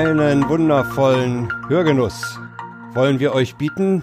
Einen 0.00 0.48
wundervollen 0.48 1.52
Hörgenuss 1.68 2.38
wollen 2.94 3.20
wir 3.20 3.34
euch 3.34 3.56
bieten. 3.56 4.02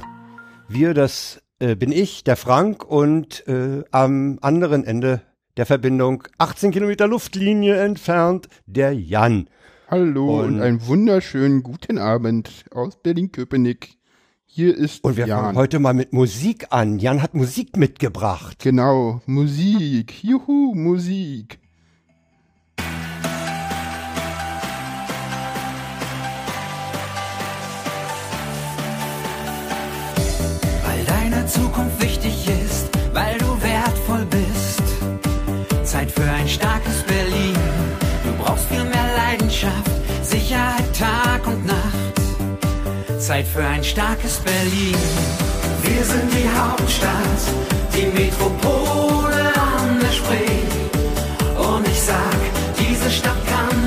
Wir, 0.70 0.93
das 0.93 1.41
äh, 1.57 1.75
bin 1.75 1.91
ich, 1.91 2.23
der 2.23 2.36
Frank 2.36 2.84
und 2.84 3.48
äh, 3.48 3.84
am 3.90 4.38
anderen 4.44 4.84
Ende 4.84 5.23
der 5.57 5.66
Verbindung 5.66 6.21
18 6.38 6.70
Kilometer 6.70 7.07
Luftlinie 7.07 7.77
entfernt 7.77 8.48
der 8.68 8.94
Jan. 8.94 9.49
Hallo 9.90 10.41
und, 10.41 10.57
und 10.57 10.62
einen 10.62 10.85
wunderschönen 10.85 11.63
guten 11.63 11.98
Abend 11.98 12.66
aus 12.70 13.02
Berlin-Köpenick. 13.02 13.98
Hier 14.45 14.77
ist 14.77 15.04
Und 15.04 15.18
wir 15.18 15.26
Jan. 15.26 15.45
fangen 15.45 15.57
heute 15.57 15.79
mal 15.79 15.95
mit 15.95 16.13
Musik 16.13 16.68
an. 16.70 16.99
Jan 16.99 17.23
hat 17.23 17.34
Musik 17.34 17.76
mitgebracht. 17.76 18.59
Genau, 18.59 19.21
Musik. 19.26 20.23
Juhu, 20.23 20.76
Musik. 20.76 21.57
Zukunft 31.47 32.01
wichtig 32.01 32.47
ist, 32.47 32.89
weil 33.13 33.37
du 33.37 33.45
wertvoll 33.61 34.25
bist. 34.29 34.84
Zeit 35.84 36.12
für 36.12 36.29
ein 36.29 36.48
starkes 36.48 37.04
Berlin. 37.04 37.55
Du 38.26 38.43
brauchst 38.43 38.65
viel 38.65 38.84
mehr 38.84 39.09
Leidenschaft, 39.15 39.91
Sicherheit 40.21 40.85
Tag 40.98 41.48
und 41.48 41.65
Nacht. 41.65 42.17
Zeit 43.20 43.48
für 43.48 43.65
ein 43.65 43.84
starkes 43.84 44.37
Berlin. 44.39 44.95
Wir 45.84 46.04
sind 46.04 46.29
die 46.34 46.49
Hauptstadt, 46.59 47.41
die 47.95 48.07
Metropole 48.07 49.54
an 49.55 49.99
der 50.01 50.11
Spree. 50.11 50.63
Und 51.57 51.87
ich 51.87 52.01
sag, 52.01 52.39
diese 52.77 53.09
Stadt 53.09 53.41
kann 53.48 53.87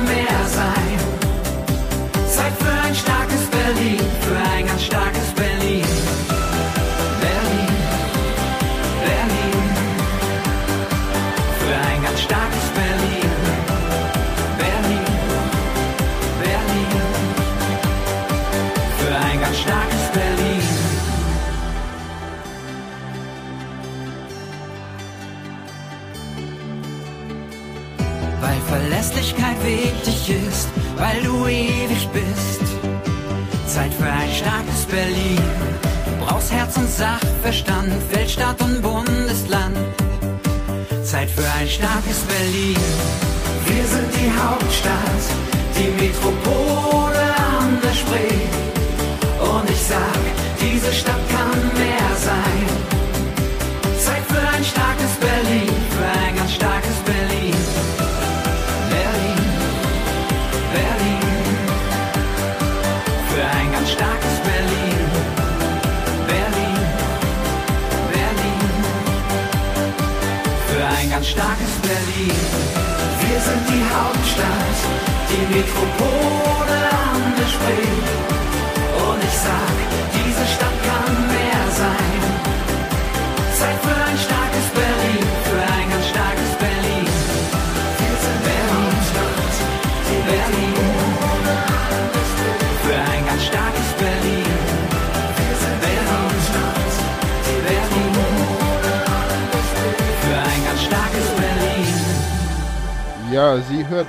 Verlässlichkeit 29.01 29.57
wichtig 29.65 30.29
ist, 30.47 30.69
weil 30.99 31.23
du 31.23 31.47
ewig 31.47 32.07
bist. 32.13 32.61
Zeit 33.67 33.95
für 33.95 34.05
ein 34.05 34.31
starkes 34.31 34.85
Berlin. 34.85 35.41
Du 36.05 36.27
brauchst 36.27 36.53
Herz 36.53 36.77
und 36.77 36.91
Sachverstand, 36.91 37.91
Weltstadt 38.13 38.61
und 38.61 38.83
Bundesland. 38.83 39.77
Zeit 41.03 41.31
für 41.31 41.51
ein 41.59 41.67
starkes 41.67 42.21
Berlin. 42.29 42.77
Wir 43.65 43.85
sind 43.85 44.11
die 44.21 44.31
Hauptstadt, 44.39 45.25
die 45.79 45.91
Metropole 46.03 47.25
an 47.59 47.79
der 47.83 47.95
Spree. 47.95 48.37
Und 49.41 49.71
ich 49.71 49.83
sag, 49.83 50.30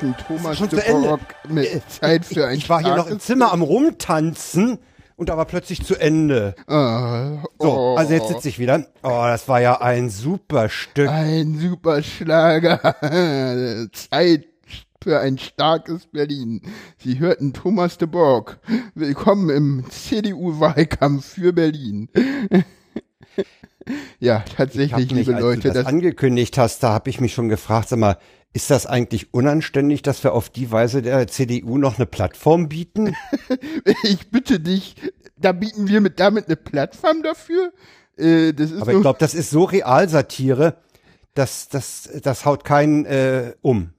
Hörten 0.01 0.15
Thomas 0.17 0.57
de 0.57 0.69
zu 0.69 0.83
Ende. 0.83 1.09
Bock 1.09 1.19
mit 1.47 1.91
Zeit 1.91 2.25
für 2.25 2.47
ein 2.47 2.57
Ich 2.57 2.69
war 2.69 2.81
hier 2.81 2.95
noch 2.95 3.07
im 3.07 3.19
Zimmer 3.19 3.53
am 3.53 3.61
Rumtanzen 3.61 4.79
und 5.15 5.29
da 5.29 5.37
war 5.37 5.45
plötzlich 5.45 5.85
zu 5.85 5.95
Ende. 5.95 6.55
So, 6.67 7.43
oh, 7.59 7.95
also 7.95 8.13
jetzt 8.13 8.27
sitze 8.27 8.49
ich 8.49 8.57
wieder. 8.57 8.87
Oh, 9.03 9.23
das 9.25 9.47
war 9.47 9.61
ja 9.61 9.79
ein 9.79 10.09
super 10.09 10.69
Stück. 10.69 11.07
Ein 11.07 11.59
super 11.59 12.01
Schlager. 12.01 12.79
Zeit 13.93 14.45
für 15.03 15.19
ein 15.19 15.37
starkes 15.37 16.07
Berlin. 16.07 16.63
Sie 16.97 17.19
hörten 17.19 17.53
Thomas 17.53 17.99
de 17.99 18.07
Borg. 18.07 18.59
Willkommen 18.95 19.51
im 19.51 19.85
CDU-Wahlkampf 19.87 21.25
für 21.25 21.53
Berlin. 21.53 22.09
ja, 24.19 24.43
tatsächlich, 24.57 25.09
mich, 25.09 25.11
liebe 25.11 25.35
als 25.35 25.41
Leute, 25.41 25.61
du 25.61 25.67
das, 25.67 25.77
das, 25.77 25.85
angekündigt 25.85 26.57
hast, 26.57 26.81
da 26.81 26.89
habe 26.89 27.11
ich 27.11 27.21
mich 27.21 27.33
schon 27.33 27.49
gefragt, 27.49 27.89
sag 27.89 27.99
mal, 27.99 28.17
ist 28.53 28.69
das 28.69 28.85
eigentlich 28.85 29.33
unanständig, 29.33 30.01
dass 30.01 30.23
wir 30.23 30.33
auf 30.33 30.49
die 30.49 30.71
Weise 30.71 31.01
der 31.01 31.27
CDU 31.27 31.77
noch 31.77 31.97
eine 31.97 32.05
Plattform 32.05 32.67
bieten? 32.67 33.15
ich 34.03 34.29
bitte 34.29 34.59
dich, 34.59 34.95
da 35.37 35.53
bieten 35.53 35.87
wir 35.87 36.01
mit 36.01 36.19
damit 36.19 36.47
eine 36.47 36.57
Plattform 36.57 37.23
dafür. 37.23 37.71
Äh, 38.17 38.53
das 38.53 38.71
ist 38.71 38.81
Aber 38.81 38.93
ich 38.93 39.01
glaube, 39.01 39.19
das 39.19 39.33
ist 39.33 39.51
so 39.51 39.63
Realsatire, 39.63 40.77
dass 41.33 41.69
das, 41.69 42.09
das 42.21 42.45
haut 42.45 42.65
keinen 42.65 43.05
äh, 43.05 43.53
um. 43.61 43.93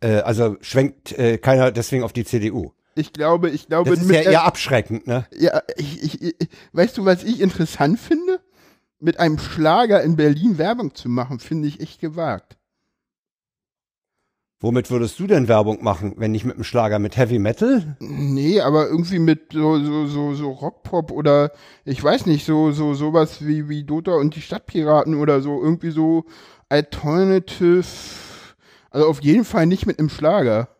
Äh, 0.00 0.20
also 0.20 0.56
schwenkt 0.62 1.12
äh, 1.18 1.36
keiner 1.36 1.70
deswegen 1.70 2.04
auf 2.04 2.14
die 2.14 2.24
CDU. 2.24 2.72
ich 2.94 3.12
glaube, 3.12 3.50
ich 3.50 3.66
glaube, 3.66 3.90
Das 3.90 4.00
ist 4.00 4.06
mit 4.06 4.16
ja 4.16 4.30
eher 4.30 4.44
abschreckend, 4.44 5.06
ne? 5.06 5.26
Ja, 5.36 5.60
ich, 5.76 6.02
ich, 6.02 6.22
ich, 6.22 6.48
weißt 6.72 6.96
du, 6.96 7.04
was 7.04 7.22
ich 7.22 7.40
interessant 7.40 8.00
finde? 8.00 8.40
Mit 8.98 9.20
einem 9.20 9.38
Schlager 9.38 10.02
in 10.02 10.16
Berlin 10.16 10.56
Werbung 10.56 10.94
zu 10.94 11.10
machen, 11.10 11.38
finde 11.38 11.68
ich 11.68 11.80
echt 11.80 12.00
gewagt. 12.00 12.56
Womit 14.64 14.90
würdest 14.90 15.20
du 15.20 15.26
denn 15.26 15.46
Werbung 15.46 15.84
machen, 15.84 16.14
wenn 16.16 16.32
nicht 16.32 16.46
mit 16.46 16.54
einem 16.54 16.64
Schlager, 16.64 16.98
mit 16.98 17.18
Heavy 17.18 17.38
Metal? 17.38 17.98
Nee, 18.00 18.62
aber 18.62 18.88
irgendwie 18.88 19.18
mit 19.18 19.52
so, 19.52 19.78
so, 19.84 20.06
so, 20.06 20.32
so 20.32 20.52
Rockpop 20.52 21.10
oder 21.10 21.52
ich 21.84 22.02
weiß 22.02 22.24
nicht, 22.24 22.46
so, 22.46 22.72
so, 22.72 22.94
sowas 22.94 23.44
wie, 23.46 23.68
wie 23.68 23.84
Dota 23.84 24.12
und 24.12 24.34
die 24.34 24.40
Stadtpiraten 24.40 25.16
oder 25.16 25.42
so, 25.42 25.62
irgendwie 25.62 25.90
so 25.90 26.24
Alternative, 26.70 27.84
also 28.88 29.06
auf 29.06 29.22
jeden 29.22 29.44
Fall 29.44 29.66
nicht 29.66 29.84
mit 29.84 29.98
einem 29.98 30.08
Schlager. 30.08 30.70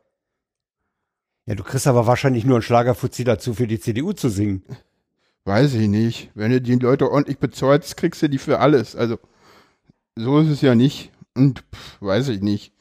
Ja, 1.45 1.55
du 1.55 1.63
kriegst 1.63 1.87
aber 1.87 2.07
wahrscheinlich 2.07 2.47
nur 2.47 2.57
einen 2.57 2.63
Schlagerfuzzi 2.63 3.25
dazu, 3.25 3.53
für 3.53 3.67
die 3.67 3.81
CDU 3.81 4.15
zu 4.15 4.31
singen. 4.31 4.63
Weiß 5.45 5.75
ich 5.75 5.89
nicht. 5.89 6.31
Wenn 6.35 6.53
du 6.53 6.63
die 6.63 6.77
Leute 6.77 7.11
ordentlich 7.11 7.39
bezahlst, 7.39 7.99
kriegst 7.99 8.23
du 8.23 8.31
die 8.31 8.39
für 8.39 8.61
alles. 8.61 8.97
Also, 8.97 9.19
so 10.17 10.39
ist 10.39 10.49
es 10.49 10.63
ja 10.63 10.75
nicht. 10.75 11.13
Und 11.35 11.59
pff, 11.71 12.01
weiß 12.01 12.29
ich 12.29 12.41
nicht. 12.41 12.73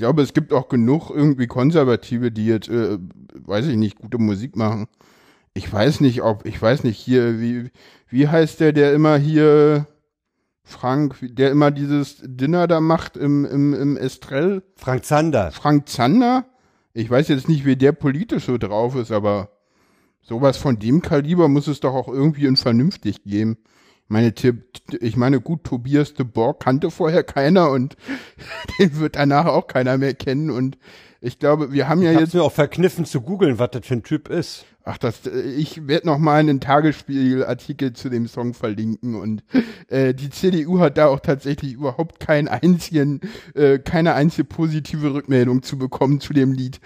Ich 0.00 0.02
glaube, 0.02 0.22
es 0.22 0.32
gibt 0.32 0.54
auch 0.54 0.70
genug 0.70 1.10
irgendwie 1.10 1.46
Konservative, 1.46 2.32
die 2.32 2.46
jetzt, 2.46 2.70
äh, 2.70 2.96
weiß 3.34 3.66
ich 3.66 3.76
nicht, 3.76 3.98
gute 3.98 4.16
Musik 4.16 4.56
machen. 4.56 4.86
Ich 5.52 5.70
weiß 5.70 6.00
nicht, 6.00 6.22
ob, 6.22 6.46
ich 6.46 6.62
weiß 6.62 6.84
nicht, 6.84 6.96
hier, 6.96 7.38
wie, 7.38 7.68
wie 8.08 8.26
heißt 8.26 8.60
der, 8.60 8.72
der 8.72 8.94
immer 8.94 9.18
hier, 9.18 9.86
Frank, 10.64 11.16
der 11.20 11.50
immer 11.50 11.70
dieses 11.70 12.16
Dinner 12.24 12.66
da 12.66 12.80
macht 12.80 13.18
im, 13.18 13.44
im, 13.44 13.74
im 13.74 13.98
Estrell? 13.98 14.62
Frank 14.74 15.04
Zander. 15.04 15.50
Frank 15.50 15.86
Zander? 15.90 16.46
Ich 16.94 17.10
weiß 17.10 17.28
jetzt 17.28 17.50
nicht, 17.50 17.66
wie 17.66 17.76
der 17.76 17.92
politisch 17.92 18.46
so 18.46 18.56
drauf 18.56 18.96
ist, 18.96 19.12
aber 19.12 19.50
sowas 20.22 20.56
von 20.56 20.78
dem 20.78 21.02
Kaliber 21.02 21.48
muss 21.48 21.66
es 21.66 21.80
doch 21.80 21.92
auch 21.92 22.08
irgendwie 22.08 22.46
in 22.46 22.56
vernünftig 22.56 23.24
geben. 23.24 23.58
Meine, 24.10 24.34
Ti- 24.34 24.52
ich 25.00 25.16
meine, 25.16 25.40
gut, 25.40 25.62
Tobias 25.64 26.14
de 26.14 26.26
Borg 26.26 26.60
kannte 26.64 26.90
vorher 26.90 27.22
keiner 27.22 27.70
und 27.70 27.96
den 28.78 28.98
wird 28.98 29.14
danach 29.16 29.46
auch 29.46 29.68
keiner 29.68 29.96
mehr 29.98 30.14
kennen 30.14 30.50
und 30.50 30.76
ich 31.22 31.38
glaube, 31.38 31.70
wir 31.72 31.86
haben 31.88 32.02
ja 32.02 32.12
Ich 32.12 32.18
jetzt, 32.18 32.34
mir 32.34 32.42
auch 32.42 32.50
verkniffen 32.52 33.04
zu 33.04 33.20
googeln, 33.20 33.58
was 33.58 33.70
das 33.72 33.86
für 33.86 33.92
ein 33.94 34.02
Typ 34.02 34.28
ist. 34.30 34.64
ach, 34.84 34.96
das, 34.98 35.20
ich 35.26 35.86
werde 35.86 36.06
noch 36.06 36.16
mal 36.18 36.40
einen 36.40 36.60
Tagesspiegel-Artikel 36.60 37.92
zu 37.92 38.08
dem 38.08 38.26
Song 38.26 38.54
verlinken 38.54 39.14
und 39.14 39.44
äh, 39.88 40.12
die 40.14 40.30
CDU 40.30 40.80
hat 40.80 40.96
da 40.98 41.06
auch 41.08 41.20
tatsächlich 41.20 41.74
überhaupt 41.74 42.18
keinen 42.20 42.48
einzigen, 42.48 43.20
äh, 43.54 43.78
keine 43.78 44.14
einzige 44.14 44.44
positive 44.44 45.12
Rückmeldung 45.14 45.62
zu 45.62 45.78
bekommen 45.78 46.20
zu 46.20 46.32
dem 46.32 46.52
Lied. 46.52 46.80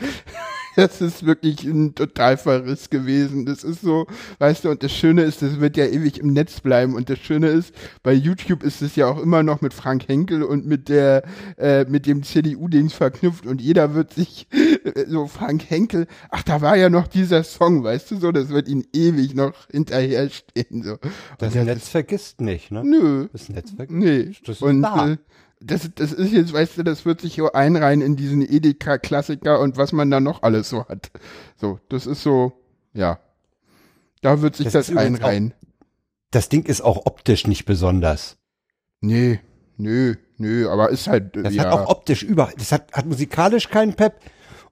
das 0.77 1.01
ist 1.01 1.25
wirklich 1.25 1.65
ein 1.65 1.95
total 1.95 2.37
Verriss 2.37 2.91
gewesen. 2.91 3.47
Das 3.47 3.65
ist 3.65 3.83
so, 3.83 4.07
weißt 4.39 4.65
du, 4.65 4.71
und 4.71 4.83
das 4.83 4.93
Schöne 4.93 5.23
ist, 5.23 5.43
das 5.43 5.61
wird 5.61 5.77
ja 5.77 5.87
ewig 5.87 6.19
im 6.19 6.33
Netz 6.33 6.61
bleiben. 6.61 6.95
Und 6.95 7.11
das 7.11 7.19
Schöne 7.19 7.49
ist, 7.49 7.75
bei 8.03 8.13
YouTube 8.13 8.63
ist 8.63 8.83
es 8.83 8.97
ja 8.97 9.07
auch 9.07 9.21
immer 9.21 9.43
noch 9.43 9.61
mit 9.61 9.75
Frank 9.75 10.09
Henkel 10.09 10.43
und 10.43 10.67
mit 10.67 10.89
der, 10.89 11.25
äh, 11.57 11.85
mit 11.85 12.07
dem 12.07 12.23
CDU-Dings 12.23 12.95
verknüpft 12.95 13.47
und 13.47 13.61
jeder 13.61 13.95
wird 13.95 14.13
sich 14.15 14.47
äh, 14.53 15.05
so 15.07 15.27
Frank 15.27 15.69
Henkel, 15.69 16.07
ach, 16.31 16.43
da 16.43 16.61
war 16.61 16.77
ja 16.77 16.89
noch 16.89 17.07
dieser 17.07 17.45
Song, 17.45 17.85
weißt 17.85 18.11
du 18.11 18.17
so, 18.17 18.33
das 18.33 18.49
wird 18.49 18.69
ihn 18.69 18.87
ewig 18.93 19.35
noch 19.35 19.55
hinterher 19.71 20.29
stehen. 20.31 20.83
So. 20.83 20.99
Das, 21.39 21.55
Und 21.55 21.65
Netz 21.65 21.89
vergisst 21.89 22.41
nicht, 22.41 22.71
ne? 22.71 22.83
Nö. 22.85 23.29
Das 23.33 23.49
Netz 23.49 23.71
vergisst 23.71 23.99
Nee. 23.99 24.33
Das 24.45 24.57
ist 24.57 24.63
und 24.63 24.83
da. 24.83 25.13
äh, 25.13 25.17
das, 25.61 25.91
das 25.95 26.13
ist 26.13 26.33
jetzt, 26.33 26.53
weißt 26.53 26.79
du, 26.79 26.83
das 26.83 27.05
wird 27.05 27.21
sich 27.21 27.37
so 27.37 27.53
einreihen 27.53 28.01
in 28.03 28.17
diesen 28.17 28.43
Edeka-Klassiker 28.43 29.61
und 29.61 29.77
was 29.77 29.93
man 29.93 30.11
da 30.11 30.21
noch 30.21 30.43
alles 30.43 30.69
so 30.69 30.87
hat. 30.87 31.11
So, 31.57 31.79
das 31.89 32.07
ist 32.07 32.23
so, 32.23 32.53
ja. 32.93 33.19
Da 34.21 34.41
wird 34.43 34.57
sich 34.57 34.65
Das 34.71 34.73
das, 34.89 34.97
einreihen. 34.97 35.55
Das 36.31 36.49
Ding 36.49 36.65
ist 36.65 36.81
auch 36.81 37.07
optisch 37.07 37.47
nicht 37.47 37.65
besonders. 37.65 38.37
Nee, 39.01 39.41
nö, 39.77 40.15
nö, 40.39 40.69
aber 40.69 40.91
ist 40.91 41.07
halt, 41.09 41.37
Das 41.37 41.55
ja. 41.55 41.65
hat 41.65 41.73
auch 41.73 41.89
optisch 41.89 42.23
über, 42.23 42.51
das 42.57 42.73
hat, 42.73 42.93
hat 42.93 43.07
musikalisch 43.07 43.69
keinen 43.69 43.95
Pep 43.95 44.15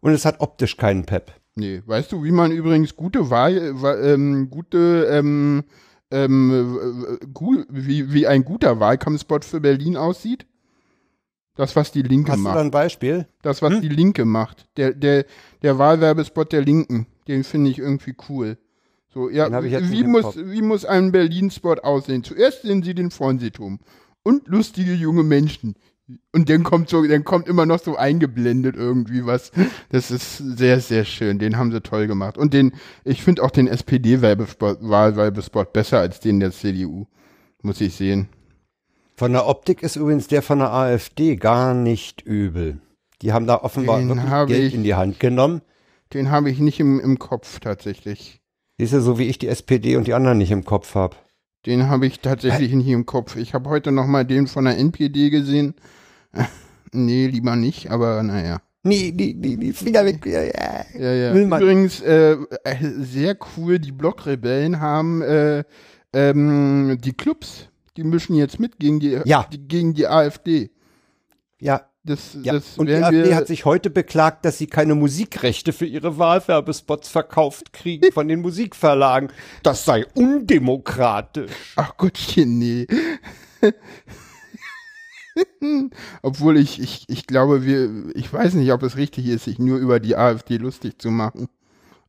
und 0.00 0.12
es 0.12 0.24
hat 0.24 0.40
optisch 0.40 0.76
keinen 0.76 1.04
Pep. 1.04 1.32
Nee, 1.54 1.82
weißt 1.84 2.10
du, 2.12 2.24
wie 2.24 2.32
man 2.32 2.50
übrigens 2.50 2.96
gute 2.96 3.28
Wahl, 3.28 3.80
wa- 3.82 3.94
ähm, 4.00 4.48
gute, 4.48 5.06
ähm, 5.10 5.64
ähm, 6.10 6.78
äh, 7.30 7.64
wie, 7.68 8.12
wie 8.12 8.26
ein 8.26 8.44
guter 8.44 8.80
Wahlkampfspot 8.80 9.44
für 9.44 9.60
Berlin 9.60 9.96
aussieht? 9.98 10.46
Das, 11.54 11.76
was 11.76 11.92
die 11.92 12.02
Linke 12.02 12.32
Hast 12.32 12.38
du 12.38 12.42
macht. 12.44 12.56
da 12.56 12.60
ein 12.60 12.70
Beispiel? 12.70 13.26
Das, 13.42 13.60
was 13.60 13.74
Hm? 13.74 13.80
die 13.82 13.88
Linke 13.88 14.24
macht. 14.24 14.66
Der, 14.76 14.92
der, 14.92 15.26
der 15.62 15.78
Wahlwerbespot 15.78 16.52
der 16.52 16.62
Linken, 16.62 17.06
den 17.28 17.44
finde 17.44 17.70
ich 17.70 17.78
irgendwie 17.78 18.14
cool. 18.28 18.56
So, 19.12 19.28
ja, 19.28 19.50
wie 19.62 20.04
muss, 20.04 20.36
wie 20.36 20.62
muss 20.62 20.86
ein 20.86 21.12
Berlin-Spot 21.12 21.74
aussehen? 21.82 22.24
Zuerst 22.24 22.62
sehen 22.62 22.82
Sie 22.82 22.94
den 22.94 23.10
Fernsehturm 23.10 23.80
und 24.22 24.48
lustige 24.48 24.94
junge 24.94 25.22
Menschen. 25.22 25.74
Und 26.32 26.48
dann 26.48 26.62
kommt 26.62 26.88
so, 26.88 27.06
dann 27.06 27.22
kommt 27.24 27.46
immer 27.46 27.66
noch 27.66 27.78
so 27.78 27.96
eingeblendet 27.96 28.74
irgendwie 28.76 29.24
was. 29.26 29.52
Das 29.90 30.10
ist 30.10 30.38
sehr, 30.38 30.80
sehr 30.80 31.04
schön. 31.04 31.38
Den 31.38 31.56
haben 31.58 31.70
sie 31.72 31.80
toll 31.82 32.06
gemacht. 32.06 32.36
Und 32.38 32.54
den, 32.54 32.72
ich 33.04 33.22
finde 33.22 33.42
auch 33.42 33.50
den 33.50 33.66
SPD-Wahlwerbespot 33.68 34.78
Wahlwerbespot 34.80 35.72
besser 35.72 36.00
als 36.00 36.20
den 36.20 36.40
der 36.40 36.50
CDU. 36.50 37.06
Muss 37.62 37.80
ich 37.80 37.94
sehen. 37.94 38.28
Von 39.22 39.34
der 39.34 39.46
Optik 39.46 39.84
ist 39.84 39.94
übrigens 39.94 40.26
der 40.26 40.42
von 40.42 40.58
der 40.58 40.72
AfD 40.72 41.36
gar 41.36 41.74
nicht 41.74 42.22
übel. 42.22 42.80
Die 43.22 43.32
haben 43.32 43.46
da 43.46 43.54
offenbar 43.62 44.00
Den 44.00 44.08
wirklich 44.08 44.48
Geld 44.48 44.66
ich- 44.66 44.74
in 44.74 44.82
die 44.82 44.96
Hand 44.96 45.20
genommen. 45.20 45.60
Den 46.12 46.32
habe 46.32 46.50
ich 46.50 46.58
nicht 46.58 46.80
im, 46.80 46.98
im 46.98 47.20
Kopf 47.20 47.60
tatsächlich. 47.60 48.40
Siehst 48.78 48.94
du, 48.94 49.00
so 49.00 49.20
wie 49.20 49.28
ich 49.28 49.38
die 49.38 49.46
SPD 49.46 49.94
und 49.94 50.08
die 50.08 50.14
anderen 50.14 50.38
nicht 50.38 50.50
im 50.50 50.64
Kopf 50.64 50.96
habe. 50.96 51.14
Den 51.66 51.88
habe 51.88 52.04
ich 52.08 52.18
tatsächlich 52.18 52.72
nicht 52.72 52.88
im 52.88 53.06
Kopf. 53.06 53.36
Ich 53.36 53.54
habe 53.54 53.70
heute 53.70 53.92
noch 53.92 54.08
mal 54.08 54.24
den 54.24 54.48
von 54.48 54.64
der 54.64 54.76
NPD 54.76 55.30
gesehen. 55.30 55.74
Nee, 56.94 57.28
lieber 57.28 57.54
nicht, 57.54 57.92
aber 57.92 58.24
naja. 58.24 58.60
Nee, 58.82 59.14
nee, 59.16 59.36
nee, 59.38 59.56
nee, 59.56 59.72
Finger 59.72 60.04
weg. 60.04 60.26
Ja, 60.26 60.42
ja. 60.42 61.12
Ja, 61.32 61.46
man- 61.46 61.62
Übrigens, 61.62 62.00
äh, 62.00 62.32
äh, 62.64 62.76
sehr 62.98 63.36
cool, 63.56 63.78
die 63.78 63.92
Blockrebellen 63.92 64.80
haben 64.80 65.22
äh, 65.22 65.62
ähm, 66.12 66.98
die 67.00 67.12
Clubs, 67.12 67.68
die 67.96 68.04
mischen 68.04 68.34
jetzt 68.34 68.58
mit 68.60 68.78
gegen 68.78 69.00
die, 69.00 69.18
Ja. 69.24 69.46
die 69.52 69.58
gegen 69.68 69.94
die 69.94 70.06
AfD. 70.06 70.70
ja, 71.60 71.82
Das, 72.04 72.36
ja. 72.42 72.54
das 72.54 72.76
Und 72.78 72.88
die 72.88 72.94
AfD 72.94 73.34
hat 73.34 73.46
sich 73.46 73.64
heute 73.64 73.88
beklagt, 73.88 74.44
dass 74.44 74.58
sie 74.58 74.66
keine 74.66 74.94
Musikrechte 74.96 75.72
für 75.72 75.86
ihre 75.86 76.18
Wahlwerbespots 76.18 77.08
verkauft 77.08 77.72
kriegen 77.72 78.10
von 78.12 78.26
den 78.26 78.40
Musikverlagen. 78.40 79.30
Das 79.62 79.84
sei 79.84 80.04
undemokratisch. 80.14 81.74
Ach 81.76 81.96
Gottchen, 81.96 82.58
nee. 82.58 82.86
Obwohl 86.22 86.58
ich, 86.58 86.80
ich, 86.80 87.04
ich 87.08 87.26
glaube, 87.26 87.64
wir, 87.64 87.88
ich 88.14 88.32
weiß 88.32 88.54
nicht, 88.54 88.72
ob 88.72 88.82
es 88.82 88.96
richtig 88.96 89.26
ist, 89.28 89.44
sich 89.44 89.58
nur 89.58 89.78
über 89.78 90.00
die 90.00 90.16
AfD 90.16 90.56
lustig 90.56 90.98
zu 91.00 91.10
machen. 91.10 91.48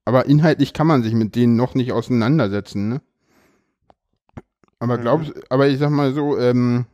Aber 0.05 0.25
inhaltlich 0.25 0.73
kann 0.73 0.87
man 0.87 1.03
sich 1.03 1.13
mit 1.13 1.35
denen 1.35 1.55
noch 1.55 1.75
nicht 1.75 1.93
auseinandersetzen, 1.93 2.89
ne? 2.89 3.01
Aber 4.83 4.97
glaubst, 4.97 5.31
aber 5.49 5.69
ich 5.69 5.79
sag 5.79 5.91
mal 5.91 6.13
so, 6.13 6.37
ähm, 6.37 6.85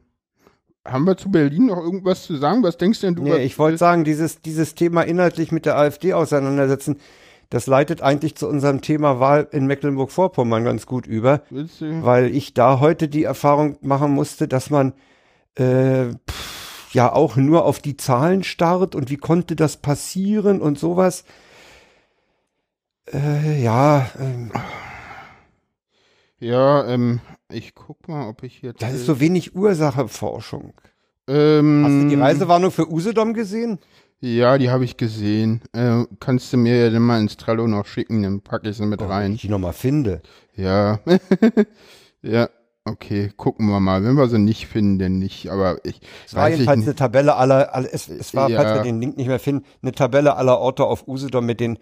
haben 0.86 1.06
wir 1.06 1.18
zu 1.18 1.32
Berlin 1.32 1.66
noch 1.66 1.80
irgendwas 1.80 2.22
zu 2.22 2.36
sagen? 2.36 2.62
Was 2.62 2.78
denkst 2.78 3.02
denn 3.02 3.16
du? 3.16 3.24
Nee, 3.24 3.38
ich 3.38 3.58
wollte 3.58 3.80
sagen, 3.80 4.04
dieses, 4.04 4.44
dieses 4.44 4.76
Thema 4.76 5.02
inhaltlich 5.02 5.52
mit 5.52 5.66
der 5.66 5.76
AfD 5.76 6.14
auseinandersetzen, 6.14 6.98
das 7.50 7.66
leitet 7.66 8.04
eigentlich 8.04 8.36
zu 8.36 8.48
unserem 8.48 8.82
Thema 8.82 9.20
Wahl 9.20 9.48
in 9.52 9.66
Mecklenburg-Vorpommern 9.66 10.64
ganz 10.64 10.86
gut 10.86 11.08
über, 11.08 11.42
du? 11.50 11.68
weil 12.04 12.28
ich 12.28 12.54
da 12.54 12.80
heute 12.80 13.08
die 13.08 13.24
Erfahrung 13.24 13.78
machen 13.82 14.12
musste, 14.12 14.48
dass 14.48 14.70
man 14.70 14.94
äh, 15.56 16.14
pff, 16.30 16.94
ja 16.94 17.12
auch 17.12 17.38
nur 17.38 17.66
auf 17.66 17.80
die 17.80 17.98
Zahlen 17.98 18.44
starrt 18.44 18.94
und 18.94 19.10
wie 19.10 19.18
konnte 19.18 19.56
das 19.56 19.78
passieren 19.78 20.62
und 20.62 20.78
sowas. 20.78 21.24
Äh, 23.12 23.64
ja, 23.64 24.12
ähm, 24.20 24.52
Ja, 26.40 26.86
ähm, 26.88 27.20
ich 27.52 27.76
guck 27.76 28.08
mal, 28.08 28.28
ob 28.30 28.44
ich 28.44 28.62
jetzt. 28.62 28.82
das 28.82 28.94
ist 28.94 29.06
so 29.06 29.20
wenig 29.20 29.56
Ursachenforschung. 29.56 30.74
ähm, 31.28 31.84
Hast 31.86 32.04
du 32.04 32.08
die 32.10 32.22
Reisewarnung 32.22 32.72
für 32.72 32.90
Usedom 32.92 33.34
gesehen? 33.34 33.80
Ja, 34.22 34.58
die 34.58 34.70
habe 34.70 34.84
ich 34.84 34.98
gesehen. 34.98 35.62
Äh, 35.74 36.04
kannst 36.20 36.52
du 36.52 36.58
mir 36.58 36.76
ja 36.86 36.90
dann 36.90 37.02
mal 37.04 37.22
ins 37.22 37.38
Trello 37.38 37.68
noch 37.68 37.86
schicken, 37.86 38.24
dann 38.24 38.42
packe 38.42 38.70
ich 38.70 38.78
sie 38.78 38.86
mit 38.86 39.02
Oh, 39.02 39.06
Wenn 39.06 39.12
rein. 39.12 39.34
ich 39.34 39.42
die 39.42 39.50
nochmal 39.50 39.74
finde. 39.74 40.22
Ja. 40.56 41.00
ja, 42.22 42.50
okay, 42.84 43.32
gucken 43.38 43.68
wir 43.68 43.80
mal. 43.80 44.04
Wenn 44.04 44.16
wir 44.16 44.28
sie 44.28 44.40
nicht 44.40 44.68
finden, 44.68 45.00
dann 45.00 45.20
nicht. 45.20 45.50
Aber 45.50 45.78
ich 45.86 46.02
Es 46.28 46.36
war 46.36 46.50
jedenfalls 46.50 46.84
eine 46.84 46.96
Tabelle 46.96 47.36
aller, 47.36 47.70
es, 47.94 48.10
es 48.10 48.34
war, 48.36 48.50
falls 48.50 48.70
Ja. 48.70 48.76
wir 48.76 48.84
den 48.84 49.00
Link 49.00 49.16
nicht 49.18 49.28
mehr 49.28 49.40
finden, 49.40 49.66
eine 49.82 49.94
Tabelle 49.94 50.36
aller 50.36 50.60
Orte 50.60 50.84
auf 50.86 51.08
Usedom 51.08 51.46
mit 51.46 51.60
den 51.62 51.80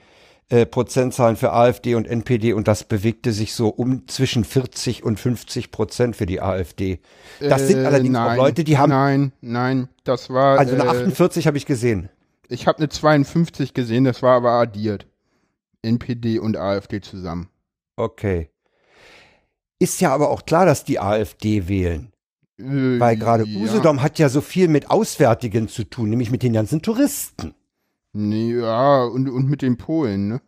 äh, 0.50 0.66
Prozentzahlen 0.66 1.36
für 1.36 1.52
AfD 1.52 1.96
und 1.96 2.08
NPD 2.08 2.54
und 2.54 2.68
das 2.68 2.84
bewegte 2.86 3.34
sich 3.34 3.54
so 3.54 3.68
um 3.70 4.08
zwischen 4.08 4.44
40 4.46 5.04
und 5.04 5.20
50 5.20 5.72
Prozent 5.72 6.16
für 6.16 6.26
die 6.26 6.42
AfD. 6.42 7.00
Das 7.40 7.68
sind 7.68 7.80
Äh, 7.82 7.86
allerdings 7.86 8.16
auch 8.16 8.24
nein, 8.26 8.38
Leute, 8.38 8.64
die 8.64 8.78
haben, 8.78 8.90
Nein, 8.90 9.32
nein, 9.42 9.90
das 10.04 10.30
war. 10.30 10.58
also 10.60 10.74
eine 10.74 10.84
äh, 10.86 10.88
48 10.88 11.48
habe 11.48 11.58
ich 11.58 11.66
gesehen. 11.66 12.10
ich 12.48 12.66
habe 12.68 12.78
eine 12.80 12.90
52 12.90 13.74
gesehen, 13.74 14.06
das 14.06 14.22
war 14.24 14.38
aber 14.38 14.52
addiert. 14.52 15.06
NPD 15.82 16.40
und 16.40 16.58
AfD 16.58 17.02
zusammen. 17.02 17.50
Okay. 17.98 18.50
Ist 19.80 20.02
ja 20.02 20.14
aber 20.14 20.30
auch 20.30 20.46
klar, 20.46 20.66
dass 20.66 20.84
die 20.84 21.00
AfD 21.00 21.68
wählen. 21.68 22.12
Äh, 22.60 23.00
Weil 23.00 23.18
gerade 23.18 23.46
ja. 23.46 23.60
Usedom 23.62 24.02
hat 24.02 24.18
ja 24.18 24.30
so 24.30 24.42
viel 24.42 24.68
mit 24.70 24.90
Auswärtigen 24.90 25.68
zu 25.68 25.84
tun, 25.84 26.10
nämlich 26.10 26.32
mit 26.32 26.42
den 26.42 26.54
ganzen 26.54 26.82
Touristen. 26.82 27.54
Ja, 28.18 29.04
und, 29.04 29.30
und 29.30 29.48
mit 29.48 29.62
den 29.62 29.78
Polen, 29.78 30.28
ne? 30.28 30.42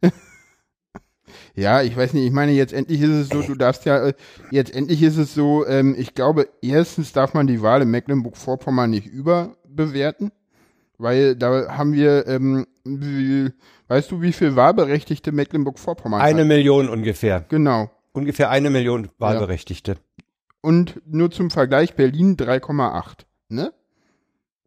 ja, 1.54 1.82
ich 1.82 1.96
weiß 1.96 2.14
nicht, 2.14 2.24
ich 2.24 2.32
meine, 2.32 2.52
jetzt 2.52 2.72
endlich 2.72 3.00
ist 3.00 3.10
es 3.10 3.28
so, 3.28 3.42
du 3.42 3.56
darfst 3.56 3.84
ja, 3.84 4.08
äh, 4.08 4.14
jetzt 4.52 4.72
endlich 4.74 5.02
ist 5.02 5.16
es 5.16 5.34
so, 5.34 5.66
ähm, 5.66 5.96
ich 5.98 6.14
glaube, 6.14 6.48
erstens 6.62 7.12
darf 7.12 7.34
man 7.34 7.48
die 7.48 7.60
Wahl 7.60 7.82
in 7.82 7.90
Mecklenburg-Vorpommern 7.90 8.88
nicht 8.88 9.06
überbewerten, 9.06 10.30
weil 10.96 11.34
da 11.34 11.76
haben 11.76 11.92
wir, 11.92 12.28
ähm, 12.28 12.66
wie, 12.84 13.50
weißt 13.88 14.12
du, 14.12 14.22
wie 14.22 14.32
viel 14.32 14.54
Wahlberechtigte 14.54 15.32
Mecklenburg-Vorpommern 15.32 16.20
Eine 16.20 16.42
hat? 16.42 16.48
Million 16.48 16.88
ungefähr. 16.88 17.44
Genau. 17.48 17.90
Ungefähr 18.12 18.50
eine 18.50 18.70
Million 18.70 19.08
Wahlberechtigte. 19.18 19.96
Und 20.60 21.00
nur 21.04 21.30
zum 21.30 21.50
Vergleich, 21.50 21.94
Berlin 21.94 22.36
3,8, 22.36 23.24
ne? 23.48 23.72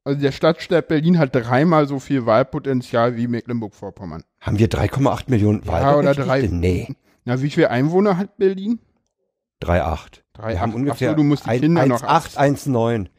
Also 0.04 0.20
der 0.20 0.32
Stadtstaat 0.32 0.88
Berlin 0.88 1.20
hat 1.20 1.36
dreimal 1.36 1.88
so 1.88 2.00
viel 2.00 2.26
Wahlpotenzial 2.26 3.18
wie 3.18 3.28
Mecklenburg-Vorpommern. 3.28 4.24
Haben 4.40 4.58
wir 4.58 4.68
3,8 4.68 5.24
Millionen 5.28 5.62
Ja, 5.64 5.96
oder 5.96 6.08
Wahlberechtigte? 6.10 6.26
drei. 6.26 6.48
Nee, 6.50 6.88
Na, 7.26 7.40
wie 7.42 7.50
viel 7.52 7.68
Einwohner 7.68 8.18
hat 8.18 8.38
Berlin? 8.38 8.80
3,8. 9.62 10.22
3,8. 10.36 10.48
Wir 10.50 10.60
haben 10.62 10.72
Ach 10.72 10.76
ungefähr 10.76 11.10
so, 11.12 11.16
du 11.18 11.24
musst 11.24 11.46
die 11.46 11.60
Kinder 11.60 11.86
noch 11.86 12.02
1,8, 12.02 12.38
1,9. 12.38 13.10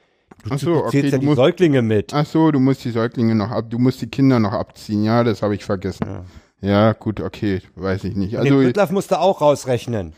Du, 0.44 0.50
Ach 0.50 0.58
so, 0.58 0.66
du 0.74 0.78
okay, 0.80 0.90
zählst 0.90 1.12
ja 1.12 1.18
du 1.18 1.20
die 1.20 1.26
musst- 1.26 1.36
Säuglinge 1.36 1.82
mit. 1.82 2.12
Ach 2.14 2.26
so, 2.26 2.50
du 2.50 2.58
musst 2.58 2.84
die 2.84 2.90
Säuglinge 2.90 3.36
noch 3.36 3.50
ab, 3.52 3.66
du 3.70 3.78
musst 3.78 4.02
die 4.02 4.08
Kinder 4.08 4.40
noch 4.40 4.52
abziehen. 4.52 5.04
Ja, 5.04 5.22
das 5.22 5.40
habe 5.42 5.54
ich 5.54 5.64
vergessen. 5.64 6.04
Ja. 6.06 6.24
Ja. 6.68 6.92
gut, 6.94 7.20
okay, 7.20 7.60
weiß 7.76 8.02
ich 8.04 8.16
nicht. 8.16 8.36
Also 8.36 8.56
Prittlaff 8.56 8.90
musste 8.90 9.20
auch 9.20 9.40
rausrechnen. 9.40 10.14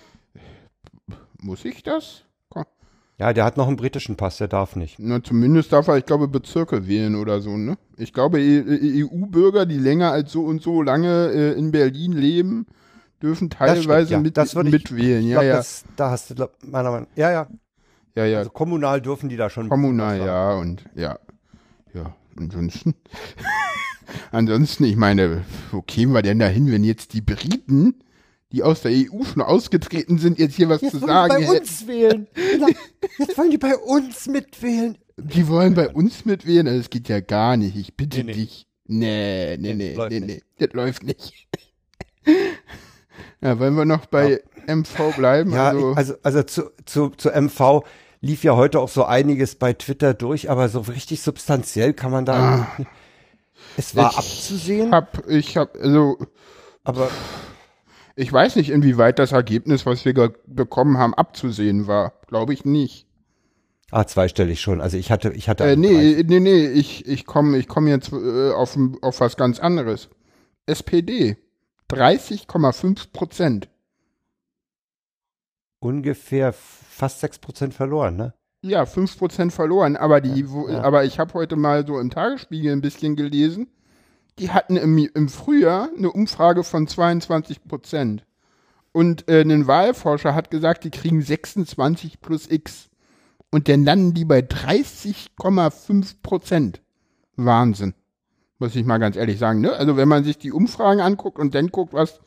muss 1.43 1.65
ich 1.67 1.83
das? 1.83 2.24
Ja, 3.19 3.33
der 3.33 3.45
hat 3.45 3.57
noch 3.57 3.69
einen 3.69 3.77
britischen 3.77 4.17
Pass, 4.17 4.39
der 4.39 4.49
darf 4.49 4.75
nicht. 4.75 4.97
Na, 4.99 5.23
zumindest 5.23 5.73
darf 5.73 5.87
er, 5.87 5.97
ich 5.99 6.05
glaube, 6.07 6.27
Bezirke 6.27 6.89
wählen 6.89 7.15
oder 7.15 7.41
so, 7.41 7.57
ne? 7.57 7.77
Ich 7.97 8.13
glaube, 8.13 8.39
EU-Bürger, 8.41 9.67
die 9.67 9.79
länger 9.79 10.11
als 10.11 10.33
so 10.33 10.43
und 10.45 10.63
so 10.63 10.83
lange 10.83 11.31
äh, 11.31 11.53
in 11.53 11.71
Berlin 11.71 12.13
leben, 12.13 12.67
dürfen 13.23 13.49
Das 13.51 13.59
stimmt, 13.71 13.85
teilweise 13.85 14.13
ja. 14.15 14.21
mit, 14.21 14.37
Das 14.37 14.57
würde 14.57 14.69
ich- 14.71 14.73
mitwählen. 14.75 15.23
Ich 15.23 15.29
Ja, 15.29 15.35
glaub, 15.41 15.45
ja, 15.49 15.57
Das, 15.57 15.85
da 15.95 16.11
hast 16.11 16.31
du, 16.31 16.35
glaub, 16.35 16.53
meiner 16.65 16.91
Meinung 16.91 17.07
Ja, 17.15 17.31
ja. 17.31 17.47
ja, 18.17 18.25
ja. 18.25 18.39
Also 18.39 18.51
kommunal 18.51 19.01
dürfen 19.01 19.29
die 19.29 19.37
da 19.37 19.49
schon. 19.49 19.69
Kommunal, 19.69 20.19
ja, 20.19 20.55
und 20.55 20.85
ja. 20.97 21.19
Ja, 21.93 22.15
ansonsten. 22.37 22.95
Ansonsten, 24.33 24.85
ich 24.85 24.97
meine, 24.97 25.43
wo 25.71 25.81
kämen 25.81 26.13
wir 26.13 26.23
denn 26.23 26.39
da 26.39 26.47
hin, 26.47 26.71
wenn 26.71 26.85
jetzt 26.85 27.15
die 27.15 27.21
Briten, 27.23 27.95
die 28.55 28.63
aus 28.63 28.83
der 28.83 28.93
EU 28.93 29.25
schon 29.25 29.43
ausgetreten 29.43 30.19
sind, 30.19 30.39
jetzt 30.39 30.55
hier 30.55 30.69
was 30.69 30.81
Jetzt 30.81 30.93
zu 30.93 31.03
wollen 31.03 31.11
sagen 31.11 31.41
die 31.41 31.47
bei 31.47 31.59
uns 31.59 31.87
wählen. 31.87 32.27
Genau. 32.35 32.69
Jetzt 33.19 33.37
wollen 33.37 33.51
die 33.51 33.59
bei 33.59 33.77
uns 33.77 34.27
mitwählen. 34.29 34.97
Die 35.17 35.49
wollen 35.49 35.75
bei 35.75 35.89
uns 35.89 36.25
mitwählen? 36.25 36.69
Also, 36.69 36.79
Das 36.81 36.91
geht 36.91 37.09
ja 37.09 37.21
gar 37.21 37.57
nicht. 37.57 37.77
Ich 37.77 37.97
bitte 37.97 38.19
Nee, 38.19 38.25
nee. 38.25 38.33
dich. 38.33 38.67
Nee, 38.87 39.57
nee, 39.59 39.75
nee, 39.75 39.95
läuft 39.95 40.13
nee, 40.13 40.21
nee. 40.21 40.43
Das 40.59 40.73
läuft 40.73 41.03
nicht. 41.03 41.49
ja, 43.41 43.59
wollen 43.59 43.75
wir 43.75 43.85
noch 43.85 44.07
bei 44.07 44.41
MV 44.69 45.17
bleiben? 45.17 45.53
Ja, 45.53 45.71
also, 45.71 45.91
ich, 45.93 45.97
also, 45.97 46.15
also 46.23 46.43
zu, 46.45 46.71
zu, 46.85 47.11
zu 47.11 47.31
MV 47.31 47.83
lief 48.21 48.45
ja 48.45 48.55
heute 48.57 48.79
auch 48.79 48.89
so 48.89 49.05
einiges 49.05 49.57
bei 49.57 49.73
Twitter 49.73 50.15
durch, 50.15 50.49
aber 50.49 50.69
so 50.69 50.81
richtig 50.81 51.23
substanziell 51.23 51.93
kann 51.93 52.13
man 52.13 52.25
da. 52.25 52.69
es 53.77 53.97
war 53.97 54.13
Ich 54.13 54.19
abzusehen, 54.19 54.93
hab, 54.93 55.29
ich 55.29 55.57
hab, 55.57 55.77
also, 55.77 56.19
aber 56.85 57.11
ich 58.17 58.33
weiß 58.33 58.57
nicht, 58.57 58.71
inwieweit 58.71 59.19
das 59.19 59.33
Ergebnis, 59.33 59.87
was 59.87 60.05
wir 60.05 60.15
bekommen 60.47 60.99
haben, 60.99 61.15
abzusehen 61.15 61.87
war. 61.87 62.13
Glaube 62.27 62.53
ich 62.53 62.65
nicht. 62.65 63.07
ah, 63.91 64.07
zweistellig 64.07 64.61
schon. 64.61 64.81
Also 64.81 64.97
ich 64.97 65.11
hatte, 65.11 65.33
ich 65.33 65.49
hatte. 65.49 65.65
Äh, 65.65 65.77
nee, 65.77 66.23
nee, 66.27 66.41
nee, 66.41 66.67
ich, 66.67 67.07
ich 67.07 67.27
komme 67.27 67.59
ich 67.59 67.69
komm 67.69 67.87
jetzt 67.87 68.13
äh, 68.13 68.53
auf, 68.53 68.79
auf 69.03 69.21
was 69.21 69.37
ganz 69.37 69.61
anderes. 69.61 70.09
SPD. 70.67 71.37
30,5 71.91 73.13
Prozent. 73.13 73.69
ungefähr 75.85 76.53
fast 76.53 77.21
sechs 77.21 77.39
Prozent 77.39 77.75
verloren, 77.75 78.17
ne? 78.17 78.35
Ja, 78.63 78.87
5 78.87 79.19
Prozent 79.19 79.53
verloren. 79.53 79.97
Aber 79.97 80.23
die, 80.23 80.51
wo, 80.51 80.69
ja. 80.69 80.83
aber 80.83 81.05
ich 81.05 81.19
habe 81.19 81.35
heute 81.35 81.57
mal 81.57 81.87
so 81.87 82.01
im 82.01 82.11
Tagesspiegel 82.11 82.73
ein 82.73 82.81
bisschen 82.81 83.15
gelesen. 83.15 83.69
Die 84.39 84.51
hatten 84.51 84.77
im, 84.77 84.99
im 84.99 85.29
Frühjahr 85.29 85.91
eine 85.97 86.11
Umfrage 86.11 86.65
von 86.65 86.87
22 86.87 87.65
Prozent. 87.65 88.27
Und 88.93 89.29
äh, 89.29 89.43
ein 89.43 89.67
Wahlforscher 89.67 90.35
hat 90.35 90.51
gesagt, 90.51 90.85
die 90.85 90.91
kriegen 90.91 91.23
26 91.23 92.21
plus 92.21 92.51
X. 92.51 92.91
Und 93.51 93.69
dann 93.69 93.85
landen 93.85 94.15
die 94.15 94.25
bei 94.25 94.41
30,5 94.41 96.17
Prozent. 96.23 96.83
Wahnsinn. 97.37 97.95
Muss 98.59 98.75
ich 98.75 98.85
mal 98.85 98.99
ganz 98.99 99.17
ehrlich 99.17 99.39
sagen. 99.39 99.61
Ne? 99.61 99.73
Also 99.73 99.97
wenn 99.97 100.09
man 100.09 100.25
sich 100.25 100.39
die 100.39 100.53
Umfragen 100.53 101.01
anguckt 101.01 101.39
und 101.39 101.55
dann 101.55 101.69
guckt, 101.69 101.93
was, 101.93 102.21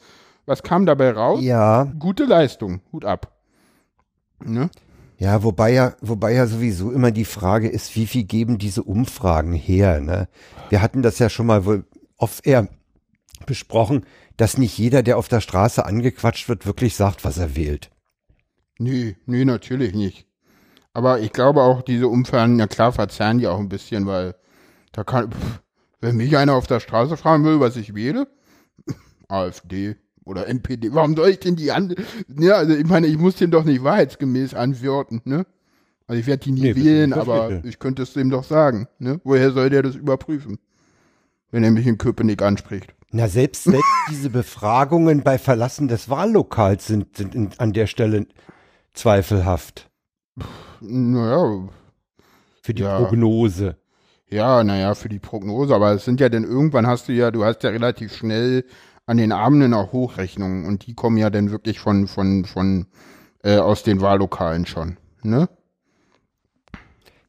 was 0.45 0.63
kam 0.63 0.85
dabei 0.85 1.11
raus, 1.11 1.41
Ja, 1.41 1.91
gute 1.99 2.25
Leistung. 2.25 2.81
Hut 2.91 3.05
ab. 3.05 3.33
Ne? 4.43 4.69
ja, 5.17 5.43
wobei 5.43 5.71
ja, 5.73 5.93
wobei 6.01 6.33
ja 6.33 6.45
sowieso 6.45 6.91
immer 6.91 7.11
die 7.11 7.25
Frage 7.25 7.67
ist, 7.69 7.95
wie 7.95 8.05
viel 8.05 8.23
geben 8.23 8.59
diese 8.59 8.83
Umfragen 8.83 9.53
her, 9.53 9.99
ne? 9.99 10.27
Wir 10.69 10.81
hatten 10.81 11.01
das 11.01 11.17
ja 11.17 11.29
schon 11.29 11.47
mal 11.47 11.65
wohl 11.65 11.85
off-air 12.17 12.67
besprochen, 13.45 14.05
dass 14.35 14.57
nicht 14.57 14.77
jeder, 14.77 15.03
der 15.03 15.17
auf 15.17 15.27
der 15.27 15.41
Straße 15.41 15.85
angequatscht 15.85 16.49
wird, 16.49 16.65
wirklich 16.65 16.95
sagt, 16.95 17.23
was 17.25 17.37
er 17.37 17.55
wählt. 17.55 17.89
Nee, 18.79 19.15
nee, 19.25 19.45
natürlich 19.45 19.93
nicht. 19.93 20.27
Aber 20.93 21.19
ich 21.19 21.31
glaube 21.31 21.61
auch, 21.61 21.81
diese 21.81 22.07
Umfragen, 22.07 22.59
ja 22.59 22.67
klar, 22.67 22.91
verzerren 22.91 23.37
die 23.39 23.47
auch 23.47 23.59
ein 23.59 23.69
bisschen, 23.69 24.05
weil 24.07 24.35
da 24.91 25.03
kann, 25.03 25.31
pff, 25.31 25.61
wenn 26.01 26.17
mich 26.17 26.35
einer 26.37 26.53
auf 26.53 26.67
der 26.67 26.79
Straße 26.79 27.17
fragen 27.17 27.43
will, 27.45 27.59
was 27.59 27.75
ich 27.75 27.93
wähle, 27.95 28.27
AfD 29.27 29.95
oder 30.25 30.47
NPD, 30.47 30.93
warum 30.93 31.15
soll 31.15 31.29
ich 31.29 31.39
denn 31.39 31.55
die 31.55 31.71
an, 31.71 31.95
ja, 32.39 32.55
also 32.55 32.75
ich 32.75 32.85
meine, 32.85 33.07
ich 33.07 33.17
muss 33.17 33.35
dem 33.35 33.51
doch 33.51 33.63
nicht 33.63 33.83
wahrheitsgemäß 33.83 34.53
antworten, 34.53 35.21
ne? 35.25 35.45
Also 36.07 36.19
ich 36.21 36.27
werde 36.27 36.45
die 36.45 36.51
nie 36.51 36.61
Nee, 36.61 36.75
wählen, 36.75 37.13
aber 37.13 37.63
ich 37.65 37.79
könnte 37.79 38.03
es 38.03 38.13
dem 38.13 38.29
doch 38.29 38.43
sagen, 38.43 38.87
ne? 38.99 39.19
Woher 39.23 39.51
soll 39.51 39.69
der 39.69 39.83
das 39.83 39.95
überprüfen? 39.95 40.57
Wenn 41.51 41.63
er 41.63 41.71
mich 41.71 41.87
in 41.87 41.97
Köpenick 41.97 42.41
anspricht. 42.41 42.93
Na, 43.11 43.27
selbst, 43.27 43.63
selbst 43.63 43.85
diese 44.09 44.29
Befragungen 44.29 45.23
bei 45.23 45.37
Verlassen 45.37 45.87
des 45.87 46.09
Wahllokals 46.09 46.87
sind, 46.87 47.15
sind 47.15 47.35
in, 47.35 47.49
an 47.57 47.71
der 47.73 47.87
Stelle 47.87 48.27
zweifelhaft 48.93 49.89
Naja, 50.81 51.69
für 52.61 52.73
die 52.73 52.83
Ja. 52.83 52.97
Prognose. 52.99 53.77
Ja, 54.29 54.61
naja, 54.63 54.93
für 54.93 55.07
die 55.07 55.19
Prognose, 55.19 55.73
aber 55.73 55.93
es 55.93 56.03
sind 56.03 56.19
ja 56.19 56.27
dann 56.27 56.43
irgendwann 56.43 56.85
hast 56.85 57.07
du 57.07 57.13
ja, 57.13 57.31
du 57.31 57.45
hast 57.45 57.63
ja 57.63 57.69
relativ 57.69 58.13
schnell 58.13 58.65
an 59.05 59.15
den 59.15 59.31
Abenden 59.31 59.73
auch 59.73 59.93
Hochrechnungen 59.93 60.65
und 60.65 60.85
die 60.85 60.95
kommen 60.95 61.15
ja 61.15 61.29
dann 61.29 61.49
wirklich 61.49 61.79
von, 61.79 62.07
von, 62.07 62.43
von, 62.43 62.87
äh, 63.43 63.55
aus 63.57 63.83
den 63.83 64.01
Wahllokalen 64.01 64.65
schon, 64.65 64.97
ne? 65.23 65.47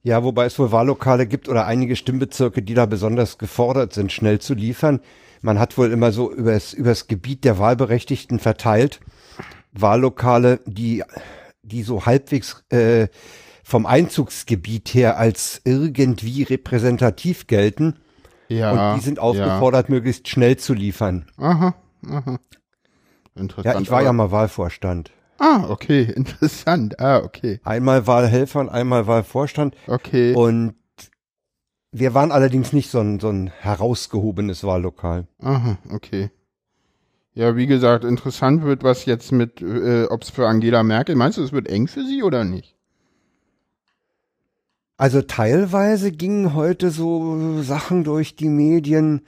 Ja, 0.03 0.23
wobei 0.23 0.47
es 0.47 0.59
wohl 0.59 0.73
Wahllokale 0.73 1.27
gibt 1.27 1.49
oder 1.49 1.67
einige 1.67 1.97
Stimmbezirke, 1.97 2.63
die 2.63 2.75
da 2.75 2.87
besonders 2.87 3.39
gefordert 3.39 3.93
sind, 3.93 4.13
schnell 4.13 4.39
zu 4.39 4.55
liefern. 4.55 5.01
Man 5.43 5.59
hat 5.59 5.77
wohl 5.79 5.91
immer 5.93 6.13
so 6.13 6.33
übers, 6.33 6.73
übers 6.73 7.07
Gebiet 7.07 7.45
der 7.45 7.59
Wahlberechtigten 7.59 8.39
verteilt 8.39 9.01
Wahllokale, 9.73 10.61
die, 10.67 11.05
die 11.63 11.83
so 11.83 12.07
halbwegs 12.07 12.65
äh, 12.71 13.09
vom 13.63 13.87
Einzugsgebiet 13.87 14.95
her 14.95 15.19
als 15.19 15.61
irgendwie 15.65 16.43
repräsentativ 16.43 17.47
gelten. 17.47 17.97
Ja. 18.49 18.93
und 18.93 18.99
die 18.99 19.05
sind 19.05 19.19
aufgefordert, 19.19 19.91
möglichst 19.91 20.27
schnell 20.29 20.57
zu 20.57 20.73
liefern. 20.73 21.27
Ja. 21.39 21.45
Aha, 21.45 21.75
aha. 22.09 22.39
Interessant. 23.35 23.75
Ja, 23.75 23.81
ich 23.81 23.91
war 23.91 24.03
ja 24.03 24.13
mal 24.13 24.31
Wahlvorstand. 24.31 25.11
Ah, 25.39 25.67
okay, 25.69 26.03
interessant. 26.17 26.99
Ah, 27.01 27.19
okay. 27.19 27.61
Einmal 27.65 28.07
Wahlhelfer 28.07 28.61
und 28.61 28.69
einmal 28.69 29.07
Wahlvorstand. 29.07 29.75
Okay. 29.87 30.35
Und 30.35 30.75
wir 31.93 32.15
waren 32.15 32.33
allerdings 32.33 32.73
nicht 32.73 32.91
so 32.91 33.01
ein, 33.01 33.19
so 33.21 33.31
ein 33.31 33.49
herausgehobenes 33.49 34.65
Wahllokal. 34.65 35.27
Aha, 35.41 35.79
okay. 35.91 36.31
Ja, 37.35 37.57
wie 37.57 37.67
gesagt, 37.67 38.05
interessant 38.05 38.65
wird, 38.65 38.83
was 38.83 39.05
jetzt 39.05 39.31
mit, 39.33 39.63
äh, 39.63 40.05
ob 40.11 40.23
es 40.23 40.31
für 40.31 40.47
Angela 40.49 40.83
Merkel, 40.83 41.15
meinst 41.15 41.39
du, 41.39 41.43
es 41.43 41.53
wird 41.53 41.69
eng 41.69 41.87
für 41.87 42.05
sie 42.05 42.23
oder 42.23 42.45
nicht? 42.45 42.75
Also 44.97 45.23
teilweise 45.23 46.11
gingen 46.11 46.55
heute 46.55 46.91
so 46.91 47.63
Sachen 47.63 48.03
durch 48.03 48.35
die 48.35 48.49
Medien, 48.49 49.25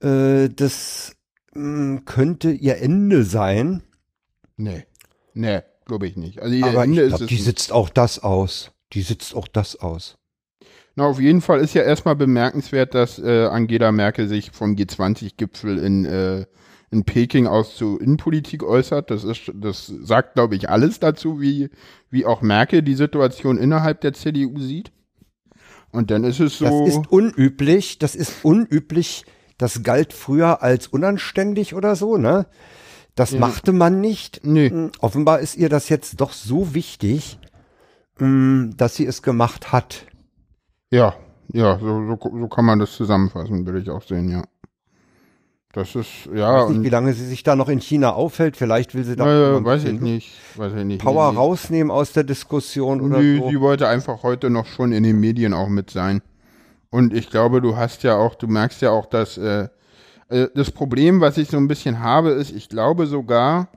äh, 0.00 0.48
das 0.48 1.16
mh, 1.52 2.02
könnte 2.04 2.52
ihr 2.52 2.78
Ende 2.78 3.24
sein. 3.24 3.82
Nee. 4.56 4.84
Nee, 5.34 5.60
glaube 5.86 6.06
ich 6.06 6.16
nicht. 6.16 6.40
Also 6.40 6.64
Aber 6.64 6.84
Ende 6.84 7.06
ich 7.06 7.12
es 7.12 7.26
die 7.26 7.36
sitzt 7.36 7.72
auch 7.72 7.88
das 7.88 8.18
aus. 8.22 8.72
Die 8.92 9.02
sitzt 9.02 9.34
auch 9.34 9.48
das 9.48 9.76
aus. 9.76 10.16
Na, 10.96 11.04
auf 11.04 11.20
jeden 11.20 11.40
Fall 11.40 11.60
ist 11.60 11.74
ja 11.74 11.82
erstmal 11.82 12.16
bemerkenswert, 12.16 12.94
dass 12.94 13.18
äh, 13.18 13.46
Angela 13.46 13.92
Merkel 13.92 14.28
sich 14.28 14.50
vom 14.50 14.74
G20-Gipfel 14.74 15.78
in, 15.78 16.04
äh, 16.04 16.46
in 16.90 17.04
Peking 17.04 17.46
aus 17.46 17.76
zur 17.76 18.00
Innenpolitik 18.00 18.64
äußert. 18.64 19.10
Das 19.10 19.22
ist, 19.22 19.52
das 19.54 19.86
sagt, 19.86 20.34
glaube 20.34 20.56
ich, 20.56 20.68
alles 20.68 20.98
dazu, 20.98 21.40
wie, 21.40 21.70
wie 22.10 22.26
auch 22.26 22.42
Merkel 22.42 22.82
die 22.82 22.94
Situation 22.94 23.56
innerhalb 23.56 24.00
der 24.00 24.14
CDU 24.14 24.58
sieht. 24.58 24.90
Und 25.92 26.10
dann 26.10 26.24
ist 26.24 26.40
es 26.40 26.58
so. 26.58 26.64
Das 26.64 26.96
ist 26.96 27.10
unüblich, 27.10 27.98
das 27.98 28.14
ist 28.14 28.44
unüblich. 28.44 29.24
Das 29.58 29.82
galt 29.82 30.12
früher 30.12 30.62
als 30.62 30.86
unanständig 30.86 31.74
oder 31.74 31.94
so, 31.94 32.16
ne? 32.16 32.46
Das 33.14 33.32
machte 33.32 33.72
man 33.72 34.00
nicht. 34.00 34.40
Nee. 34.44 34.70
Mm, 34.70 34.92
Offenbar 35.00 35.40
ist 35.40 35.56
ihr 35.56 35.68
das 35.68 35.88
jetzt 35.88 36.20
doch 36.20 36.32
so 36.32 36.74
wichtig, 36.74 37.38
mm, 38.18 38.70
dass 38.76 38.96
sie 38.96 39.06
es 39.06 39.22
gemacht 39.22 39.72
hat. 39.72 40.06
Ja, 40.90 41.14
ja, 41.52 41.78
so, 41.78 42.06
so, 42.06 42.18
so 42.38 42.48
kann 42.48 42.64
man 42.64 42.78
das 42.78 42.92
zusammenfassen, 42.92 43.66
würde 43.66 43.80
ich 43.80 43.90
auch 43.90 44.02
sehen, 44.02 44.28
ja. 44.30 44.44
Das 45.72 45.94
ist, 45.94 46.26
ja, 46.34 46.64
weiß 46.64 46.70
nicht, 46.70 46.82
wie 46.82 46.88
lange 46.88 47.12
sie 47.12 47.24
sich 47.26 47.44
da 47.44 47.54
noch 47.54 47.68
in 47.68 47.80
China 47.80 48.12
aufhält. 48.12 48.56
Vielleicht 48.56 48.94
will 48.96 49.04
sie 49.04 49.14
da 49.14 49.24
ein 49.56 49.64
weiß 49.64 49.84
ich 49.84 50.00
nicht, 50.00 50.36
weiß 50.56 50.72
ich 50.74 50.84
nicht. 50.84 51.00
Power 51.00 51.30
nee. 51.30 51.38
rausnehmen 51.38 51.92
aus 51.92 52.12
der 52.12 52.24
Diskussion 52.24 53.00
oder 53.00 53.20
Nee, 53.20 53.38
so. 53.38 53.50
sie 53.50 53.60
wollte 53.60 53.86
einfach 53.86 54.24
heute 54.24 54.50
noch 54.50 54.66
schon 54.66 54.90
in 54.90 55.04
den 55.04 55.20
Medien 55.20 55.54
auch 55.54 55.68
mit 55.68 55.90
sein. 55.90 56.22
Und 56.90 57.14
ich 57.14 57.30
glaube, 57.30 57.60
du 57.60 57.76
hast 57.76 58.02
ja 58.02 58.16
auch, 58.16 58.34
du 58.34 58.48
merkst 58.48 58.82
ja 58.82 58.90
auch, 58.90 59.06
dass 59.06 59.38
äh, 59.38 59.68
das 60.30 60.70
Problem, 60.70 61.20
was 61.20 61.38
ich 61.38 61.48
so 61.48 61.56
ein 61.56 61.68
bisschen 61.68 62.00
habe, 62.00 62.30
ist, 62.30 62.52
ich 62.52 62.68
glaube 62.68 63.06
sogar, 63.06 63.68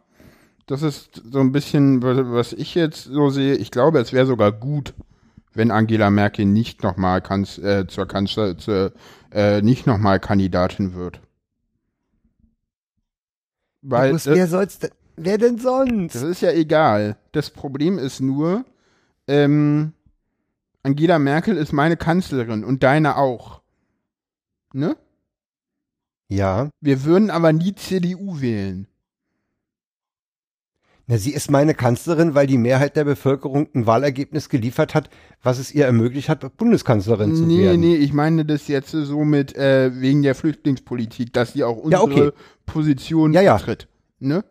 das 0.67 0.81
ist 0.83 1.21
so 1.29 1.39
ein 1.39 1.51
bisschen, 1.51 2.01
was 2.03 2.53
ich 2.53 2.75
jetzt 2.75 3.05
so 3.05 3.29
sehe, 3.29 3.55
ich 3.55 3.71
glaube, 3.71 3.99
es 3.99 4.13
wäre 4.13 4.25
sogar 4.25 4.51
gut, 4.51 4.93
wenn 5.53 5.71
Angela 5.71 6.09
Merkel 6.09 6.45
nicht 6.45 6.83
nochmal 6.83 7.21
Kanz, 7.21 7.57
äh, 7.57 7.87
zur 7.87 8.07
Kanzler, 8.07 8.57
zur, 8.57 8.93
äh, 9.31 9.61
nicht 9.61 9.87
nochmal 9.87 10.19
Kandidatin 10.19 10.93
wird. 10.93 11.19
Weil 13.81 14.11
Bloß 14.11 14.23
das- 14.25 14.35
wer 14.35 14.47
soll's 14.47 14.79
denn, 14.79 14.91
wer 15.17 15.37
denn 15.37 15.57
sonst? 15.57 16.15
das 16.15 16.23
ist 16.23 16.41
ja 16.41 16.51
egal. 16.51 17.17
Das 17.33 17.49
Problem 17.49 17.97
ist 17.99 18.21
nur, 18.21 18.63
ähm, 19.27 19.93
Angela 20.83 21.19
Merkel 21.19 21.57
ist 21.57 21.73
meine 21.73 21.97
Kanzlerin 21.97 22.63
und 22.63 22.83
deine 22.83 23.17
auch. 23.17 23.61
Ne? 24.73 24.95
Ja, 26.29 26.69
Wir 26.81 27.03
würden 27.03 27.29
aber 27.29 27.53
nie 27.53 27.75
CDU 27.75 28.41
wählen. 28.41 28.87
Na, 31.05 31.17
sie 31.17 31.31
ist 31.33 31.51
meine 31.51 31.73
Kanzlerin, 31.73 32.33
weil 32.33 32.47
die 32.47 32.57
Mehrheit 32.57 32.95
der 32.95 33.03
Bevölkerung 33.03 33.67
ein 33.75 33.85
Wahlergebnis 33.85 34.47
geliefert 34.47 34.95
hat, 34.95 35.09
was 35.41 35.59
es 35.59 35.73
ihr 35.73 35.85
ermöglicht 35.85 36.29
hat, 36.29 36.55
Bundeskanzlerin 36.55 37.35
zu 37.35 37.43
nee, 37.43 37.63
werden. 37.63 37.81
nee, 37.81 37.95
ich 37.97 38.13
meine 38.13 38.45
das 38.45 38.69
jetzt 38.69 38.91
so 38.91 39.25
mit 39.25 39.53
äh, 39.57 39.91
wegen 39.99 40.21
der 40.23 40.33
Flüchtlingspolitik, 40.33 41.33
dass 41.33 41.53
sie 41.53 41.65
auch 41.65 41.75
unsere 41.75 41.91
Ja, 42.09 42.27
okay. 42.27 42.31
Position 42.65 43.33
Ja, 43.33 43.41
ja. 43.41 43.57
vertritt. 43.57 43.89
Ne? 44.19 44.45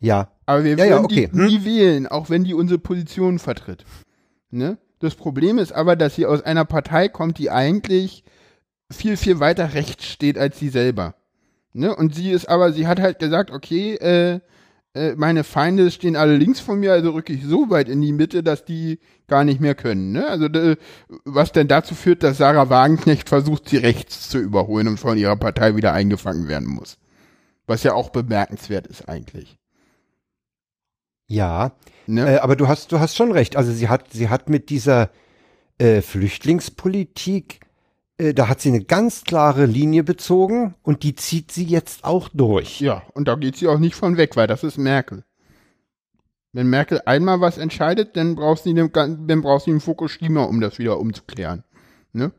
Ja, 0.00 0.30
Aber 0.46 0.64
wir 0.64 0.70
Ja, 0.72 0.78
werden 0.78 0.90
ja, 0.90 1.00
okay. 1.04 1.28
die 1.30 1.38
Hm. 1.38 1.46
nie 1.46 1.64
wählen, 1.66 2.06
auch 2.06 2.30
wenn 2.30 2.44
die 2.44 2.54
unsere 2.54 2.78
Position 2.78 3.38
vertritt. 3.38 3.84
Ne? 4.50 4.78
Das 5.00 5.14
Problem 5.14 5.58
ist 5.58 5.72
aber, 5.72 5.96
dass 5.96 6.14
sie 6.14 6.24
aus 6.24 6.40
einer 6.40 6.64
Partei 6.64 7.08
kommt, 7.08 7.36
die 7.36 7.50
eigentlich 7.50 8.24
viel, 8.94 9.16
viel 9.16 9.40
weiter 9.40 9.74
rechts 9.74 10.06
steht 10.06 10.38
als 10.38 10.58
sie 10.58 10.68
selber. 10.68 11.14
Ne? 11.72 11.94
Und 11.94 12.14
sie 12.14 12.30
ist 12.30 12.48
aber, 12.48 12.72
sie 12.72 12.86
hat 12.86 13.00
halt 13.00 13.18
gesagt, 13.18 13.50
okay, 13.50 13.94
äh, 13.96 14.40
äh, 14.94 15.14
meine 15.16 15.42
Feinde 15.42 15.90
stehen 15.90 16.14
alle 16.14 16.36
links 16.36 16.60
von 16.60 16.78
mir, 16.78 16.92
also 16.92 17.10
rücke 17.10 17.32
ich 17.32 17.44
so 17.44 17.68
weit 17.68 17.88
in 17.88 18.00
die 18.00 18.12
Mitte, 18.12 18.44
dass 18.44 18.64
die 18.64 19.00
gar 19.26 19.42
nicht 19.42 19.60
mehr 19.60 19.74
können. 19.74 20.12
Ne? 20.12 20.26
Also 20.28 20.46
äh, 20.46 20.76
was 21.24 21.50
denn 21.50 21.66
dazu 21.66 21.94
führt, 21.96 22.22
dass 22.22 22.38
Sarah 22.38 22.70
Wagenknecht 22.70 23.28
versucht, 23.28 23.68
sie 23.68 23.78
rechts 23.78 24.28
zu 24.28 24.38
überholen 24.38 24.86
und 24.86 25.00
von 25.00 25.18
ihrer 25.18 25.36
Partei 25.36 25.74
wieder 25.74 25.92
eingefangen 25.92 26.48
werden 26.48 26.68
muss. 26.68 26.98
Was 27.66 27.82
ja 27.82 27.94
auch 27.94 28.10
bemerkenswert 28.10 28.86
ist 28.86 29.08
eigentlich. 29.08 29.58
ja. 31.26 31.72
Ne? 32.06 32.34
Äh, 32.34 32.38
aber 32.38 32.54
du 32.54 32.68
hast, 32.68 32.92
du 32.92 33.00
hast 33.00 33.16
schon 33.16 33.32
recht. 33.32 33.56
Also 33.56 33.72
sie 33.72 33.88
hat, 33.88 34.12
sie 34.12 34.28
hat 34.28 34.48
mit 34.48 34.70
dieser 34.70 35.10
äh, 35.78 36.02
Flüchtlingspolitik, 36.02 37.60
da 38.18 38.48
hat 38.48 38.60
sie 38.60 38.68
eine 38.68 38.84
ganz 38.84 39.24
klare 39.24 39.66
Linie 39.66 40.04
bezogen 40.04 40.74
und 40.82 41.02
die 41.02 41.14
zieht 41.16 41.50
sie 41.50 41.64
jetzt 41.64 42.04
auch 42.04 42.28
durch. 42.32 42.80
Ja, 42.80 43.02
und 43.14 43.26
da 43.28 43.34
geht 43.34 43.56
sie 43.56 43.66
auch 43.68 43.78
nicht 43.78 43.94
von 43.96 44.16
weg, 44.16 44.36
weil 44.36 44.46
das 44.46 44.62
ist 44.64 44.78
Merkel. 44.78 45.24
Wenn 46.52 46.68
Merkel 46.68 47.00
einmal 47.06 47.40
was 47.40 47.58
entscheidet, 47.58 48.16
dann 48.16 48.36
brauchst 48.36 48.64
du 48.66 48.72
den, 48.72 48.92
dann 48.92 49.42
brauchst 49.42 49.66
du 49.66 49.72
den 49.72 49.80
Fukushima, 49.80 50.44
um 50.44 50.60
das 50.60 50.78
wieder 50.78 51.00
umzuklären. 51.00 51.64
Ne? 52.12 52.30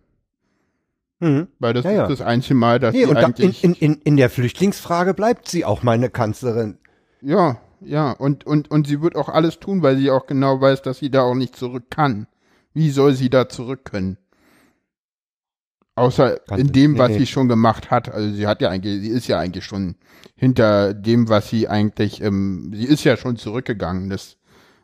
Mhm. 1.20 1.48
Weil 1.60 1.74
das 1.74 1.84
Ja, 1.84 1.91
ja. 1.91 2.03
ist 2.03 2.20
das 2.20 2.25
einzige 2.25 2.55
Mal, 2.55 2.79
dass 2.79 2.94
Nee, 2.94 3.03
sie 3.03 3.10
und 3.10 3.15
da, 3.15 3.22
in, 3.22 3.25
eigentlich. 3.27 3.63
in, 3.65 3.74
in, 3.74 3.94
in 3.96 4.15
der 4.17 4.29
Flüchtlingsfrage 4.29 5.13
bleibt 5.13 5.50
sie 5.50 5.65
auch 5.65 5.84
meine 5.84 6.10
Kanzlerin. 6.10 6.77
ja, 7.22 7.58
ja, 7.82 8.12
und, 8.12 8.48
und, 8.48 8.72
und 8.72 8.88
sie 8.88 9.01
wird 9.01 9.15
auch 9.17 9.27
alles 9.29 9.60
tun, 9.60 9.84
weil 9.84 9.98
sie 9.98 10.10
auch 10.10 10.25
genau 10.25 10.60
weiß, 10.62 10.82
dass 10.82 10.98
sie 11.00 11.12
da 11.12 11.22
auch 11.22 11.36
nicht 11.36 11.55
zurück 11.55 11.84
kann. 11.91 12.25
Wie 12.74 12.89
soll 12.89 13.13
sie 13.13 13.29
da 13.29 13.48
zurück 13.50 13.84
können? 13.86 14.17
Außer 15.96 16.40
Kann 16.40 16.60
in 16.60 16.72
dem, 16.74 16.98
was 16.98 17.12
nee. 17.12 17.20
sie 17.20 17.28
schon 17.28 17.48
gemacht 17.48 17.90
hat. 17.90 18.10
Also 18.10 18.34
sie 18.34 18.48
hat 18.48 18.62
ja 18.62 18.70
eigentlich, 18.70 19.02
sie 19.02 19.10
ist 19.10 19.28
ja 19.28 19.40
eigentlich 19.40 19.64
schon 19.64 19.96
hinter 20.36 20.94
dem, 20.94 21.30
was 21.30 21.50
sie 21.50 21.70
eigentlich, 21.70 22.22
ähm, 22.22 22.72
sie 22.75 22.84
ist 22.84 23.04
ja 23.06 23.16
schon 23.16 23.38
zurückgegangen. 23.38 24.10
Das 24.10 24.38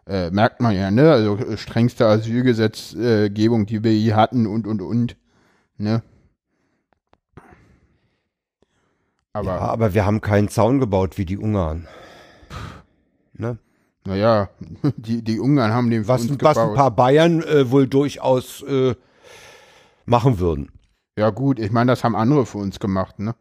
äh, 0.08 0.32
merkt 0.32 0.62
man 0.62 0.74
ja, 0.74 0.90
ne? 0.90 1.12
Also 1.12 1.38
äh, 1.38 1.58
strengste 1.58 2.08
Asylgesetzgebung, 2.08 3.66
die 3.66 3.84
wir 3.84 3.94
je 3.94 4.14
hatten 4.14 4.48
und 4.48 4.66
und 4.66 4.82
und. 4.82 5.18
Ne? 5.78 6.02
Aber 9.34 9.48
Ja, 9.48 9.60
aber 9.60 9.94
wir 9.94 10.06
haben 10.06 10.22
keinen 10.22 10.48
Zaun 10.48 10.80
gebaut 10.80 11.18
wie 11.18 11.26
die 11.26 11.38
Ungarn. 11.38 11.88
Ne? 13.34 13.58
naja, 14.06 14.50
die, 14.98 15.24
die 15.24 15.40
Ungarn 15.40 15.74
haben 15.74 15.90
den 15.90 16.08
Was, 16.08 16.22
uns 16.22 16.32
was 16.42 16.58
ein 16.58 16.64
gebaut. 16.64 16.76
paar 16.76 16.92
Bayern 16.92 17.44
äh, 17.44 17.70
wohl 17.70 17.88
durchaus 17.88 18.64
äh, 18.64 18.96
machen 20.06 20.40
würden. 20.40 20.72
Ja 21.22 21.30
gut, 21.30 21.60
ich 21.60 21.70
meine, 21.72 21.92
das 21.92 22.04
haben 22.04 22.16
andere 22.16 22.48
für 22.48 22.58
uns 22.58 22.80
gemacht, 22.80 23.20
ne? 23.20 23.36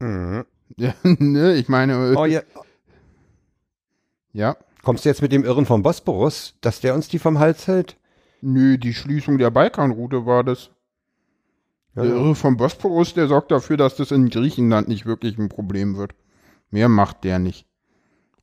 Mhm. 0.00 0.46
Ja, 0.78 0.94
ne? 1.02 1.52
Ich 1.56 1.68
meine, 1.68 1.92
äh, 1.92 2.14
Oh, 2.16 2.24
ja. 2.24 2.40
ja. 4.32 4.56
Kommst 4.82 5.04
du 5.04 5.10
jetzt 5.10 5.20
mit 5.20 5.30
dem 5.30 5.44
Irren 5.44 5.66
vom 5.66 5.82
Bosporus, 5.82 6.54
dass 6.62 6.80
der 6.80 6.94
uns 6.94 7.08
die 7.08 7.18
vom 7.18 7.38
Hals 7.38 7.66
hält? 7.66 7.98
Nö, 8.40 8.78
die 8.78 8.94
Schließung 8.94 9.36
der 9.36 9.50
Balkanroute 9.50 10.24
war 10.24 10.42
das. 10.42 10.70
Ja, 11.94 12.04
der. 12.04 12.12
Irre 12.12 12.34
vom 12.34 12.56
Bosporus, 12.56 13.12
der 13.12 13.28
sorgt 13.28 13.50
dafür, 13.50 13.76
dass 13.76 13.96
das 13.96 14.10
in 14.10 14.30
Griechenland 14.30 14.88
nicht 14.88 15.04
wirklich 15.04 15.36
ein 15.36 15.50
Problem 15.50 15.98
wird. 15.98 16.14
Mehr 16.70 16.88
macht 16.88 17.24
der 17.24 17.38
nicht. 17.38 17.66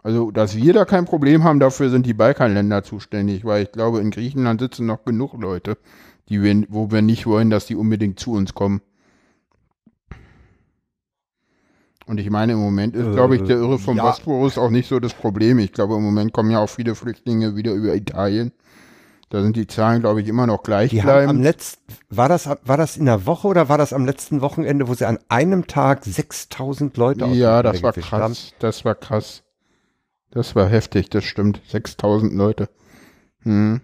Also, 0.03 0.29
dass 0.29 0.55
wir 0.55 0.73
da 0.73 0.86
kein 0.86 1.05
Problem 1.05 1.43
haben, 1.43 1.59
dafür 1.59 1.89
sind 1.89 2.05
die 2.05 2.13
Balkanländer 2.13 2.83
zuständig, 2.83 3.45
weil 3.45 3.63
ich 3.63 3.71
glaube, 3.71 3.99
in 3.99 4.12
Griechenland 4.12 4.62
sitzen 4.62 4.86
noch 4.86 5.05
genug 5.05 5.33
Leute, 5.41 5.79
die 6.29 6.41
wir, 6.41 6.63
wo 6.69 6.91
wir 6.91 7.01
nicht 7.01 7.25
wollen, 7.25 7.49
dass 7.49 7.65
die 7.65 7.75
unbedingt 7.75 8.19
zu 8.19 8.31
uns 8.33 8.53
kommen. 8.53 8.81
Und 12.05 12.19
ich 12.19 12.29
meine, 12.29 12.53
im 12.53 12.59
Moment 12.59 12.95
ist, 12.95 13.12
glaube 13.13 13.38
ich, 13.38 13.43
der 13.43 13.57
Irre 13.57 13.79
vom 13.79 13.95
ja. 13.95 14.03
Bosporus 14.03 14.57
auch 14.57 14.69
nicht 14.69 14.89
so 14.89 14.99
das 14.99 15.13
Problem. 15.13 15.57
Ich 15.59 15.71
glaube, 15.71 15.95
im 15.95 16.03
Moment 16.03 16.33
kommen 16.33 16.51
ja 16.51 16.59
auch 16.59 16.69
viele 16.69 16.95
Flüchtlinge 16.95 17.55
wieder 17.55 17.71
über 17.73 17.95
Italien. 17.95 18.51
Da 19.29 19.41
sind 19.41 19.55
die 19.55 19.65
Zahlen, 19.67 20.01
glaube 20.01 20.21
ich, 20.21 20.27
immer 20.27 20.45
noch 20.45 20.62
gleich 20.62 20.91
Die 20.91 21.01
haben 21.01 21.09
am 21.09 21.23
bleiben. 21.23 21.43
letzten, 21.43 21.81
war 22.09 22.29
das, 22.29 22.47
war 22.47 22.77
das 22.77 22.97
in 22.97 23.05
der 23.05 23.25
Woche 23.25 23.47
oder 23.47 23.67
war 23.69 23.77
das 23.77 23.93
am 23.93 24.05
letzten 24.05 24.41
Wochenende, 24.41 24.88
wo 24.88 24.93
sie 24.93 25.07
an 25.07 25.17
einem 25.29 25.65
Tag 25.65 26.03
6000 26.03 26.95
Leute 26.97 27.25
aus 27.25 27.36
Ja, 27.36 27.63
das 27.63 27.81
war 27.81 27.93
krass. 27.93 28.12
haben? 28.12 28.36
Das 28.59 28.86
war 28.86 28.95
krass. 28.95 29.43
Das 30.29 30.55
war 30.55 30.67
heftig, 30.67 31.09
das 31.09 31.23
stimmt. 31.23 31.62
6000 31.67 32.33
Leute. 32.33 32.69
Hm. 33.43 33.81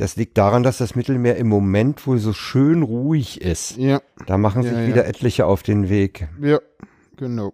Das 0.00 0.16
liegt 0.16 0.38
daran, 0.38 0.62
dass 0.62 0.78
das 0.78 0.94
Mittelmeer 0.94 1.36
im 1.36 1.46
Moment 1.48 2.06
wohl 2.06 2.16
so 2.16 2.32
schön 2.32 2.82
ruhig 2.82 3.42
ist. 3.42 3.76
Ja, 3.76 4.00
Da 4.26 4.38
machen 4.38 4.62
sich 4.62 4.72
ja. 4.72 4.86
wieder 4.86 5.04
etliche 5.06 5.44
auf 5.44 5.62
den 5.62 5.90
Weg. 5.90 6.26
ja, 6.40 6.58
genau. 7.18 7.52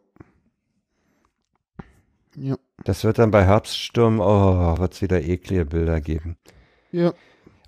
Ja, 2.36 2.56
Das 2.84 3.02
wird 3.02 3.18
dann 3.18 3.32
bei 3.32 3.44
Herbststürmen, 3.44 4.20
oh, 4.20 4.78
wird 4.78 4.94
es 4.94 5.02
wieder 5.02 5.22
eklige 5.22 5.64
Bilder 5.64 6.00
geben. 6.00 6.36
ja. 6.92 7.12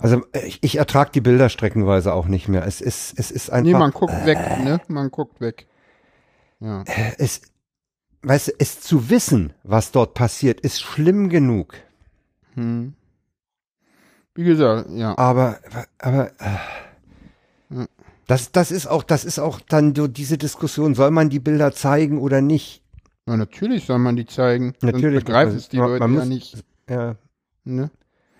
Also 0.00 0.22
äh, 0.30 0.46
ich, 0.46 0.62
ich 0.62 0.76
ertrage 0.76 1.10
die 1.10 1.20
Bilder 1.20 1.48
streckenweise 1.48 2.12
auch 2.14 2.26
nicht 2.26 2.46
mehr. 2.46 2.64
Es 2.64 2.80
ist, 2.80 3.18
es 3.18 3.32
ist 3.32 3.50
einfach, 3.50 3.72
Nee, 3.72 3.76
man 3.76 3.90
guckt 3.90 4.24
weg, 4.26 4.38
ne? 4.62 4.80
Man 4.86 5.10
guckt 5.10 5.40
weg. 5.40 5.66
Ja. 6.60 6.84
es, 7.18 7.42
weißt 8.22 8.46
du, 8.46 8.52
es 8.60 8.80
zu 8.80 9.10
wissen, 9.10 9.54
was 9.64 9.90
dort 9.90 10.14
passiert, 10.14 10.60
ist 10.60 10.80
schlimm 10.82 11.30
genug. 11.30 11.74
Hm. 12.54 12.94
Wie 14.38 14.44
gesagt, 14.44 14.88
ja. 14.90 15.18
Aber, 15.18 15.58
aber, 15.98 16.30
äh, 16.38 17.86
das, 18.28 18.52
das 18.52 18.70
ist 18.70 18.86
auch, 18.86 19.02
das 19.02 19.24
ist 19.24 19.40
auch 19.40 19.58
dann 19.60 19.96
so 19.96 20.06
diese 20.06 20.38
Diskussion, 20.38 20.94
soll 20.94 21.10
man 21.10 21.28
die 21.28 21.40
Bilder 21.40 21.72
zeigen 21.72 22.20
oder 22.20 22.40
nicht? 22.40 22.84
Na, 23.26 23.36
natürlich 23.36 23.84
soll 23.86 23.98
man 23.98 24.14
die 24.14 24.26
zeigen. 24.26 24.74
Natürlich, 24.80 25.22
Sonst 25.22 25.24
begreifen 25.24 25.56
es 25.56 25.68
die 25.68 25.78
man- 25.78 25.88
Leute 25.88 26.00
man 26.00 26.12
ja 26.14 26.18
muss- 26.20 26.28
nicht. 26.28 26.64
Ja. 26.88 27.16
Ne? 27.64 27.90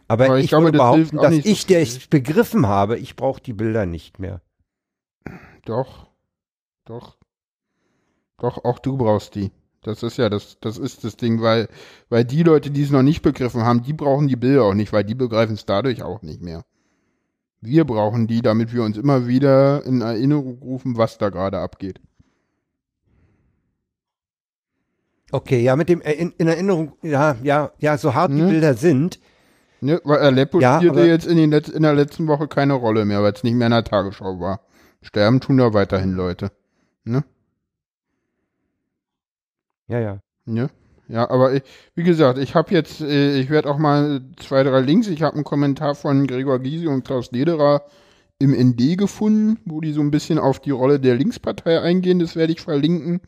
Aber, 0.07 0.27
Aber 0.27 0.39
ich, 0.39 0.45
ich 0.45 0.51
glaube, 0.51 0.67
würde 0.67 0.79
das 0.79 1.11
dass 1.21 1.33
ich, 1.45 1.67
der 1.67 1.83
ich 1.83 2.09
begriffen 2.09 2.69
habe, 2.69 2.97
ich 2.97 3.17
brauche 3.17 3.41
die 3.43 3.53
Bilder 3.53 3.85
nicht 3.85 4.21
mehr. 4.21 4.41
Doch. 5.65 6.07
Doch. 6.85 7.17
Doch, 8.39 8.65
auch 8.65 8.79
du 8.79 8.97
brauchst 8.97 9.35
die. 9.35 9.51
Das 9.83 10.03
ist 10.03 10.17
ja 10.17 10.29
das, 10.29 10.59
das 10.61 10.77
ist 10.77 11.05
das 11.05 11.17
Ding, 11.17 11.41
weil, 11.41 11.69
weil 12.09 12.25
die 12.25 12.43
Leute, 12.43 12.71
die 12.71 12.83
es 12.83 12.91
noch 12.91 13.03
nicht 13.03 13.23
begriffen 13.23 13.63
haben, 13.63 13.83
die 13.83 13.93
brauchen 13.93 14.29
die 14.29 14.37
Bilder 14.37 14.65
auch 14.65 14.75
nicht, 14.75 14.93
weil 14.93 15.05
die 15.05 15.15
begreifen 15.15 15.55
es 15.55 15.67
dadurch 15.67 16.03
auch 16.03 16.23
nicht 16.23 16.43
mehr. 16.43 16.65
Wir 17.61 17.85
brauchen 17.85 18.27
die, 18.27 18.43
damit 18.43 18.73
wir 18.73 18.83
uns 18.83 18.97
immer 18.97 19.27
wieder 19.27 19.85
in 19.85 20.01
Erinnerung 20.01 20.59
rufen, 20.61 20.97
was 20.97 21.19
da 21.19 21.29
gerade 21.29 21.59
abgeht. 21.59 22.01
Okay, 25.31 25.61
ja, 25.63 25.77
mit 25.77 25.89
dem 25.89 26.01
äh, 26.01 26.13
in, 26.13 26.33
in 26.39 26.49
Erinnerung, 26.49 26.93
ja, 27.03 27.37
ja, 27.43 27.73
ja, 27.79 27.99
so 27.99 28.15
hart 28.15 28.31
die 28.31 28.37
Ne? 28.37 28.49
Bilder 28.49 28.75
sind, 28.75 29.21
Ne? 29.81 30.01
Weil 30.05 30.19
Aleppo 30.19 30.61
Ja, 30.61 30.79
spielte 30.79 31.01
jetzt 31.05 31.27
in, 31.27 31.37
den 31.37 31.53
Letz-, 31.53 31.71
in 31.71 31.83
der 31.83 31.95
letzten 31.95 32.27
Woche 32.27 32.49
keine 32.49 32.75
Rolle 32.75 33.05
mehr, 33.05 33.23
weil 33.23 33.33
es 33.33 33.45
nicht 33.45 33.55
mehr 33.55 33.69
in 33.69 33.73
der 33.73 33.85
Tagesschau 33.85 34.41
war. 34.41 34.61
Sterben 35.03 35.41
tun 35.41 35.57
da 35.59 35.73
weiterhin 35.73 36.15
Leute. 36.15 36.51
Ne? 37.05 37.25
Ja, 39.89 40.01
ja. 40.01 40.21
Ja, 40.47 40.69
ja, 41.09 41.31
aber 41.31 41.55
ich, 41.55 41.63
wie 41.95 42.03
gesagt, 42.05 42.39
ich 42.39 42.55
habe 42.55 42.73
jetzt, 42.73 43.01
äh, 43.01 43.39
ich 43.39 43.51
werde 43.51 43.71
auch 43.71 43.79
mal 43.79 44.21
zwei, 44.37 44.63
drei 44.63 44.81
Links. 44.81 45.09
Ich 45.09 45.23
habe 45.23 45.35
einen 45.35 45.45
Kommentar 45.45 45.95
von 45.95 46.27
Gregor 46.27 46.59
Gysi 46.59 46.87
und 46.87 47.05
Klaus 47.05 47.31
Lederer 47.33 47.85
im 48.39 48.53
ND 48.53 48.97
gefunden, 48.97 49.59
wo 49.65 49.81
die 49.81 49.93
so 49.93 50.01
ein 50.01 50.11
bisschen 50.11 50.39
auf 50.39 50.61
die 50.61 50.71
Rolle 50.71 51.01
der 51.01 51.17
Linkspartei 51.17 51.81
eingehen. 51.81 52.19
Das 52.19 52.37
werde 52.37 52.53
ich 52.53 52.61
verlinken. 52.61 53.21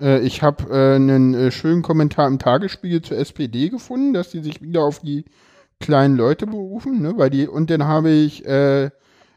Äh, 0.00 0.20
ich 0.20 0.42
habe 0.42 0.64
äh, 0.70 0.96
einen 0.96 1.34
äh, 1.34 1.50
schönen 1.50 1.82
Kommentar 1.82 2.26
im 2.26 2.38
Tagesspiegel 2.38 3.02
zur 3.02 3.18
SPD 3.18 3.68
gefunden, 3.68 4.14
dass 4.14 4.30
die 4.30 4.40
sich 4.40 4.62
wieder 4.62 4.82
auf 4.82 5.00
die 5.00 5.24
kleinen 5.80 6.16
Leute 6.16 6.46
berufen, 6.46 7.02
ne, 7.02 7.14
weil 7.16 7.30
die, 7.30 7.46
und 7.46 7.70
dann 7.70 7.84
habe 7.84 8.10
ich 8.10 8.46
äh, 8.46 8.90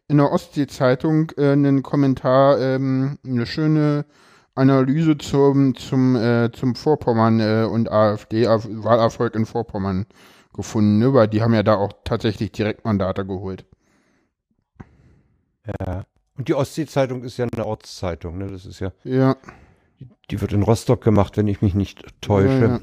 in 0.07 0.17
der 0.17 0.31
Ostsee-Zeitung 0.31 1.31
äh, 1.37 1.51
einen 1.51 1.83
Kommentar, 1.83 2.59
ähm, 2.61 3.17
eine 3.25 3.45
schöne 3.45 4.05
Analyse 4.57 5.17
zum, 5.17 5.75
zum, 5.75 6.15
äh, 6.15 6.51
zum 6.51 6.75
Vorpommern 6.75 7.39
äh, 7.39 7.67
und 7.69 7.91
AfD-Wahlerfolg 7.91 9.35
in 9.35 9.45
Vorpommern 9.45 10.05
gefunden, 10.53 10.97
ne? 10.97 11.13
weil 11.13 11.27
die 11.27 11.41
haben 11.41 11.53
ja 11.53 11.63
da 11.63 11.75
auch 11.75 11.93
tatsächlich 12.03 12.51
Direktmandate 12.51 13.25
geholt. 13.25 13.65
Ja. 15.79 16.03
Und 16.37 16.47
die 16.47 16.53
Ostsee-Zeitung 16.53 17.23
ist 17.23 17.37
ja 17.37 17.47
eine 17.51 17.65
Ortszeitung, 17.65 18.37
ne? 18.37 18.47
Das 18.47 18.65
ist 18.65 18.79
ja, 18.79 18.91
Ja. 19.03 19.35
die 20.29 20.39
wird 20.39 20.53
in 20.53 20.63
Rostock 20.63 21.03
gemacht, 21.03 21.35
wenn 21.37 21.47
ich 21.47 21.61
mich 21.61 21.73
nicht 21.73 22.03
täusche. 22.21 22.47
Ja, 22.61 22.67
ja. 22.67 22.79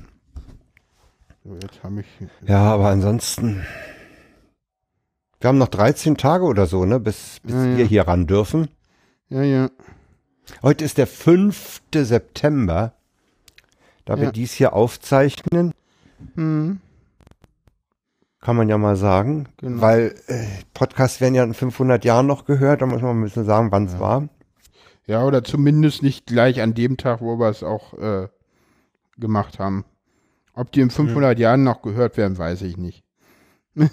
So, 1.44 1.54
jetzt 1.54 1.82
habe 1.82 2.00
ich. 2.00 2.06
Ja, 2.48 2.62
aber 2.72 2.88
ansonsten. 2.88 3.64
Wir 5.40 5.48
haben 5.48 5.58
noch 5.58 5.68
13 5.68 6.16
Tage 6.16 6.44
oder 6.44 6.66
so, 6.66 6.84
ne, 6.84 6.98
bis, 6.98 7.38
bis 7.42 7.54
Ja, 7.54 7.64
ja. 7.66 7.76
wir 7.76 7.84
hier 7.84 8.08
ran 8.08 8.26
dürfen. 8.26 8.68
Ja, 9.28 9.42
ja. 9.42 9.70
Heute 10.62 10.84
ist 10.84 10.98
der 10.98 11.06
5. 11.06 11.82
September, 11.94 12.92
da 14.04 14.16
wir 14.16 14.24
Ja. 14.26 14.32
dies 14.32 14.52
hier 14.52 14.72
aufzeichnen, 14.74 15.72
Hm. 16.34 16.80
kann 18.40 18.56
man 18.56 18.68
ja 18.68 18.76
mal 18.78 18.96
sagen, 18.96 19.48
Genau. 19.58 19.80
weil 19.80 20.14
äh, 20.26 20.44
Podcasts 20.74 21.20
werden 21.20 21.34
ja 21.34 21.44
in 21.44 21.54
500 21.54 22.04
Jahren 22.04 22.26
noch 22.26 22.44
gehört, 22.44 22.82
da 22.82 22.86
muss 22.86 23.00
man 23.02 23.18
ein 23.18 23.22
bisschen 23.22 23.44
sagen, 23.46 23.72
wann 23.72 23.86
es 23.86 23.98
war. 23.98 24.28
Ja, 25.06 25.24
oder 25.24 25.44
zumindest 25.44 26.02
nicht 26.02 26.26
gleich 26.26 26.60
an 26.62 26.74
dem 26.74 26.96
Tag, 26.96 27.20
wo 27.20 27.38
wir 27.38 27.48
es 27.48 27.62
auch 27.62 27.94
äh, 27.94 28.28
gemacht 29.18 29.58
haben. 29.58 29.84
Ob 30.54 30.72
die 30.72 30.80
in 30.80 30.90
500 30.90 31.38
Jahren 31.38 31.62
noch 31.64 31.82
gehört 31.82 32.16
werden, 32.16 32.38
weiß 32.38 32.62
ich 32.62 32.76
nicht. 32.76 33.02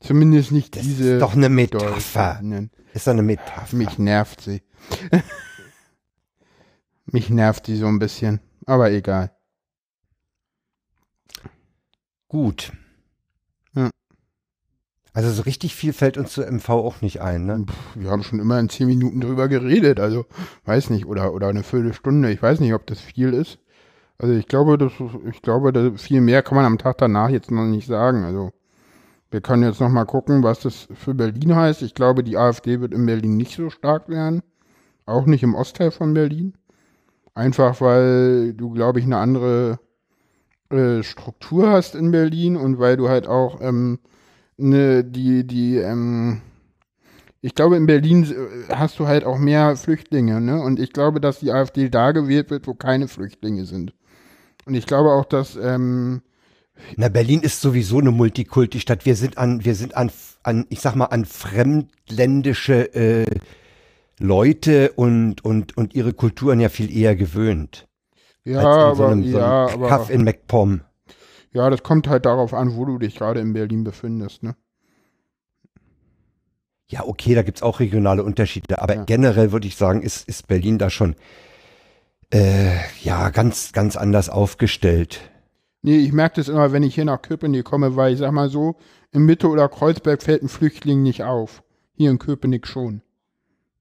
zumindest 0.00 0.52
nicht 0.52 0.74
Das 0.76 0.82
diese. 0.82 1.14
ist 1.14 1.20
doch 1.22 1.34
eine 1.34 1.48
Metapher. 1.48 2.34
Deutungen. 2.34 2.70
Ist 2.94 3.06
doch 3.06 3.12
eine 3.12 3.22
Metapher. 3.22 3.76
Mich 3.76 3.98
nervt 3.98 4.40
sie. 4.42 4.62
Mich 7.12 7.28
nervt 7.28 7.66
sie 7.66 7.76
so 7.76 7.86
ein 7.86 7.98
bisschen. 7.98 8.40
Aber 8.66 8.90
egal. 8.90 9.30
Gut. 12.26 12.72
Ja. 13.74 13.90
Also 15.12 15.30
so 15.30 15.42
richtig 15.42 15.74
viel 15.74 15.92
fällt 15.92 16.16
uns 16.16 16.32
zu 16.32 16.42
MV 16.42 16.70
auch 16.70 17.02
nicht 17.02 17.20
ein, 17.20 17.44
ne? 17.44 17.66
Pff, 17.68 17.96
Wir 17.96 18.10
haben 18.10 18.22
schon 18.22 18.40
immer 18.40 18.58
in 18.58 18.70
10 18.70 18.86
Minuten 18.86 19.20
drüber 19.20 19.48
geredet. 19.48 20.00
Also, 20.00 20.24
weiß 20.64 20.88
nicht. 20.88 21.04
Oder, 21.04 21.34
oder 21.34 21.48
eine 21.48 21.62
Viertelstunde. 21.62 22.32
Ich 22.32 22.42
weiß 22.42 22.60
nicht, 22.60 22.72
ob 22.72 22.86
das 22.86 23.00
viel 23.00 23.34
ist. 23.34 23.58
Also, 24.16 24.32
ich 24.34 24.48
glaube, 24.48 24.78
das, 24.78 24.92
ich 25.30 25.42
glaube, 25.42 25.98
viel 25.98 26.22
mehr 26.22 26.42
kann 26.42 26.56
man 26.56 26.64
am 26.64 26.78
Tag 26.78 26.96
danach 26.96 27.28
jetzt 27.28 27.50
noch 27.50 27.66
nicht 27.66 27.86
sagen. 27.86 28.24
Also, 28.24 28.52
wir 29.30 29.42
können 29.42 29.64
jetzt 29.64 29.80
noch 29.80 29.90
mal 29.90 30.06
gucken, 30.06 30.42
was 30.42 30.60
das 30.60 30.88
für 30.94 31.12
Berlin 31.12 31.54
heißt. 31.54 31.82
Ich 31.82 31.94
glaube, 31.94 32.24
die 32.24 32.38
AfD 32.38 32.80
wird 32.80 32.94
in 32.94 33.04
Berlin 33.04 33.36
nicht 33.36 33.54
so 33.54 33.68
stark 33.68 34.08
werden. 34.08 34.42
Auch 35.04 35.26
nicht 35.26 35.42
im 35.42 35.54
Ostteil 35.54 35.90
von 35.90 36.14
Berlin. 36.14 36.54
Einfach 37.34 37.80
weil 37.80 38.52
du, 38.54 38.70
glaube 38.70 38.98
ich, 38.98 39.06
eine 39.06 39.16
andere 39.18 39.78
äh, 40.70 41.02
Struktur 41.02 41.70
hast 41.70 41.94
in 41.94 42.10
Berlin 42.10 42.56
und 42.56 42.78
weil 42.78 42.96
du 42.96 43.08
halt 43.08 43.26
auch 43.26 43.60
ähm, 43.60 43.98
ne, 44.56 45.04
die, 45.04 45.46
die, 45.46 45.76
ähm, 45.76 46.42
ich 47.40 47.54
glaube, 47.54 47.76
in 47.76 47.86
Berlin 47.86 48.24
äh, 48.24 48.74
hast 48.74 48.98
du 48.98 49.06
halt 49.06 49.24
auch 49.24 49.38
mehr 49.38 49.76
Flüchtlinge, 49.76 50.40
ne? 50.40 50.62
Und 50.62 50.78
ich 50.78 50.92
glaube, 50.92 51.20
dass 51.20 51.40
die 51.40 51.52
AfD 51.52 51.88
da 51.88 52.12
gewählt 52.12 52.50
wird, 52.50 52.66
wo 52.66 52.74
keine 52.74 53.08
Flüchtlinge 53.08 53.64
sind. 53.64 53.94
Und 54.64 54.74
ich 54.74 54.86
glaube 54.86 55.10
auch, 55.10 55.24
dass, 55.24 55.56
ähm, 55.56 56.22
Na, 56.96 57.08
Berlin 57.08 57.40
ist 57.40 57.60
sowieso 57.60 57.98
eine 57.98 58.12
Multikulti-Stadt. 58.12 59.04
Wir 59.04 59.16
sind 59.16 59.38
an, 59.38 59.64
wir 59.64 59.74
sind 59.74 59.96
an, 59.96 60.10
an, 60.42 60.66
ich 60.68 60.80
sag 60.80 60.94
mal, 60.94 61.06
an 61.06 61.24
fremdländische 61.24 62.94
äh, 62.94 63.26
Leute 64.22 64.92
und, 64.92 65.44
und, 65.44 65.76
und 65.76 65.94
ihre 65.94 66.12
Kulturen 66.12 66.60
ja 66.60 66.68
viel 66.68 66.94
eher 66.96 67.16
gewöhnt. 67.16 67.86
ja, 68.44 68.58
als 68.60 68.76
in 68.76 68.94
so 68.94 69.02
aber, 69.02 69.12
einem, 69.12 69.30
so 69.30 69.38
ja, 69.38 69.66
aber, 69.66 69.88
Kaff 69.88 70.10
in 70.10 70.24
MacPom. 70.24 70.80
ja, 71.52 71.68
das 71.70 71.82
kommt 71.82 72.08
halt 72.08 72.24
darauf 72.24 72.54
an, 72.54 72.76
wo 72.76 72.84
du 72.84 72.98
dich 72.98 73.16
gerade 73.16 73.40
in 73.40 73.52
Berlin 73.52 73.84
befindest, 73.84 74.42
ne? 74.42 74.54
Ja, 76.88 77.04
okay, 77.06 77.34
da 77.34 77.42
gibt's 77.42 77.62
auch 77.62 77.80
regionale 77.80 78.22
Unterschiede, 78.22 78.80
aber 78.82 78.94
Ja. 78.96 79.04
generell 79.04 79.50
würde 79.52 79.66
ich 79.66 79.76
sagen, 79.76 80.02
ist, 80.02 80.28
ist 80.28 80.46
Berlin 80.46 80.78
da 80.78 80.90
schon 80.90 81.16
äh, 82.32 82.76
ja 83.02 83.30
ganz, 83.30 83.72
ganz 83.72 83.96
anders 83.96 84.28
aufgestellt. 84.28 85.20
Nee, 85.82 85.98
ich 85.98 86.12
merke 86.12 86.36
das 86.36 86.48
immer, 86.48 86.70
wenn 86.72 86.82
ich 86.82 86.94
hier 86.94 87.04
nach 87.06 87.22
Köpenick 87.22 87.64
komme, 87.64 87.96
weil 87.96 88.12
ich 88.12 88.18
sag 88.18 88.30
mal 88.32 88.48
so, 88.48 88.76
in 89.10 89.22
Mitte 89.24 89.48
oder 89.48 89.68
Kreuzberg 89.68 90.22
fällt 90.22 90.42
ein 90.42 90.48
Flüchtling 90.48 91.02
nicht 91.02 91.24
auf. 91.24 91.62
Hier 91.94 92.10
in 92.10 92.18
Köpenick 92.18 92.66
schon. 92.66 93.02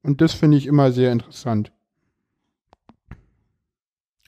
Und 0.04 0.22
das 0.22 0.34
finde 0.34 0.58
ich 0.58 0.66
immer 0.66 0.92
sehr 0.92 1.12
interessant. 1.12 1.72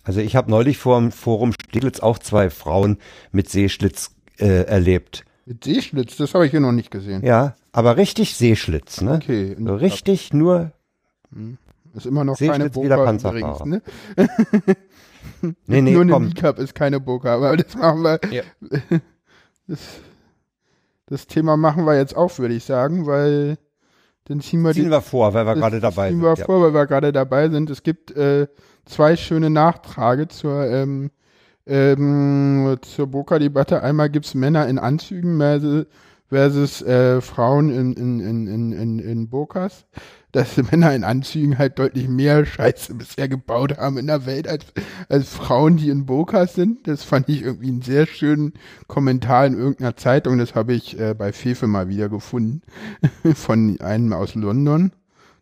Also 0.04 0.20
ich 0.20 0.36
habe 0.36 0.52
neulich 0.52 0.78
vor 0.78 1.00
dem 1.00 1.12
Forum 1.12 1.54
Steglitz 1.54 2.00
auch 2.02 2.20
zwei 2.20 2.50
Frauen 2.50 2.98
mit 3.32 3.50
Seeschlitz 3.50 4.12
äh, 4.38 4.66
erlebt. 4.66 5.24
Mit 5.46 5.64
Seeschlitz, 5.64 6.18
das 6.18 6.34
habe 6.34 6.46
ich 6.46 6.52
hier 6.52 6.60
noch 6.60 6.72
nicht 6.72 6.92
gesehen. 6.92 7.24
Ja, 7.26 7.56
aber 7.72 7.98
richtig 7.98 8.36
Seeschlitz, 8.36 9.02
ne? 9.02 9.16
Okay, 9.16 9.56
So 9.60 9.76
richtig 9.76 10.34
nur, 10.34 10.72
ist 11.94 12.06
immer 12.06 12.24
noch 12.24 12.38
keine 12.38 12.66
Seeschlitz 12.70 12.84
wieder 12.84 12.98
Burka 12.98 13.30
übrigens, 13.30 13.66
ne? 13.66 13.82
nee, 15.68 15.82
nee, 15.82 15.92
Nur 15.92 16.02
eine 16.02 16.12
komm. 16.12 16.30
Kneecap 16.30 16.60
ist 16.60 16.76
keine 16.76 17.00
Burka, 17.00 17.36
aber 17.36 17.58
das 17.58 17.76
machen 17.76 18.02
wir. 18.04 18.20
Ja. 18.32 18.44
Das, 19.66 19.80
das 21.06 21.26
Thema 21.26 21.56
machen 21.56 21.86
wir 21.86 21.96
jetzt 21.96 22.18
auf, 22.18 22.38
würde 22.38 22.54
ich 22.54 22.66
sagen, 22.66 23.06
weil 23.06 23.58
dann 24.26 24.42
ziehen 24.42 24.62
wir 24.62 24.74
Ziehen 24.74 24.86
die, 24.86 24.90
wir 24.92 25.02
vor, 25.02 25.34
weil 25.34 25.46
wir 25.46 25.56
gerade 25.56 25.80
dabei 25.80 26.10
ziehen 26.10 26.20
sind. 26.20 26.26
wir 26.26 26.36
ja. 26.36 26.46
vor, 26.46 26.62
weil 26.62 26.74
wir 26.74 26.86
gerade 26.88 27.12
dabei 27.12 27.50
sind. 27.50 27.70
Es 27.70 27.84
gibt 27.84 28.12
äh, 28.16 28.48
zwei 28.86 29.16
schöne 29.16 29.50
Nachtrage 29.50 30.28
zur 30.28 30.66
ähm, 30.66 31.12
ähm, 31.66 32.78
zur 32.82 33.08
Burka-Debatte. 33.08 33.82
Einmal 33.84 34.10
gibt's 34.10 34.34
Männer 34.34 34.68
in 34.68 34.80
Anzügen 34.80 35.38
versus, 36.30 36.82
äh, 36.82 37.22
Frauen 37.22 37.70
in, 37.70 37.94
in, 37.94 38.20
in, 38.20 38.48
in, 38.48 38.72
in, 38.74 39.00
in 39.00 39.30
Burkas. 39.30 39.86
Dass 40.34 40.58
Männer 40.72 40.94
in 40.94 41.06
Anzügen 41.06 41.58
halt 41.58 41.80
deutlich 41.80 42.10
mehr 42.10 42.46
Scheiße 42.46 42.96
bisher 42.96 43.30
gebaut 43.30 43.78
haben 43.78 43.98
in 43.98 44.08
der 44.08 44.26
Welt 44.26 44.48
als, 44.48 44.66
als 45.08 45.30
Frauen, 45.30 45.78
die 45.78 45.90
in 45.90 46.06
Burkas 46.06 46.56
sind. 46.56 46.88
Das 46.88 47.04
fand 47.04 47.30
ich 47.30 47.44
irgendwie 47.44 47.70
einen 47.70 47.82
sehr 47.82 48.06
schönen 48.06 48.54
Kommentar 48.88 49.46
in 49.46 49.54
irgendeiner 49.54 49.96
Zeitung. 49.96 50.40
Das 50.40 50.56
habe 50.56 50.74
ich 50.74 51.00
äh, 51.00 51.14
bei 51.14 51.32
Fefe 51.32 51.68
mal 51.68 51.88
wieder 51.88 52.10
gefunden. 52.10 52.62
Von 53.36 53.80
einem 53.80 54.12
aus 54.12 54.36
London. 54.36 54.92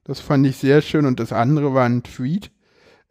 Das 0.04 0.20
fand 0.20 0.46
ich 0.46 0.58
sehr 0.58 0.82
schön. 0.82 1.06
Und 1.06 1.20
das 1.20 1.34
andere 1.34 1.74
war 1.74 1.86
ein 1.86 2.04
Tweet 2.04 2.52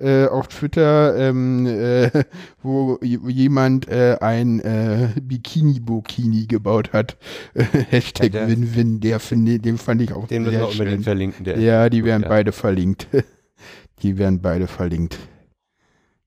äh, 0.00 0.26
auf 0.26 0.48
Twitter, 0.48 1.16
ähm, 1.16 1.66
äh, 1.66 2.10
wo 2.62 2.98
jemand 3.02 3.88
äh, 3.88 4.16
ein 4.20 4.60
äh, 4.60 5.08
Bikini-Bokini 5.20 6.46
gebaut 6.46 6.92
hat. 6.92 7.16
Hashtag 7.54 8.32
Ja, 8.34 8.40
der- 8.40 8.48
Win-Win, 8.48 9.00
der 9.00 9.20
finde, 9.20 9.58
den 9.58 9.78
fand 9.78 10.02
ich 10.02 10.12
auch 10.12 10.26
Den 10.26 10.42
müssen 10.42 10.52
sehr 10.52 10.60
wir 10.62 10.68
unbedingt 10.68 10.94
schön. 10.96 11.04
verlinken. 11.04 11.44
Der, 11.44 11.58
Ja, 11.58 11.88
die 11.88 12.04
werden 12.04 12.22
Ja. 12.22 12.28
beide 12.28 12.52
verlinkt. 12.52 13.06
Die 14.02 14.16
werden 14.16 14.40
beide 14.40 14.66
verlinkt. 14.66 15.18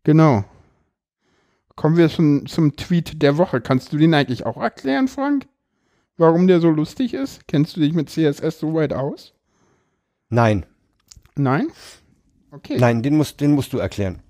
Genau. 0.03 0.43
Kommen 1.75 1.97
wir 1.97 2.07
zum, 2.07 2.45
zum 2.45 2.75
Tweet 2.75 3.23
der 3.23 3.37
Woche. 3.39 3.61
Kannst 3.61 3.91
du 3.91 3.97
den 3.97 4.13
eigentlich 4.13 4.45
auch 4.45 4.57
erklären, 4.57 5.07
Frank? 5.07 5.47
Warum 6.17 6.45
der 6.45 6.59
so 6.61 6.69
lustig 6.69 7.15
ist? 7.15 7.47
Kennst 7.47 7.75
du 7.75 7.79
dich 7.81 7.93
mit 7.93 8.11
CSS 8.11 8.59
so 8.59 8.75
weit 8.75 8.93
aus? 8.93 9.33
Nein, 10.29 10.67
Nein? 11.35 11.67
Okay. 12.53 12.77
nein, 12.79 13.01
den 13.01 13.17
musst, 13.17 13.41
den 13.41 13.51
musst 13.51 13.73
du 13.73 13.77
erklären. 13.79 14.21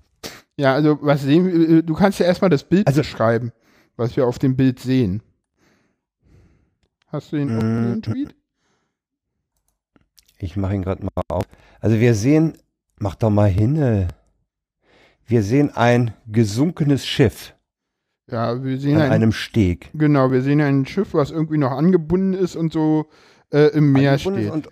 Ja, 0.56 0.72
also 0.74 0.98
was 1.02 1.22
sehen 1.22 1.46
wir? 1.46 1.82
Du 1.82 1.94
kannst 1.94 2.18
ja 2.20 2.26
erstmal 2.26 2.50
das 2.50 2.64
Bild 2.64 2.86
Also- 2.86 3.00
beschreiben, 3.02 3.52
was 3.96 4.16
wir 4.16 4.26
auf 4.26 4.38
dem 4.38 4.56
Bild 4.56 4.78
sehen. 4.80 5.22
Hast 7.08 7.32
du 7.32 7.36
den, 7.36 7.56
Mm. 7.56 7.92
den 7.92 8.02
Tweet? 8.02 8.34
Ich 10.38 10.56
mache 10.56 10.74
ihn 10.74 10.82
gerade 10.82 11.02
mal 11.04 11.22
auf. 11.28 11.44
Also 11.80 12.00
wir 12.00 12.14
sehen, 12.14 12.54
mach 12.98 13.14
doch 13.14 13.30
mal 13.30 13.48
hin. 13.48 13.76
äh. 13.76 14.08
Wir 15.26 15.42
sehen 15.42 15.70
ein 15.74 16.12
gesunkenes 16.30 17.06
Schiff 17.06 17.54
Ja, 18.30 18.62
wir 18.62 18.78
sehen 18.78 18.96
an 18.96 19.02
ein, 19.02 19.12
einem 19.12 19.32
Steg. 19.32 19.90
genau, 19.94 20.30
wir 20.32 20.42
sehen 20.42 20.60
ein 20.60 20.86
Schiff, 20.86 21.14
was 21.14 21.30
irgendwie 21.30 21.56
noch 21.58 21.70
angebunden 21.72 22.34
ist 22.34 22.56
und 22.56 22.72
so 22.72 23.06
äh, 23.52 23.68
im 23.76 23.92
Meer 23.92 24.12
Angebunden 24.12 24.40
steht. 24.40 24.52
Und, 24.52 24.68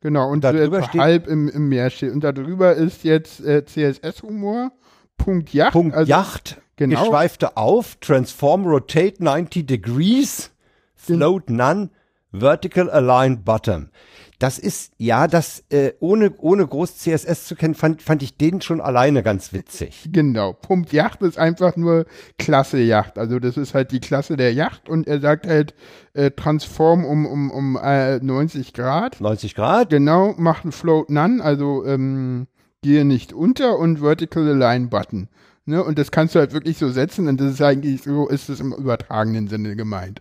Genau, 0.00 0.30
und 0.30 0.42
Da 0.44 0.52
so 0.52 0.58
drüber 0.58 0.78
etwa 0.78 0.88
steht- 0.88 1.00
halb 1.00 1.26
im, 1.26 1.48
im 1.48 1.68
Meer 1.68 1.90
steht. 1.90 2.12
Und 2.12 2.24
da 2.24 2.32
drüber 2.32 2.74
ist 2.74 3.04
jetzt 3.04 3.40
äh, 3.44 3.64
CSS-Humor, 3.64 4.72
Punkt 5.18 5.52
Yacht. 5.52 5.72
Punkt 5.72 5.94
also, 5.94 6.08
Yacht, 6.08 6.60
genau. 6.76 7.02
geschweifte 7.02 7.56
auf, 7.56 7.96
transform, 7.96 8.66
rotate 8.66 9.22
90 9.22 9.66
degrees, 9.66 10.50
float 10.94 11.50
none, 11.50 11.90
vertical 12.32 12.90
align 12.90 13.42
bottom. 13.44 13.88
Das 14.40 14.58
ist, 14.58 14.94
ja, 14.96 15.26
das, 15.26 15.64
äh, 15.68 15.92
ohne, 16.00 16.32
ohne 16.38 16.66
groß 16.66 16.96
CSS 16.96 17.44
zu 17.44 17.56
kennen, 17.56 17.74
fand, 17.74 18.00
fand 18.00 18.22
ich 18.22 18.38
den 18.38 18.62
schon 18.62 18.80
alleine 18.80 19.22
ganz 19.22 19.52
witzig. 19.52 20.08
Genau, 20.12 20.54
Punkt 20.54 20.92
Yacht 20.94 21.20
ist 21.20 21.38
einfach 21.38 21.76
nur 21.76 22.06
Klasse 22.38 22.78
Yacht. 22.78 23.18
Also 23.18 23.38
das 23.38 23.58
ist 23.58 23.74
halt 23.74 23.92
die 23.92 24.00
Klasse 24.00 24.38
der 24.38 24.54
Yacht 24.54 24.88
und 24.88 25.06
er 25.06 25.20
sagt 25.20 25.46
halt 25.46 25.74
äh, 26.14 26.30
transform 26.30 27.04
um, 27.04 27.26
um, 27.26 27.50
um 27.50 27.76
äh, 27.76 28.18
90 28.18 28.72
Grad. 28.72 29.20
90 29.20 29.54
Grad, 29.54 29.90
Genau, 29.90 30.34
macht 30.38 30.64
ein 30.64 30.72
Float 30.72 31.10
None, 31.10 31.44
also 31.44 31.84
ähm, 31.84 32.46
gehe 32.82 33.04
nicht 33.04 33.34
unter 33.34 33.78
und 33.78 33.98
Vertical 33.98 34.48
Align 34.48 34.88
Button. 34.88 35.28
Ne? 35.70 35.82
Und 35.82 35.98
das 35.98 36.10
kannst 36.10 36.34
du 36.34 36.38
halt 36.40 36.52
wirklich 36.52 36.76
so 36.78 36.90
setzen 36.90 37.28
und 37.28 37.40
das 37.40 37.54
ist 37.54 37.62
eigentlich 37.62 38.02
so, 38.02 38.28
ist 38.28 38.48
es 38.50 38.60
im 38.60 38.72
übertragenen 38.72 39.48
Sinne 39.48 39.76
gemeint. 39.76 40.20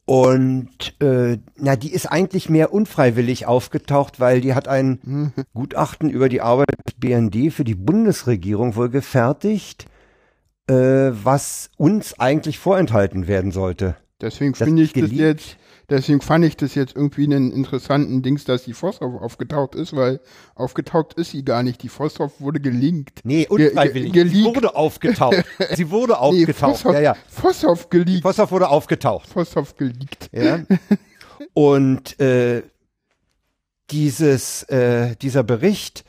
Und 0.06 1.02
äh, 1.02 1.38
na, 1.58 1.76
die 1.76 1.92
ist 1.92 2.06
eigentlich 2.06 2.50
mehr 2.50 2.72
unfreiwillig 2.72 3.46
aufgetaucht, 3.46 4.22
weil 4.22 4.40
die 4.40 4.54
hat 4.54 4.70
ein 4.70 5.00
Mhm. 5.04 5.32
Gutachten 5.54 6.10
über 6.10 6.30
die 6.30 6.40
Arbeit 6.42 6.70
des 6.86 6.94
BND 6.98 7.52
für 7.52 7.66
die 7.66 7.76
Bundesregierung 7.76 8.78
wohl 8.78 8.88
gefertigt, 8.90 9.86
äh, 10.70 10.74
was 11.12 11.72
uns 11.76 12.18
eigentlich 12.22 12.58
vorenthalten 12.58 13.28
werden 13.28 13.52
sollte. 13.52 13.98
Deswegen 14.20 14.54
Das 14.54 14.64
finde 14.64 14.82
ich 14.82 14.94
das 14.94 15.10
geleakt. 15.12 15.20
jetzt, 15.42 15.58
deswegen 15.90 16.22
fand 16.22 16.44
ich 16.44 16.58
das 16.58 16.74
jetzt 16.74 16.96
irgendwie 16.96 17.26
einen 17.26 17.52
interessanten 17.52 18.24
Dings, 18.24 18.46
dass 18.46 18.64
die 18.64 18.74
Vosshoff 18.74 19.22
aufgetaucht 19.22 19.76
ist, 19.76 19.96
weil 19.96 20.20
aufgetaucht 20.56 21.14
ist 21.14 21.32
sie 21.32 21.44
gar 21.46 21.62
nicht. 21.62 21.84
Die 21.84 21.90
Vosshoff 21.90 22.42
wurde 22.42 22.60
gelinkt. 22.60 23.20
Nee, 23.24 23.46
unfreiwillig. 23.48 24.12
ge- 24.14 24.28
Sie 24.28 24.44
wurde 24.44 24.76
aufgetaucht. 24.76 25.46
Sie 25.76 25.92
wurde 25.92 26.14
Nee, 26.14 26.18
aufgetaucht. 26.20 26.72
Vosshoff, 26.78 26.94
ja, 26.94 27.00
ja. 27.02 27.16
Vosshoff 27.30 27.90
geleakt. 27.92 28.24
Vosshoff 28.24 28.52
wurde 28.52 28.70
aufgetaucht. 28.70 29.28
Vosshoff 29.30 29.76
geleakt. 29.76 30.30
Ja. 30.32 30.62
Und 31.54 32.20
äh, 32.20 32.64
dieses, 33.92 34.64
äh, 34.64 35.16
dieser 35.18 35.44
Bericht 35.44 36.04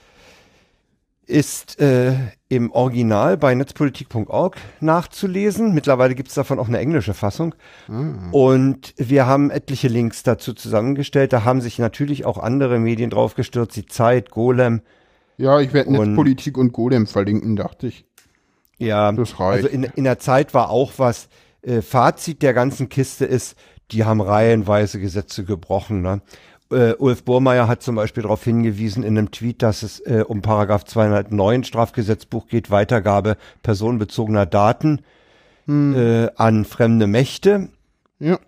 ist 1.29 1.79
äh, 1.81 2.15
im 2.49 2.73
Original 2.73 3.37
bei 3.37 3.55
netzpolitik.org 3.55 4.57
nachzulesen. 4.81 5.75
Mittlerweile 5.75 6.15
gibt 6.15 6.29
es 6.31 6.35
davon 6.35 6.59
auch 6.59 6.69
eine 6.69 6.79
englische 6.79 7.15
Fassung. 7.15 7.55
Und 8.33 8.95
wir 8.97 9.27
haben 9.27 9.51
etliche 9.51 9.89
Links 9.89 10.23
dazu 10.23 10.55
zusammengestellt. 10.55 11.33
Da 11.33 11.45
haben 11.45 11.61
sich 11.61 11.79
natürlich 11.79 12.25
auch 12.25 12.39
andere 12.39 12.79
Medien 12.79 13.11
draufgestürzt, 13.11 13.77
die 13.77 13.87
Zeit, 13.87 14.31
Golem. 14.31 14.81
Ja, 15.37 15.61
ich 15.61 15.73
werde 15.73 15.93
Netzpolitik 15.93 16.57
und 16.59 16.73
Golem 16.73 17.07
verlinken, 17.07 17.57
dachte 17.57 17.89
ich. 17.89 18.05
Ja, 18.79 19.13
Das 19.13 19.39
reicht. 19.39 19.65
also 19.65 19.69
in, 19.69 19.83
in 19.85 20.05
der 20.05 20.19
Zeit 20.19 20.55
war 20.55 20.71
auch 20.71 20.93
was. 20.97 21.29
Äh, 21.63 21.83
Fazit 21.83 22.43
der 22.43 22.55
ganzen 22.55 22.89
Kiste 22.89 23.25
ist, 23.25 23.57
die 23.91 24.05
haben 24.05 24.21
reihenweise 24.21 25.01
Gesetze 25.01 25.45
gebrochen. 25.45 26.03
Ne? 26.03 26.23
Äh, 26.71 26.93
Ulf 26.95 27.25
Burmeier 27.25 27.67
hat 27.69 27.83
zum 27.83 27.95
Beispiel 27.97 28.23
darauf 28.23 28.45
hingewiesen 28.45 29.03
in 29.03 29.17
einem 29.17 29.31
Tweet, 29.31 29.63
dass 29.63 29.83
es 29.83 30.01
äh, 30.01 30.25
um 30.27 30.43
Paragraph 30.43 30.85
209 30.85 31.65
Strafgesetzbuch 31.65 32.47
geht, 32.47 32.71
Weitergabe 32.71 33.37
personenbezogener 33.63 34.47
Daten 34.47 35.01
äh, 35.69 36.29
an 36.37 36.65
fremde 36.65 37.07
Mächte, 37.07 37.69
Ja. 38.19 38.39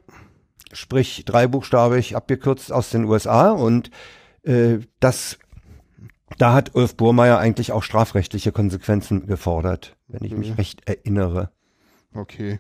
sprich 0.72 1.24
dreibuchstabig 1.26 2.16
abgekürzt 2.16 2.72
aus 2.72 2.90
den 2.90 3.04
USA. 3.04 3.50
Und 3.50 3.90
äh, 4.42 4.78
das, 5.00 5.38
da 6.38 6.54
hat 6.54 6.74
Ulf 6.74 6.96
Burmeier 6.96 7.38
eigentlich 7.38 7.72
auch 7.72 7.82
strafrechtliche 7.82 8.52
Konsequenzen 8.52 9.26
gefordert, 9.26 9.96
wenn 10.08 10.24
ich 10.24 10.34
mich 10.34 10.56
recht 10.56 10.88
erinnere. 10.88 11.50
Okay. 12.14 12.58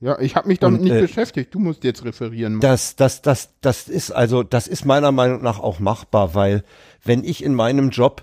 Ja, 0.00 0.18
ich 0.20 0.36
habe 0.36 0.46
mich 0.48 0.60
damit 0.60 0.80
Und, 0.80 0.84
nicht 0.84 0.94
äh, 0.94 1.00
beschäftigt. 1.00 1.52
Du 1.54 1.58
musst 1.58 1.82
jetzt 1.82 2.04
referieren. 2.04 2.60
Das, 2.60 2.94
das, 2.94 3.20
das, 3.22 3.50
das 3.60 3.88
ist 3.88 4.12
also, 4.12 4.42
das 4.44 4.68
ist 4.68 4.84
meiner 4.84 5.10
Meinung 5.10 5.42
nach 5.42 5.58
auch 5.58 5.80
machbar, 5.80 6.34
weil 6.34 6.62
wenn 7.04 7.24
ich 7.24 7.42
in 7.42 7.54
meinem 7.54 7.90
Job 7.90 8.22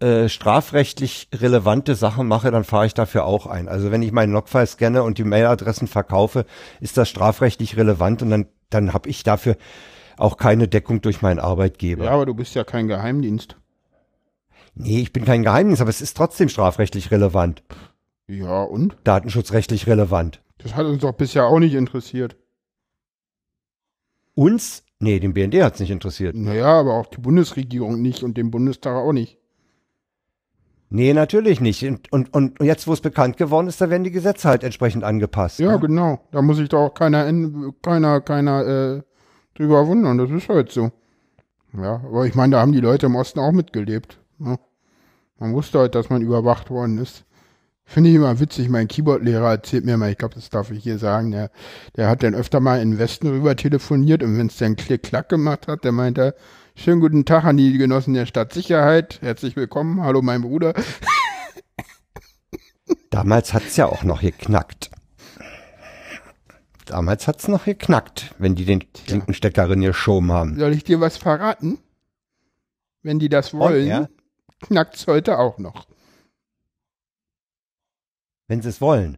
äh, 0.00 0.28
strafrechtlich 0.28 1.28
relevante 1.34 1.94
Sachen 1.94 2.26
mache, 2.28 2.50
dann 2.50 2.64
fahre 2.64 2.84
ich 2.86 2.92
dafür 2.94 3.24
auch 3.24 3.46
ein. 3.46 3.68
Also 3.68 3.90
wenn 3.90 4.02
ich 4.02 4.12
meinen 4.12 4.32
Logfile 4.34 4.66
scanne 4.66 5.02
und 5.02 5.16
die 5.16 5.24
Mailadressen 5.24 5.88
verkaufe, 5.88 6.44
ist 6.80 6.98
das 6.98 7.08
strafrechtlich 7.08 7.76
relevant 7.78 8.20
und 8.20 8.28
dann, 8.30 8.46
dann 8.68 8.92
habe 8.92 9.08
ich 9.08 9.22
dafür 9.22 9.56
auch 10.18 10.36
keine 10.36 10.68
Deckung 10.68 11.00
durch 11.00 11.22
meinen 11.22 11.38
Arbeitgeber. 11.40 12.04
ja, 12.04 12.10
aber 12.10 12.26
du 12.26 12.34
bist 12.34 12.54
ja 12.54 12.64
kein 12.64 12.86
Geheimdienst. 12.86 13.56
Nee, 14.74 15.00
ich 15.00 15.12
bin 15.12 15.24
kein 15.24 15.42
Geheimnis, 15.42 15.80
aber 15.80 15.90
es 15.90 16.00
ist 16.00 16.16
trotzdem 16.16 16.48
strafrechtlich 16.48 17.10
relevant, 17.10 17.62
Ja, 18.26 18.62
und? 18.62 18.96
datenschutzrechtlich 19.04 19.86
relevant. 19.86 20.40
Das 20.64 20.74
hat 20.74 20.86
uns 20.86 21.02
doch 21.02 21.12
bisher 21.12 21.46
auch 21.46 21.58
nicht 21.58 21.74
interessiert. 21.74 22.36
Uns? 24.34 24.82
Nee, 24.98 25.20
den 25.20 25.34
BND 25.34 25.62
hat's 25.62 25.78
nicht 25.78 25.90
interessiert. 25.90 26.34
Naja, 26.34 26.80
aber 26.80 26.94
auch 26.94 27.06
die 27.06 27.20
Bundesregierung 27.20 28.00
nicht 28.00 28.22
und 28.22 28.38
den 28.38 28.50
Bundestag 28.50 28.96
auch 28.96 29.12
nicht. 29.12 29.38
Nee, 30.88 31.12
natürlich 31.12 31.60
nicht. 31.60 31.82
Und, 31.84 32.10
und, 32.12 32.34
und 32.34 32.62
jetzt, 32.62 32.86
wo 32.86 32.94
es 32.94 33.02
bekannt 33.02 33.36
geworden 33.36 33.66
ist, 33.66 33.80
da 33.80 33.90
werden 33.90 34.04
die 34.04 34.10
Gesetze 34.10 34.48
halt 34.48 34.64
entsprechend 34.64 35.04
angepasst. 35.04 35.58
Ja, 35.58 35.72
ne? 35.72 35.80
genau. 35.80 36.20
Da 36.30 36.40
muss 36.40 36.56
sich 36.56 36.70
doch 36.70 36.80
auch 36.80 36.94
keiner, 36.94 37.28
in, 37.28 37.74
keiner, 37.82 38.22
keiner 38.22 38.66
äh, 38.66 39.02
drüber 39.54 39.86
wundern. 39.86 40.16
Das 40.16 40.30
ist 40.30 40.48
halt 40.48 40.72
so. 40.72 40.92
Ja, 41.76 41.96
aber 41.96 42.24
ich 42.24 42.34
meine, 42.34 42.52
da 42.52 42.60
haben 42.62 42.72
die 42.72 42.80
Leute 42.80 43.06
im 43.06 43.16
Osten 43.16 43.40
auch 43.40 43.52
mitgelebt. 43.52 44.18
Ne? 44.38 44.58
Man 45.38 45.52
wusste 45.52 45.80
halt, 45.80 45.94
dass 45.94 46.08
man 46.08 46.22
überwacht 46.22 46.70
worden 46.70 46.96
ist. 46.96 47.26
Finde 47.86 48.10
ich 48.10 48.16
immer 48.16 48.40
witzig. 48.40 48.68
Mein 48.68 48.88
Keyboard-Lehrer 48.88 49.50
erzählt 49.50 49.84
mir 49.84 49.96
mal, 49.96 50.10
ich 50.10 50.18
glaube, 50.18 50.34
das 50.34 50.48
darf 50.48 50.70
ich 50.70 50.82
hier 50.82 50.98
sagen, 50.98 51.30
der, 51.30 51.50
der 51.96 52.08
hat 52.08 52.22
dann 52.22 52.34
öfter 52.34 52.60
mal 52.60 52.80
in 52.80 52.92
den 52.92 52.98
Westen 52.98 53.28
rüber 53.28 53.56
telefoniert 53.56 54.22
und 54.22 54.38
wenn 54.38 54.46
es 54.46 54.56
dann 54.56 54.76
Klick-Klack 54.76 55.28
gemacht 55.28 55.68
hat, 55.68 55.84
der 55.84 55.92
meinte, 55.92 56.34
schönen 56.74 57.00
guten 57.00 57.24
Tag 57.24 57.44
an 57.44 57.56
die 57.56 57.76
Genossen 57.76 58.14
der 58.14 58.26
Stadtsicherheit. 58.26 59.18
Herzlich 59.20 59.54
willkommen. 59.54 60.02
Hallo, 60.02 60.22
mein 60.22 60.42
Bruder. 60.42 60.74
Damals 63.10 63.52
hat's 63.52 63.76
ja 63.76 63.86
auch 63.86 64.02
noch 64.02 64.22
geknackt. 64.22 64.90
Damals 66.86 67.28
hat's 67.28 67.48
noch 67.48 67.64
geknackt, 67.64 68.34
wenn 68.38 68.54
die 68.54 68.64
den 68.64 68.92
Klinkenstecker 68.92 69.70
in 69.70 69.82
geschoben 69.82 70.32
haben. 70.32 70.58
Soll 70.58 70.72
ich 70.72 70.84
dir 70.84 71.00
was 71.00 71.16
verraten? 71.16 71.78
Wenn 73.02 73.18
die 73.18 73.28
das 73.28 73.54
wollen, 73.54 73.86
ja? 73.86 74.08
knackt's 74.62 75.06
heute 75.06 75.38
auch 75.38 75.58
noch. 75.58 75.86
Wenn 78.48 78.62
sie 78.62 78.68
es 78.68 78.80
wollen. 78.80 79.16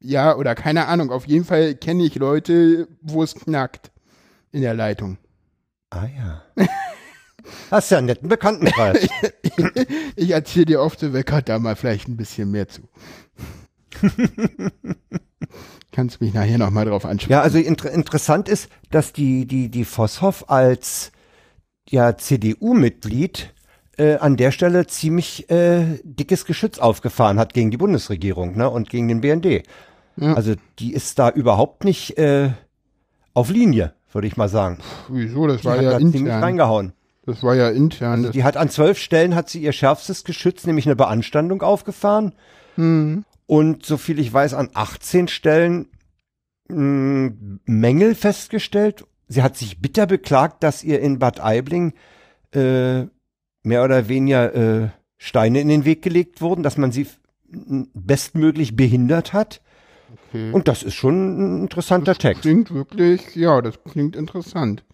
Ja, 0.00 0.36
oder 0.36 0.54
keine 0.54 0.86
Ahnung. 0.88 1.10
Auf 1.10 1.26
jeden 1.26 1.44
Fall 1.44 1.74
kenne 1.74 2.04
ich 2.04 2.16
Leute, 2.16 2.88
wo 3.00 3.22
es 3.22 3.34
knackt 3.34 3.92
in 4.50 4.62
der 4.62 4.74
Leitung. 4.74 5.18
Ah 5.90 6.06
ja. 6.06 6.42
Hast 7.70 7.90
ja 7.90 7.98
einen 7.98 8.06
netten 8.06 8.28
Bekanntenkreis. 8.28 9.08
Ich 10.14 10.30
erzähle 10.30 10.66
dir 10.66 10.80
oft 10.80 11.00
the 11.00 11.12
Wecker 11.12 11.40
da 11.42 11.58
mal 11.58 11.74
vielleicht 11.74 12.06
ein 12.06 12.16
bisschen 12.16 12.50
mehr 12.50 12.68
zu. 12.68 12.82
Kannst 15.92 16.20
mich 16.20 16.34
nachher 16.34 16.58
noch 16.58 16.70
mal 16.70 16.84
drauf 16.84 17.04
ansprechen. 17.04 17.32
ja, 17.32 17.40
also 17.40 17.58
inter 17.58 17.90
interessant 17.90 18.48
ist, 18.48 18.68
dass 18.90 19.12
die, 19.12 19.46
die, 19.46 19.70
die 19.70 19.84
Vosshoff 19.84 20.50
als 20.50 21.12
ja, 21.88 22.16
CDU-Mitglied 22.16 23.52
äh, 24.02 24.16
an 24.18 24.36
der 24.36 24.50
Stelle 24.50 24.86
ziemlich 24.86 25.48
äh, 25.50 26.00
dickes 26.02 26.44
Geschütz 26.44 26.78
aufgefahren 26.78 27.38
hat 27.38 27.54
gegen 27.54 27.70
die 27.70 27.76
Bundesregierung 27.76 28.56
ne, 28.56 28.68
und 28.68 28.90
gegen 28.90 29.08
den 29.08 29.20
BND. 29.20 29.62
Ja. 30.16 30.34
Also 30.34 30.54
die 30.78 30.92
ist 30.92 31.18
da 31.18 31.30
überhaupt 31.30 31.84
nicht 31.84 32.18
äh, 32.18 32.50
auf 33.34 33.50
Linie, 33.50 33.94
würde 34.12 34.26
ich 34.26 34.36
mal 34.36 34.48
sagen. 34.48 34.78
Wieso? 35.08 35.46
Das 35.46 35.60
Die 35.60 35.66
war 35.66 35.76
hat 35.76 35.82
ja 35.84 35.90
da 35.92 35.98
ziemlich 35.98 36.20
intern. 36.22 36.42
reingehauen. 36.42 36.92
Das 37.24 37.42
war 37.42 37.54
ja 37.54 37.68
intern. 37.70 38.24
Das, 38.24 38.32
Die 38.32 38.42
hat 38.44 38.56
an 38.56 38.68
zwölf 38.68 38.98
Stellen 38.98 39.34
hat 39.34 39.48
sie 39.48 39.62
ihr 39.62 39.72
schärfstes 39.72 40.24
Geschütz, 40.24 40.66
nämlich 40.66 40.86
eine 40.86 40.96
Beanstandung 40.96 41.62
aufgefahren. 41.62 42.34
hm, 42.74 43.24
Und 43.46 43.86
so 43.86 43.96
viel 43.96 44.18
ich 44.18 44.32
weiß, 44.32 44.54
an 44.54 44.70
18 44.74 45.28
Stellen 45.28 45.86
mh, 46.68 47.32
Mängel 47.66 48.14
festgestellt. 48.14 49.04
Sie 49.28 49.42
hat 49.42 49.56
sich 49.56 49.80
bitter 49.80 50.06
beklagt, 50.06 50.62
dass 50.62 50.82
ihr 50.84 51.00
in 51.00 51.18
Bad 51.18 51.40
Aibling 51.40 51.94
äh, 52.54 53.04
mehr 53.62 53.84
oder 53.84 54.08
weniger 54.08 54.54
äh, 54.54 54.88
Steine 55.18 55.60
in 55.60 55.68
den 55.68 55.84
Weg 55.84 56.02
gelegt 56.02 56.40
wurden, 56.40 56.62
dass 56.62 56.76
man 56.76 56.92
sie 56.92 57.06
bestmöglich 57.48 58.76
behindert 58.76 59.32
hat. 59.32 59.60
okay. 60.28 60.52
Und 60.52 60.68
das 60.68 60.82
ist 60.82 60.94
schon 60.94 61.58
ein 61.58 61.62
interessanter 61.62 62.14
Text. 62.14 62.42
klingt 62.42 62.72
wirklich, 62.72 63.36
ja, 63.36 63.60
das 63.60 63.82
klingt 63.84 64.16
interessant. 64.16 64.84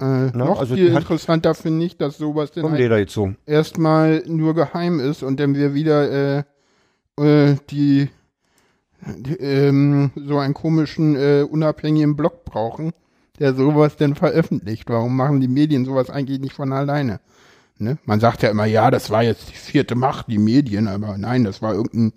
Äh, 0.00 0.30
noch 0.36 0.58
also 0.58 0.76
viel 0.76 0.96
interessanter 0.96 1.54
finde 1.54 1.84
ich, 1.84 1.98
dass 1.98 2.16
sowas 2.16 2.52
denn 2.52 2.64
halt 2.70 3.18
erstmal 3.44 4.22
nur 4.26 4.54
geheim 4.54 4.98
ist 4.98 5.22
und 5.22 5.38
dann 5.38 5.54
wir 5.54 5.74
wieder 5.74 6.38
äh, 6.38 6.44
äh, 7.18 7.56
die, 7.70 8.08
die 9.18 9.34
ähm, 9.34 10.10
so 10.16 10.38
einen 10.38 10.54
komischen 10.54 11.16
äh, 11.16 11.42
unabhängigen 11.42 12.16
Blog 12.16 12.46
brauchen, 12.46 12.92
der 13.38 13.52
sowas 13.54 13.96
denn 13.96 14.14
veröffentlicht. 14.14 14.88
Warum 14.88 15.16
machen 15.16 15.40
die 15.40 15.48
Medien 15.48 15.84
sowas 15.84 16.08
eigentlich 16.08 16.40
nicht 16.40 16.54
von 16.54 16.72
alleine? 16.72 17.20
Ne? 17.80 17.98
Man 18.04 18.20
sagt 18.20 18.42
ja 18.42 18.50
immer, 18.50 18.66
ja, 18.66 18.90
das 18.90 19.10
war 19.10 19.22
jetzt 19.22 19.50
die 19.50 19.54
vierte 19.56 19.94
Macht, 19.94 20.28
die 20.28 20.38
Medien, 20.38 20.86
aber 20.88 21.16
nein, 21.18 21.44
das 21.44 21.62
war 21.62 21.74
irgendein 21.74 22.12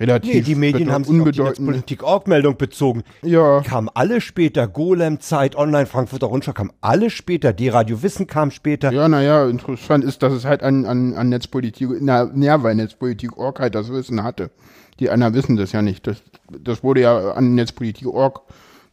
relativ 0.00 0.34
Nee, 0.34 0.40
die 0.40 0.54
Medien 0.56 0.90
haben 0.90 1.04
sich 1.04 1.20
auf 1.20 1.30
die. 1.30 1.40
Netzpolitik-Org-Meldung 1.40 2.56
bezogen. 2.56 3.04
Ja, 3.22 3.60
Kamen 3.60 3.88
alle 3.94 4.20
später, 4.20 4.66
Golem, 4.66 5.20
Zeit, 5.20 5.54
Online, 5.54 5.86
Frankfurter 5.86 6.26
Rundschau 6.26 6.52
kamen 6.52 6.72
alle 6.80 7.10
später, 7.10 7.52
die 7.52 7.68
Radio 7.68 8.02
Wissen 8.02 8.26
kam 8.26 8.50
später. 8.50 8.90
ja, 8.92 9.08
naja, 9.08 9.48
interessant 9.48 10.02
ist, 10.02 10.22
dass 10.24 10.32
es 10.32 10.44
halt 10.44 10.64
an, 10.64 10.84
an, 10.84 11.14
an 11.14 11.28
Netzpolitik, 11.28 11.88
na, 12.00 12.28
ja, 12.34 12.62
weil 12.64 12.74
Netzpolitik.org 12.74 13.60
halt 13.60 13.74
das 13.76 13.92
Wissen 13.92 14.24
hatte. 14.24 14.50
Die 14.98 15.10
anderen 15.10 15.34
wissen 15.34 15.56
das 15.56 15.70
ja 15.72 15.80
nicht. 15.82 16.06
Das, 16.08 16.22
das 16.50 16.82
wurde 16.82 17.00
ja 17.02 17.32
an 17.32 17.54
Netzpolitik.org 17.54 18.40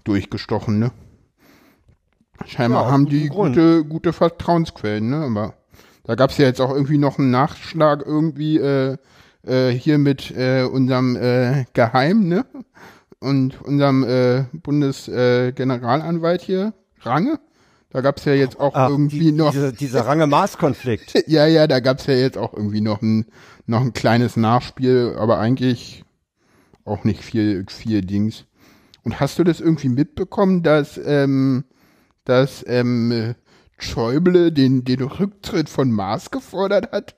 durchgestochen, 0.03 0.77
ne? 0.79 0.91
Scheinbar 2.45 2.85
Ja, 2.85 2.91
haben 2.91 3.07
die 3.07 3.29
Grund. 3.29 3.55
gute, 3.55 3.85
gute 3.85 4.13
Vertrauensquellen, 4.13 5.09
ne? 5.09 5.17
Aber 5.25 5.53
da 6.03 6.15
gab's 6.15 6.37
ja 6.37 6.45
jetzt 6.45 6.61
auch 6.61 6.71
irgendwie 6.73 6.97
noch 6.97 7.19
einen 7.19 7.31
Nachschlag 7.31 8.03
irgendwie 8.05 8.57
äh, 8.57 8.97
äh, 9.45 9.69
hier 9.69 9.97
mit 9.97 10.31
äh, 10.31 10.63
unserem 10.63 11.15
äh, 11.15 11.65
Geheim, 11.73 12.27
ne? 12.27 12.45
Und 13.19 13.61
unserem 13.61 14.03
äh, 14.03 14.45
Bundesgeneralanwalt 14.53 16.41
äh, 16.41 16.45
hier, 16.45 16.73
Range. 17.01 17.39
Da 17.91 18.01
gab's 18.01 18.25
ja 18.25 18.33
jetzt 18.33 18.59
auch 18.59 18.73
Ah, 18.73 18.87
irgendwie 18.89 19.19
die, 19.19 19.31
noch. 19.31 19.51
Diese, 19.51 19.73
dieser 19.73 20.01
Range-Maß-Konflikt. 20.07 21.23
Ja, 21.27 21.45
ja, 21.45 21.67
da 21.67 21.79
gab's 21.81 22.07
ja 22.07 22.13
jetzt 22.13 22.37
auch 22.37 22.53
irgendwie 22.53 22.81
noch 22.81 23.01
ein, 23.01 23.25
noch 23.67 23.81
ein 23.81 23.93
kleines 23.93 24.37
Nachspiel, 24.37 25.15
aber 25.17 25.39
eigentlich 25.39 26.03
auch 26.85 27.03
nicht 27.03 27.23
viel, 27.23 27.65
viel 27.69 28.01
Dings. 28.01 28.45
Und 29.03 29.19
hast 29.19 29.37
du 29.39 29.43
das 29.43 29.59
irgendwie 29.59 29.89
mitbekommen, 29.89 30.63
dass, 30.63 30.99
ähm, 31.03 31.65
dass 32.23 32.63
ähm, 32.67 33.35
Schäuble 33.83 34.51
den, 34.51 34.83
den 34.83 35.01
Rücktritt 35.01 35.69
von 35.69 35.91
Maas 35.91 36.31
gefordert 36.31 36.91
hat? 36.91 37.15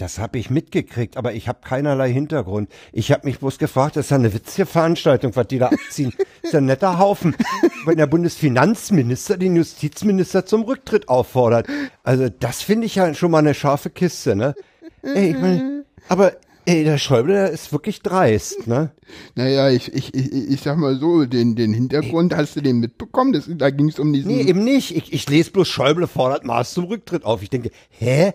Das 0.00 0.18
habe 0.18 0.38
ich 0.38 0.48
mitgekriegt, 0.48 1.18
aber 1.18 1.34
ich 1.34 1.46
habe 1.46 1.58
keinerlei 1.62 2.10
Hintergrund. 2.10 2.70
Ich 2.90 3.12
habe 3.12 3.26
mich 3.26 3.38
bloß 3.38 3.58
gefragt, 3.58 3.96
das 3.96 4.06
ist 4.06 4.10
ja 4.10 4.16
eine 4.16 4.32
witzige 4.32 4.64
Veranstaltung, 4.64 5.36
was 5.36 5.46
die 5.48 5.58
da 5.58 5.68
abziehen. 5.68 6.14
ist 6.42 6.54
ja 6.54 6.58
ein 6.60 6.64
netter 6.64 6.98
Haufen. 6.98 7.36
Wenn 7.84 7.98
der 7.98 8.06
Bundesfinanzminister 8.06 9.36
den 9.36 9.56
Justizminister 9.56 10.46
zum 10.46 10.62
Rücktritt 10.62 11.10
auffordert. 11.10 11.66
Also 12.02 12.30
das 12.30 12.62
finde 12.62 12.86
ich 12.86 12.94
ja 12.94 13.12
schon 13.12 13.30
mal 13.30 13.40
eine 13.40 13.52
scharfe 13.52 13.90
Kiste, 13.90 14.34
ne? 14.36 14.54
Ey, 15.02 15.32
ich 15.32 15.38
meine, 15.38 15.84
aber 16.08 16.32
ey, 16.66 16.84
der 16.84 16.98
Schäuble, 16.98 17.34
der 17.34 17.50
ist 17.50 17.72
wirklich 17.72 18.02
dreist, 18.02 18.66
ne? 18.66 18.92
Naja, 19.34 19.70
ich, 19.70 19.92
ich, 19.92 20.14
ich, 20.14 20.32
ich 20.32 20.60
sag 20.60 20.78
mal 20.78 20.96
so, 20.96 21.24
den, 21.24 21.56
den 21.56 21.72
Hintergrund, 21.72 22.34
hast 22.36 22.54
du 22.56 22.60
den 22.60 22.78
mitbekommen? 22.78 23.32
Das, 23.32 23.44
da 23.48 23.70
ging's 23.70 23.98
um 23.98 24.12
diesen. 24.12 24.30
Nee, 24.30 24.42
eben 24.42 24.62
nicht. 24.62 24.96
Ich, 24.96 25.12
ich 25.12 25.28
lese 25.28 25.50
bloß, 25.50 25.66
Schäuble 25.66 26.06
fordert 26.06 26.44
Maß 26.44 26.74
zum 26.74 26.84
Rücktritt 26.84 27.24
auf. 27.24 27.42
Ich 27.42 27.50
denke, 27.50 27.70
hä? 27.90 28.32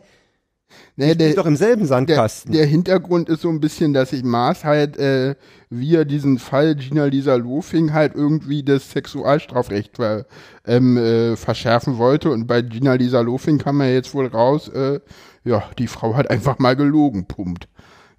nee, 0.95 1.11
Ich 1.11 1.17
bin 1.17 1.35
doch 1.35 1.45
im 1.45 1.55
selben 1.55 1.81
der, 1.81 1.87
Sandkasten. 1.87 2.51
der 2.51 2.65
Hintergrund 2.65 3.29
ist 3.29 3.41
so 3.41 3.49
ein 3.49 3.59
bisschen, 3.61 3.93
dass 3.93 4.09
sich 4.09 4.23
Maas 4.23 4.63
halt 4.63 4.97
äh, 4.97 5.35
via 5.69 6.03
diesen 6.03 6.39
Fall 6.39 6.75
Gina 6.75 7.05
Lisa 7.05 7.35
Lofing 7.35 7.93
halt 7.93 8.15
irgendwie 8.15 8.63
das 8.63 8.91
Sexualstrafrecht 8.91 9.95
ver, 9.95 10.25
ähm, 10.65 10.97
äh, 10.97 11.35
verschärfen 11.35 11.97
wollte. 11.97 12.31
Und 12.31 12.47
bei 12.47 12.61
Gina 12.61 12.93
Lisa 12.95 13.21
Lofing 13.21 13.57
kam 13.59 13.81
ja 13.81 13.87
jetzt 13.87 14.13
wohl 14.13 14.27
raus, 14.27 14.67
äh, 14.69 14.99
ja, 15.43 15.63
die 15.77 15.87
Frau 15.87 16.15
hat 16.15 16.29
einfach 16.29 16.59
mal 16.59 16.75
gelogen, 16.75 17.25
pumpt. 17.27 17.67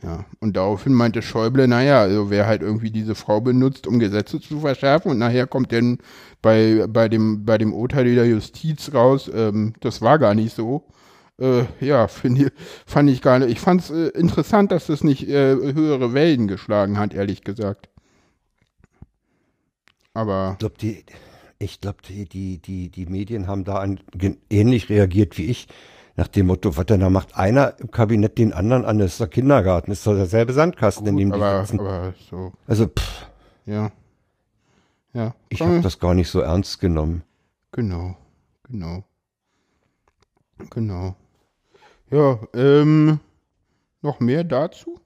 Ja, 0.06 0.24
und 0.38 0.56
daraufhin 0.56 0.94
meinte 0.94 1.20
Schäuble, 1.20 1.66
naja, 1.66 2.00
also 2.02 2.30
wer 2.30 2.46
halt 2.46 2.62
irgendwie 2.62 2.92
diese 2.92 3.16
Frau 3.16 3.40
benutzt, 3.40 3.88
um 3.88 3.98
Gesetze 3.98 4.40
zu 4.40 4.60
verschärfen 4.60 5.10
und 5.10 5.18
nachher 5.18 5.48
kommt 5.48 5.72
dann 5.72 5.98
bei, 6.42 6.86
bei, 6.88 7.08
dem, 7.08 7.44
bei 7.44 7.58
dem 7.58 7.74
Urteil 7.74 8.14
der 8.14 8.26
Justiz 8.26 8.94
raus, 8.94 9.28
ähm, 9.34 9.72
das 9.80 10.02
war 10.02 10.20
gar 10.20 10.36
nicht 10.36 10.54
so. 10.54 10.84
Äh, 11.40 11.64
ja, 11.80 12.06
find 12.06 12.52
fand 12.86 13.10
ich 13.10 13.20
gar 13.20 13.40
nicht. 13.40 13.50
Ich 13.50 13.58
fand 13.60 13.80
es 13.80 13.90
äh, 13.90 14.08
interessant, 14.10 14.70
dass 14.70 14.86
das 14.86 15.02
nicht 15.02 15.28
äh, 15.28 15.56
höhere 15.56 16.14
Wellen 16.14 16.46
geschlagen 16.46 16.98
hat, 16.98 17.12
ehrlich 17.12 17.42
gesagt. 17.42 17.88
Aber 20.14 20.52
Ich 20.52 20.58
glaube, 20.58 20.76
die, 20.80 21.04
glaub, 21.80 22.02
die, 22.02 22.24
die, 22.26 22.58
die, 22.58 22.90
die 22.90 23.06
Medien 23.06 23.48
haben 23.48 23.64
da 23.64 23.78
an, 23.78 24.00
ähnlich 24.50 24.88
reagiert 24.88 25.36
wie 25.36 25.46
ich. 25.46 25.66
Nach 26.16 26.28
dem 26.28 26.46
Motto, 26.46 26.76
was 26.76 26.86
denn 26.86 27.00
da 27.00 27.10
macht 27.10 27.36
einer 27.36 27.78
im 27.78 27.90
Kabinett 27.90 28.38
den 28.38 28.52
anderen 28.54 28.84
an, 28.86 28.98
das 28.98 29.12
ist 29.12 29.20
der 29.20 29.28
Kindergarten, 29.28 29.90
das 29.90 29.98
ist 29.98 30.06
doch 30.06 30.14
derselbe 30.14 30.54
Sandkasten, 30.54 31.06
in 31.06 31.16
dem 31.18 31.30
die 31.30 31.34
aber, 31.36 31.64
sitzen. 31.64 31.80
aber 31.80 32.14
so, 32.30 32.52
Also, 32.66 32.86
pff, 32.86 33.26
ja. 33.66 33.92
Ja, 35.12 35.34
ich 35.48 35.60
habe 35.62 35.80
das 35.80 35.98
gar 35.98 36.14
nicht 36.14 36.28
so 36.30 36.40
ernst 36.40 36.80
genommen. 36.80 37.22
Genau, 37.72 38.16
genau. 38.64 39.04
Genau. 40.70 41.16
Ja, 42.10 42.38
ähm, 42.54 43.20
noch 44.02 44.20
mehr 44.20 44.44
dazu? 44.44 45.00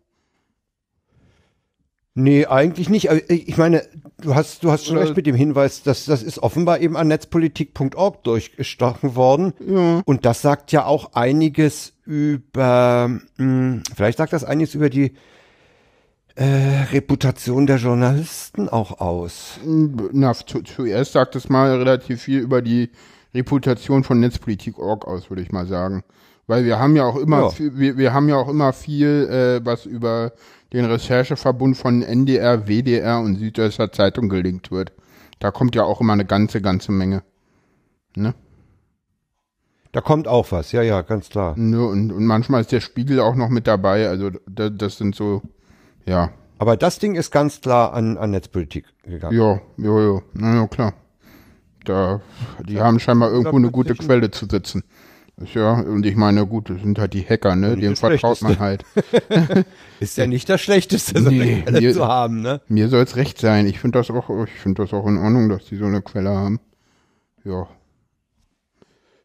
Nee, 2.15 2.47
eigentlich 2.47 2.89
nicht. 2.89 3.11
Aber 3.11 3.21
Ich 3.31 3.57
meine, 3.57 3.83
du 4.21 4.35
hast, 4.35 4.63
du 4.65 4.71
hast 4.71 4.87
schon 4.87 4.99
recht 4.99 5.17
mit 5.17 5.27
dem 5.27 5.35
Hinweis, 5.35 5.83
dass 5.83 6.05
das 6.05 6.23
ist 6.23 6.39
offenbar 6.43 6.81
eben 6.81 6.97
an 6.97 7.09
netzpolitik.org 7.09 8.23
durchgestochen 8.25 9.15
worden. 9.15 9.53
Ja. 9.67 10.03
Und 10.05 10.25
das 10.25 10.43
sagt 10.43 10.73
ja 10.73 10.85
auch 10.85 11.13
einiges 11.15 11.93
über, 12.05 13.21
mh, 13.37 13.83
vielleicht 13.95 14.19
sagt 14.19 14.33
das 14.33 14.45
einiges 14.45 14.75
über 14.75 14.91
die 14.91 15.15
äh, 16.37 16.85
Reputation 16.93 17.67
der 17.67 17.77
Journalisten 17.77 18.69
auch 18.69 19.01
aus. 19.01 19.59
Na, 19.65 20.33
zu, 20.33 20.63
zuerst 20.63 21.13
sagt 21.13 21.37
es 21.37 21.49
mal 21.49 21.77
relativ 21.77 22.23
viel 22.23 22.41
über 22.41 22.63
die 22.63 22.91
Reputation 23.35 24.05
von 24.05 24.21
Netzpolitik.org 24.21 25.07
aus, 25.07 25.31
würde 25.31 25.43
ich 25.43 25.53
mal 25.53 25.67
sagen. 25.67 26.03
Weil 26.47 26.65
wir 26.65 26.79
haben 26.79 26.97
ja 26.97 27.05
auch 27.05 27.17
immer, 27.17 27.43
Ja. 27.43 27.49
Viel, 27.51 27.79
wir, 27.79 27.97
wir 27.97 28.13
haben 28.13 28.29
ja 28.29 28.37
auch 28.37 28.49
immer 28.49 28.73
viel, 28.73 29.29
äh, 29.31 29.65
was 29.65 29.87
über 29.87 30.33
den 30.73 30.85
Rechercheverbund 30.85 31.77
von 31.77 32.03
NDR, 32.03 32.67
WDR 32.67 33.21
und 33.21 33.37
Süddeutscher 33.37 33.93
Zeitung 33.93 34.29
gelinkt 34.29 34.71
wird. 34.71 34.93
Da 35.39 35.51
kommt 35.51 35.75
ja 35.75 35.85
auch 35.85 36.01
immer 36.01 36.13
eine 36.13 36.25
ganze, 36.25 36.61
ganze 36.61 36.93
Menge. 36.93 37.23
Ne? 38.15 38.35
Da 39.93 40.01
kommt 40.01 40.29
auch 40.29 40.53
was, 40.53 40.71
ja, 40.71 40.83
ja, 40.83 41.03
ganz 41.03 41.31
klar. 41.31 41.55
Ne, 41.57 41.85
und, 41.85 42.13
und 42.13 42.25
manchmal 42.25 42.61
ist 42.61 42.71
der 42.71 42.81
Spiegel 42.81 43.19
auch 43.19 43.35
noch 43.35 43.49
mit 43.49 43.67
dabei. 43.67 44.09
Also 44.09 44.31
da, 44.49 44.71
das 44.71 44.99
sind 44.99 45.17
so, 45.17 45.43
ja, 46.07 46.31
Aber 46.59 46.77
das 46.77 46.99
Ding 46.99 47.15
ist 47.17 47.31
ganz 47.31 47.63
klar 47.63 47.95
an, 47.95 48.19
an 48.19 48.31
Netzpolitik 48.33 48.85
gegangen. 49.03 49.37
ja, 49.37 49.61
ja, 49.79 50.01
ja, 50.01 50.23
na 50.35 50.55
ja, 50.57 50.67
klar. 50.67 50.93
Da, 51.87 52.21
die 52.69 52.79
haben 52.79 53.01
scheinbar 53.01 53.31
irgendwo 53.31 53.57
eine 53.57 53.71
gute 53.71 53.95
Quelle 53.95 54.31
zu 54.31 54.45
sitzen. 54.45 54.85
Ist 55.43 55.55
ja, 55.55 55.73
und 55.73 56.05
ich 56.05 56.17
meine, 56.17 56.47
gut, 56.47 56.69
das 56.69 56.81
sind 56.83 56.99
halt 56.99 57.15
die 57.15 57.23
Hacker, 57.27 57.57
ne? 57.57 57.75
Dem 57.77 57.97
vertraut 57.97 58.43
man 58.43 58.59
halt. 58.59 58.85
Ist 60.01 60.19
ja 60.19 60.27
nicht 60.27 60.49
das 60.51 60.61
Schlechteste, 60.61 61.23
so 61.23 61.31
Nee, 61.31 61.41
eine 61.43 61.63
Quelle 61.63 61.81
wir- 61.81 61.93
zu 61.95 62.07
haben, 62.07 62.43
ne? 62.43 62.61
Mir 62.69 62.89
soll's 62.89 63.17
recht 63.17 63.39
sein. 63.39 63.67
Ich 63.67 63.79
finde 63.81 63.99
das 63.99 64.11
auch, 64.11 64.29
ich 64.45 64.61
finde 64.61 64.83
das 64.83 64.93
auch 64.93 65.07
in 65.07 65.17
Ordnung, 65.17 65.49
dass 65.49 65.65
die 65.65 65.77
so 65.77 65.87
eine 65.87 66.03
Quelle 66.03 66.31
haben. 66.31 66.61
Ja. 67.45 67.67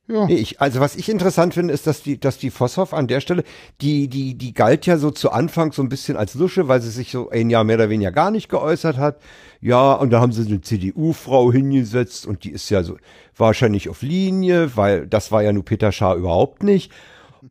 Ja. 0.07 0.27
Nee, 0.27 0.35
ich, 0.35 0.61
also 0.61 0.79
was 0.79 0.95
ich 0.95 1.09
interessant 1.09 1.55
finde, 1.55 1.73
ist, 1.73 1.87
dass 1.87 2.03
die, 2.03 2.19
dass 2.19 2.37
die 2.37 2.51
Vosshoff 2.51 2.93
an 2.93 3.07
der 3.07 3.21
Stelle, 3.21 3.43
die, 3.81 4.07
die, 4.07 4.35
die 4.35 4.53
galt 4.53 4.85
ja 4.85 4.97
so 4.97 5.09
zu 5.09 5.31
Anfang 5.31 5.71
so 5.71 5.81
ein 5.81 5.89
bisschen 5.89 6.15
als 6.15 6.35
Lusche, 6.35 6.67
weil 6.67 6.79
sie 6.81 6.91
sich 6.91 7.11
so 7.11 7.29
ein 7.29 7.49
Jahr 7.49 7.63
mehr 7.63 7.77
oder 7.77 7.89
weniger 7.89 8.11
gar 8.11 8.29
nicht 8.29 8.47
geäußert 8.49 8.97
hat. 8.97 9.19
Ja, 9.61 9.93
und 9.93 10.11
da 10.11 10.21
haben 10.21 10.31
sie 10.31 10.45
eine 10.45 10.61
CDU-Frau 10.61 11.51
hingesetzt 11.51 12.27
und 12.27 12.43
die 12.43 12.51
ist 12.51 12.69
ja 12.69 12.83
so 12.83 12.97
wahrscheinlich 13.35 13.89
auf 13.89 14.03
Linie, 14.03 14.77
weil 14.77 15.07
das 15.07 15.31
war 15.31 15.41
ja 15.41 15.51
nur 15.51 15.65
Peter 15.65 15.91
Schaar 15.91 16.15
überhaupt 16.15 16.61
nicht. 16.61 16.91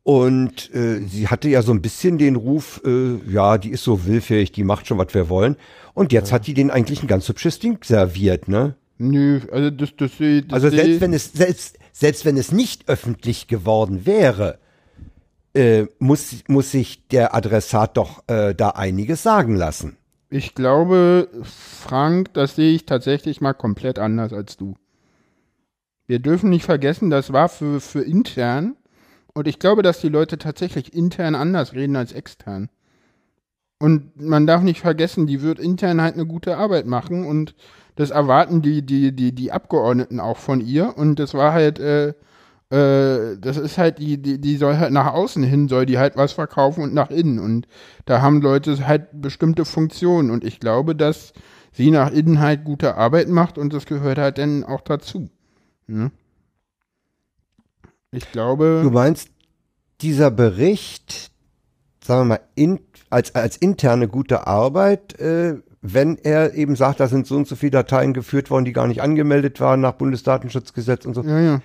Und 0.04 0.72
äh, 0.74 1.00
sie 1.00 1.28
hatte 1.28 1.48
ja 1.48 1.62
so 1.62 1.72
ein 1.72 1.82
bisschen 1.82 2.18
den 2.18 2.36
Ruf, 2.36 2.80
äh, 2.84 3.16
ja, 3.30 3.58
die 3.58 3.70
ist 3.70 3.84
so 3.84 4.06
willfähig, 4.06 4.52
die 4.52 4.64
macht 4.64 4.86
schon, 4.86 4.98
was 4.98 5.12
wir 5.12 5.28
wollen. 5.28 5.56
Und 5.92 6.12
jetzt 6.12 6.32
hat 6.32 6.46
die 6.46 6.54
den 6.54 6.70
eigentlich 6.70 7.02
ein 7.02 7.08
ganz 7.08 7.28
hübsches 7.28 7.58
Ding 7.58 7.78
serviert, 7.82 8.48
ne? 8.48 8.76
Nö, 8.98 9.40
also 9.50 9.70
das, 9.70 9.96
das 9.96 10.16
sehe 10.18 10.42
das 10.42 10.52
Also 10.52 10.70
selbst 10.70 11.00
wenn 11.00 11.12
es 11.12 11.32
selbst 11.32 11.78
selbst 11.94 12.24
wenn 12.24 12.36
es 12.36 12.50
nicht 12.52 12.88
öffentlich 12.88 13.46
geworden 13.46 14.04
wäre, 14.04 14.58
äh, 15.54 15.86
muss 16.00 16.42
muss 16.48 16.72
sich 16.72 17.06
der 17.08 17.34
Adressat 17.34 17.96
doch 17.96 18.24
äh, 18.26 18.54
da 18.54 18.70
einiges 18.70 19.22
sagen 19.22 19.54
lassen. 19.54 19.96
Ich 20.28 20.56
glaube, 20.56 21.28
Frank, 21.44 22.34
das 22.34 22.56
sehe 22.56 22.74
ich 22.74 22.86
tatsächlich 22.86 23.40
mal 23.40 23.52
komplett 23.52 24.00
anders 24.00 24.32
als 24.32 24.56
du. 24.56 24.74
Wir 26.06 26.18
dürfen 26.18 26.50
nicht 26.50 26.64
vergessen, 26.64 27.08
das 27.08 27.32
war 27.32 27.48
für, 27.48 27.80
für 27.80 28.02
intern. 28.02 28.76
Und 29.32 29.46
ich 29.46 29.60
glaube, 29.60 29.82
dass 29.82 30.00
die 30.00 30.08
Leute 30.08 30.36
tatsächlich 30.36 30.92
intern 30.92 31.36
anders 31.36 31.72
reden 31.72 31.94
als 31.94 32.12
extern. 32.12 32.68
Und 33.84 34.18
man 34.18 34.46
darf 34.46 34.62
nicht 34.62 34.80
vergessen, 34.80 35.26
die 35.26 35.42
wird 35.42 35.58
intern 35.58 36.00
halt 36.00 36.14
eine 36.14 36.24
gute 36.24 36.56
Arbeit 36.56 36.86
machen 36.86 37.26
und 37.26 37.54
das 37.96 38.08
erwarten 38.08 38.62
die, 38.62 38.80
die, 38.80 39.14
die, 39.14 39.34
die 39.34 39.52
Abgeordneten 39.52 40.20
auch 40.20 40.38
von 40.38 40.62
ihr. 40.62 40.96
Und 40.96 41.18
das 41.18 41.34
war 41.34 41.52
halt, 41.52 41.78
äh, 41.80 42.14
äh, 42.70 43.36
das 43.38 43.58
ist 43.58 43.76
halt, 43.76 43.98
die, 43.98 44.16
die, 44.16 44.40
die 44.40 44.56
soll 44.56 44.78
halt 44.78 44.90
nach 44.90 45.12
außen 45.12 45.42
hin, 45.42 45.68
soll 45.68 45.84
die 45.84 45.98
halt 45.98 46.16
was 46.16 46.32
verkaufen 46.32 46.82
und 46.82 46.94
nach 46.94 47.10
innen. 47.10 47.38
Und 47.38 47.68
da 48.06 48.22
haben 48.22 48.40
Leute 48.40 48.86
halt 48.86 49.08
bestimmte 49.20 49.66
Funktionen. 49.66 50.30
Und 50.30 50.44
ich 50.44 50.60
glaube, 50.60 50.96
dass 50.96 51.34
sie 51.70 51.90
nach 51.90 52.10
innen 52.10 52.40
halt 52.40 52.64
gute 52.64 52.94
Arbeit 52.94 53.28
macht 53.28 53.58
und 53.58 53.74
das 53.74 53.84
gehört 53.84 54.16
halt 54.16 54.38
dann 54.38 54.64
auch 54.64 54.80
dazu. 54.80 55.28
Ne? 55.88 56.10
Ich 58.12 58.32
glaube. 58.32 58.80
Du 58.82 58.90
meinst 58.90 59.28
dieser 60.00 60.30
Bericht, 60.30 61.32
sagen 62.02 62.22
wir 62.22 62.36
mal, 62.36 62.40
in, 62.54 62.80
als, 63.14 63.34
als 63.34 63.56
interne 63.56 64.08
gute 64.08 64.46
Arbeit, 64.46 65.18
äh, 65.20 65.54
wenn 65.80 66.18
er 66.18 66.54
eben 66.54 66.74
sagt, 66.76 66.98
da 67.00 67.06
sind 67.08 67.26
so 67.26 67.36
und 67.36 67.46
so 67.46 67.54
viele 67.56 67.70
Dateien 67.70 68.12
geführt 68.12 68.50
worden, 68.50 68.64
die 68.64 68.72
gar 68.72 68.86
nicht 68.88 69.02
angemeldet 69.02 69.60
waren 69.60 69.80
nach 69.80 69.92
Bundesdatenschutzgesetz 69.92 71.06
und 71.06 71.14
so. 71.14 71.22
Ja, 71.22 71.40
ja. 71.40 71.62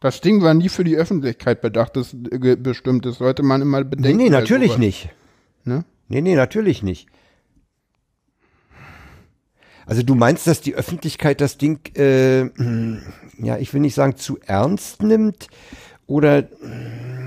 Das 0.00 0.20
Ding 0.20 0.42
war 0.42 0.54
nie 0.54 0.68
für 0.68 0.82
die 0.82 0.96
Öffentlichkeit 0.96 1.60
bedacht, 1.60 1.94
das 1.96 2.14
äh, 2.32 2.56
bestimmt. 2.56 3.04
Das 3.06 3.16
sollte 3.18 3.42
man 3.42 3.62
immer 3.62 3.80
Nee, 3.80 3.90
bedenken. 3.90 4.16
nee, 4.16 4.30
bei 4.30 4.40
natürlich 4.40 4.68
sowas. 4.72 4.78
nicht. 4.80 5.10
Ne? 5.64 5.84
Nee, 6.08 6.20
nee, 6.22 6.34
natürlich 6.34 6.82
nicht. 6.82 7.06
Also 9.86 10.02
du 10.02 10.14
meinst, 10.14 10.46
dass 10.46 10.60
die 10.60 10.74
Öffentlichkeit 10.74 11.40
das 11.40 11.58
Ding, 11.58 11.80
äh, 11.96 12.46
ja, 13.38 13.58
ich 13.58 13.72
will 13.74 13.80
nicht 13.80 13.94
sagen 13.94 14.16
zu 14.16 14.38
ernst 14.46 15.02
nimmt 15.02 15.48
oder 16.06 16.44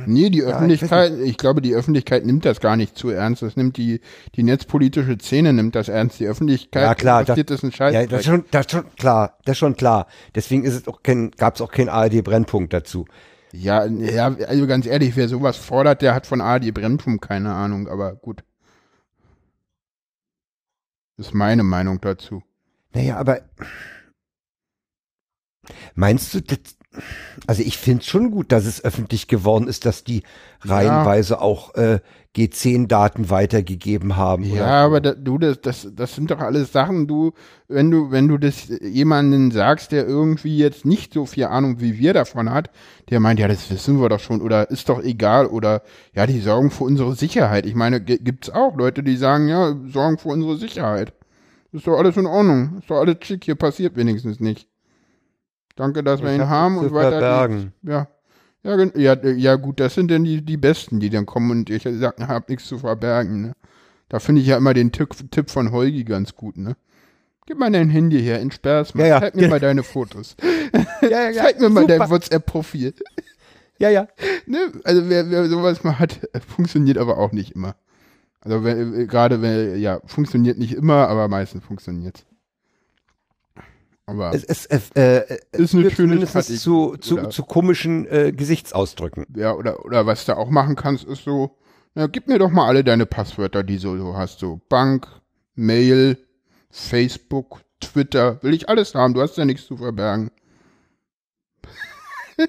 Nee, 0.08 0.30
die 0.30 0.40
ich 0.40 0.46
weiß 0.46 0.54
Öffentlichkeit, 0.54 1.14
ich, 1.24 1.38
glaube, 1.38 1.62
die 1.62 1.74
Öffentlichkeit 1.74 2.26
nimmt 2.26 2.46
das 2.46 2.60
gar 2.60 2.76
nicht 2.76 2.98
zu 2.98 3.10
ernst. 3.10 3.42
Das 3.42 3.56
nimmt 3.56 3.78
die, 3.78 4.02
die 4.36 4.44
netzpolitische 4.44 5.18
Szene 5.20 5.54
nimmt 5.54 5.76
das 5.76 5.90
ernst. 5.90 6.20
Die 6.20 6.28
Öffentlichkeit 6.28 6.84
ja 6.84 6.96
klar, 6.96 7.22
interessiert 7.22 7.50
das, 7.50 7.64
ein 7.64 7.72
Scheiß. 7.72 7.94
ja, 7.94 8.06
das 8.06 8.22
ist 8.22 8.26
schon, 8.26 8.46
das 8.52 8.70
schon 8.70 8.86
klar, 8.96 9.38
das 9.46 9.54
ist 9.54 9.60
schon 9.60 9.76
klar. 9.76 10.08
Deswegen 10.36 10.64
ist 10.64 10.76
es 10.76 10.88
auch 10.88 11.04
kein, 11.04 11.32
gab 11.32 11.56
es 11.56 11.62
auch 11.62 11.72
keinen 11.72 11.90
ARD-Brennpunkt 11.90 12.74
dazu. 12.74 13.06
ja, 13.52 13.86
ja, 13.86 14.36
also 14.48 14.68
ganz 14.68 14.86
ehrlich, 14.86 15.16
wer 15.16 15.28
sowas 15.28 15.58
fordert, 15.58 16.02
der 16.02 16.16
hat 16.16 16.28
von 16.28 16.42
ARD 16.42 16.74
Brennpunkt 16.74 17.26
keine 17.26 17.54
Ahnung, 17.54 17.88
aber 17.88 18.16
gut. 18.16 18.44
Das 21.18 21.28
ist 21.28 21.34
meine 21.34 21.64
Meinung 21.64 22.02
dazu. 22.02 22.42
Naja, 22.94 23.18
aber 23.18 23.42
meinst 25.96 26.34
du, 26.34 26.42
das, 26.42 26.78
also 27.48 27.62
ich 27.64 27.78
finde 27.78 28.02
es 28.02 28.08
schon 28.08 28.32
gut, 28.32 28.52
dass 28.52 28.66
es 28.66 28.84
öffentlich 28.84 29.28
geworden 29.28 29.68
ist, 29.68 29.86
dass 29.86 30.04
die 30.04 30.24
reihenweise 30.62 31.42
auch 31.42 31.76
äh, 31.76 32.00
G10-Daten 32.36 33.30
weitergegeben 33.30 34.16
haben. 34.16 34.44
Ja, 34.44 34.54
oder? 34.54 34.66
aber 34.66 35.02
da, 35.02 35.14
du, 35.14 35.38
das, 35.38 35.62
das, 35.62 35.88
das 35.94 36.16
sind 36.16 36.32
doch 36.32 36.40
alles 36.40 36.72
Sachen, 36.72 37.08
du, 37.08 37.34
wenn 37.68 37.92
du, 37.92 38.10
wenn 38.12 38.28
du 38.28 38.38
das 38.38 38.68
jemanden 38.82 39.52
sagst, 39.52 39.92
der 39.92 40.08
irgendwie 40.08 40.58
jetzt 40.58 40.86
nicht 40.86 41.14
so 41.14 41.26
viel 41.26 41.46
Ahnung 41.46 41.80
wie 41.80 41.98
wir 42.00 42.14
davon 42.14 42.50
hat, 42.50 42.70
der 43.10 43.20
meint, 43.20 43.40
ja, 43.40 43.48
das 43.48 43.70
wissen 43.70 44.00
wir 44.02 44.10
doch 44.10 44.20
schon, 44.20 44.42
oder 44.42 44.70
ist 44.72 44.90
doch 44.90 45.02
egal, 45.04 45.46
oder 45.48 45.84
ja, 46.16 46.26
die 46.26 46.40
sorgen 46.40 46.72
für 46.72 46.86
unsere 46.86 47.16
Sicherheit. 47.16 47.66
Ich 47.66 47.76
meine, 47.76 48.02
gi- 48.02 48.18
gibt's 48.20 48.50
auch 48.50 48.76
Leute, 48.76 49.04
die 49.04 49.18
sagen, 49.18 49.48
ja, 49.48 49.76
sorgen 49.88 50.18
für 50.18 50.30
unsere 50.30 50.58
Sicherheit. 50.58 51.14
Ist 51.72 51.88
doch 51.88 51.98
alles 51.98 52.18
in 52.18 52.26
Ordnung, 52.28 52.78
ist 52.80 52.90
doch 52.90 52.98
alles 53.00 53.18
schick, 53.24 53.44
hier 53.46 53.56
passiert 53.56 53.96
wenigstens 53.96 54.40
nicht. 54.40 54.68
Danke, 55.76 56.04
dass 56.04 56.22
wir 56.22 56.30
Ich 56.30 56.36
ihn 56.36 56.42
hab 56.42 56.50
haben 56.50 56.78
und 56.78 56.94
weiter. 56.94 57.12
verbergen. 57.12 57.74
Ja. 57.84 58.08
Ja, 58.66 58.78
ja, 58.96 59.16
ja, 59.16 59.56
gut, 59.56 59.82
das 59.82 59.94
sind 59.94 60.10
denn 60.10 60.24
die, 60.24 60.42
die 60.42 60.56
Besten, 60.56 61.02
die 61.02 61.10
dann 61.10 61.26
kommen 61.26 61.52
und 61.52 61.70
ich 61.70 61.84
sag, 61.84 62.18
hab 62.26 62.48
nichts 62.48 62.66
zu 62.66 62.78
verbergen, 62.78 63.42
ne? 63.42 63.54
Da 64.08 64.20
finde 64.20 64.40
ich 64.42 64.48
ja 64.48 64.56
immer 64.56 64.74
den 64.74 64.92
Tipp, 64.94 65.10
Tipp 65.32 65.50
von 65.50 65.72
Holgi 65.74 66.06
ganz 66.06 66.36
gut, 66.36 66.56
ne? 66.56 66.78
Gib 67.46 67.58
mal 67.58 67.70
dein 67.72 67.90
Handy 67.90 68.22
her, 68.22 68.40
entsperr's 68.40 68.94
mal. 68.96 69.02
Ja, 69.02 69.08
ja. 69.16 69.20
Zeig 69.20 69.36
mir 69.36 69.50
mal 69.50 69.60
deine 69.60 69.84
Fotos. 69.84 70.38
ja, 71.02 71.30
ja, 71.30 71.44
Zeig 71.44 71.60
mir 71.60 71.68
mal 71.70 71.82
super. 71.82 71.98
dein 71.98 72.10
WhatsApp-Profil. 72.10 72.94
Ja, 73.80 73.90
ja. 73.90 74.08
Ne? 74.46 74.72
Also 74.86 75.10
wer, 75.10 75.30
wer 75.30 75.50
sowas 75.50 75.84
mal 75.84 76.00
hat, 76.00 76.22
äh, 76.32 76.40
funktioniert 76.40 76.98
aber 76.98 77.18
auch 77.18 77.34
nicht 77.34 77.52
immer. 77.56 77.76
Also 78.40 78.66
äh, 78.66 79.08
gerade 79.08 79.42
wenn, 79.42 79.78
ja, 79.78 80.00
funktioniert 80.06 80.58
nicht 80.58 80.74
immer, 80.74 81.10
aber 81.10 81.28
meistens 81.28 81.66
funktioniert 81.66 82.24
Aber 84.06 84.34
Es, 84.34 84.44
es, 84.44 84.66
es, 84.66 84.92
äh, 84.92 85.38
Ist 85.52 85.74
eine 85.74 85.90
schöne 85.90 86.26
zumindest 86.26 86.62
zu, 86.62 86.98
zu, 86.98 87.28
zu 87.28 87.44
komischen 87.44 88.06
äh, 88.08 88.34
Gesichtsausdrücken. 88.36 89.26
ja, 89.36 89.54
oder, 89.54 89.86
oder 89.86 90.06
was 90.06 90.26
du 90.26 90.36
auch 90.36 90.50
machen 90.50 90.76
kannst, 90.76 91.06
ist 91.06 91.24
so, 91.24 91.58
na, 91.96 92.08
gib 92.08 92.28
mir 92.28 92.38
doch 92.38 92.50
mal 92.50 92.68
alle 92.68 92.84
deine 92.84 93.06
Passwörter, 93.06 93.64
die 93.64 93.78
so, 93.78 93.98
so 93.98 94.16
hast, 94.18 94.40
so 94.40 94.60
Bank, 94.68 95.08
Mail, 95.56 96.18
Facebook, 96.70 97.62
Twitter, 97.80 98.42
will 98.44 98.54
ich 98.54 98.68
alles 98.68 98.94
haben, 98.94 99.14
du 99.14 99.22
hast 99.22 99.38
ja 99.38 99.46
nichts 99.46 99.66
zu 99.66 99.78
verbergen. 99.78 100.32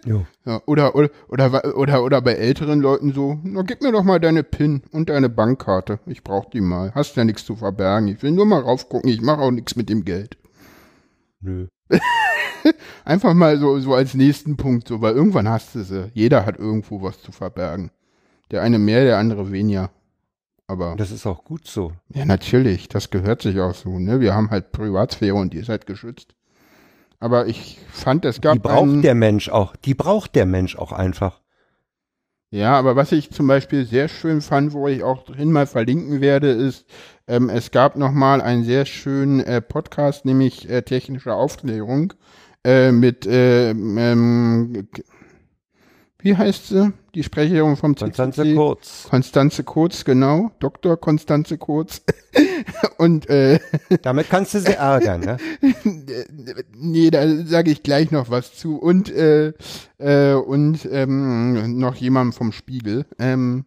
Jo. 0.06 0.24
Ja, 0.46 0.62
oder, 0.64 0.94
oder, 0.94 1.10
oder, 1.28 1.76
oder, 1.76 2.02
oder 2.02 2.22
bei 2.22 2.32
älteren 2.32 2.80
Leuten 2.80 3.12
so, 3.12 3.38
na, 3.42 3.60
gib 3.60 3.82
mir 3.82 3.92
doch 3.92 4.02
mal 4.02 4.18
deine 4.18 4.42
PIN 4.42 4.82
und 4.92 5.10
deine 5.10 5.28
Bankkarte. 5.28 6.00
Ich 6.06 6.24
brauch 6.24 6.46
die 6.46 6.62
mal. 6.62 6.92
Hast 6.94 7.16
ja 7.16 7.24
nichts 7.24 7.44
zu 7.44 7.54
verbergen. 7.54 8.08
Ich 8.08 8.22
will 8.22 8.30
nur 8.30 8.46
mal 8.46 8.60
raufgucken. 8.60 9.10
Ich 9.10 9.20
mache 9.20 9.42
auch 9.42 9.50
nichts 9.50 9.76
mit 9.76 9.90
dem 9.90 10.06
Geld. 10.06 10.38
Nö. 11.44 11.66
Einfach 13.04 13.34
mal 13.34 13.58
so, 13.58 13.78
so 13.78 13.94
als 13.94 14.14
nächsten 14.14 14.56
Punkt, 14.56 14.88
so, 14.88 15.02
weil 15.02 15.14
irgendwann 15.14 15.48
hast 15.48 15.74
du 15.74 15.84
sie. 15.84 16.10
Jeder 16.14 16.46
hat 16.46 16.58
irgendwo 16.58 17.02
was 17.02 17.20
zu 17.20 17.32
verbergen. 17.32 17.90
Der 18.50 18.62
eine 18.62 18.78
mehr, 18.78 19.04
der 19.04 19.18
andere 19.18 19.52
weniger. 19.52 19.90
Aber, 20.66 20.94
Das 20.96 21.10
ist 21.10 21.26
auch 21.26 21.44
gut 21.44 21.66
so. 21.66 21.92
ja, 22.14 22.24
natürlich. 22.24 22.88
Das 22.88 23.10
gehört 23.10 23.42
sich 23.42 23.60
auch 23.60 23.74
so, 23.74 23.98
ne? 23.98 24.20
Wir 24.20 24.34
haben 24.34 24.50
halt 24.50 24.72
Privatsphäre 24.72 25.34
und 25.34 25.52
die 25.52 25.58
ist 25.58 25.68
halt 25.68 25.86
geschützt. 25.86 26.34
Aber 27.20 27.46
ich 27.46 27.78
fand, 27.90 28.24
es 28.24 28.40
gab 28.40 28.54
Die 28.54 28.58
braucht 28.60 28.82
einen, 28.84 29.02
der 29.02 29.14
Mensch 29.14 29.50
auch. 29.50 29.76
Die 29.76 29.94
braucht 29.94 30.34
der 30.34 30.46
Mensch 30.46 30.76
auch 30.76 30.92
einfach. 30.92 31.42
Ja, 32.50 32.78
aber 32.78 32.96
was 32.96 33.12
ich 33.12 33.30
zum 33.30 33.46
Beispiel 33.46 33.84
sehr 33.84 34.08
schön 34.08 34.40
fand, 34.40 34.72
wo 34.72 34.88
ich 34.88 35.02
auch 35.02 35.24
drin 35.24 35.52
mal 35.52 35.66
verlinken 35.66 36.20
werde, 36.20 36.50
ist, 36.50 36.86
ähm, 37.26 37.48
es 37.48 37.70
gab 37.70 37.96
noch 37.96 38.12
mal 38.12 38.40
einen 38.40 38.64
sehr 38.64 38.84
schönen 38.86 39.40
äh, 39.40 39.60
Podcast, 39.60 40.24
nämlich 40.24 40.68
äh, 40.68 40.82
technische 40.82 41.34
Aufklärung 41.34 42.12
äh, 42.64 42.92
mit, 42.92 43.26
äh, 43.26 43.70
ähm, 43.70 44.88
wie 46.18 46.36
heißt 46.36 46.68
sie? 46.68 46.92
Die 47.14 47.22
Sprecherin 47.22 47.76
vom 47.76 47.94
Konstanze 47.94 48.42
CCC? 48.42 48.56
Kurz. 48.56 49.06
Konstanze 49.08 49.62
Kurz, 49.62 50.04
genau. 50.04 50.50
Dr. 50.58 50.96
Konstanze 50.96 51.58
Kurz. 51.58 52.02
Und 52.98 53.28
äh, 53.28 53.60
Damit 54.02 54.30
kannst 54.30 54.54
du 54.54 54.60
sie 54.60 54.72
ärgern, 54.78 55.20
ne? 55.20 55.36
nee, 56.74 57.10
da 57.10 57.44
sage 57.44 57.70
ich 57.70 57.82
gleich 57.82 58.10
noch 58.10 58.30
was 58.30 58.54
zu. 58.54 58.78
Und 58.78 59.10
äh, 59.10 59.52
äh, 59.98 60.34
und 60.34 60.88
ähm, 60.90 61.78
noch 61.78 61.94
jemand 61.96 62.34
vom 62.34 62.52
Spiegel. 62.52 63.06
Ähm, 63.18 63.66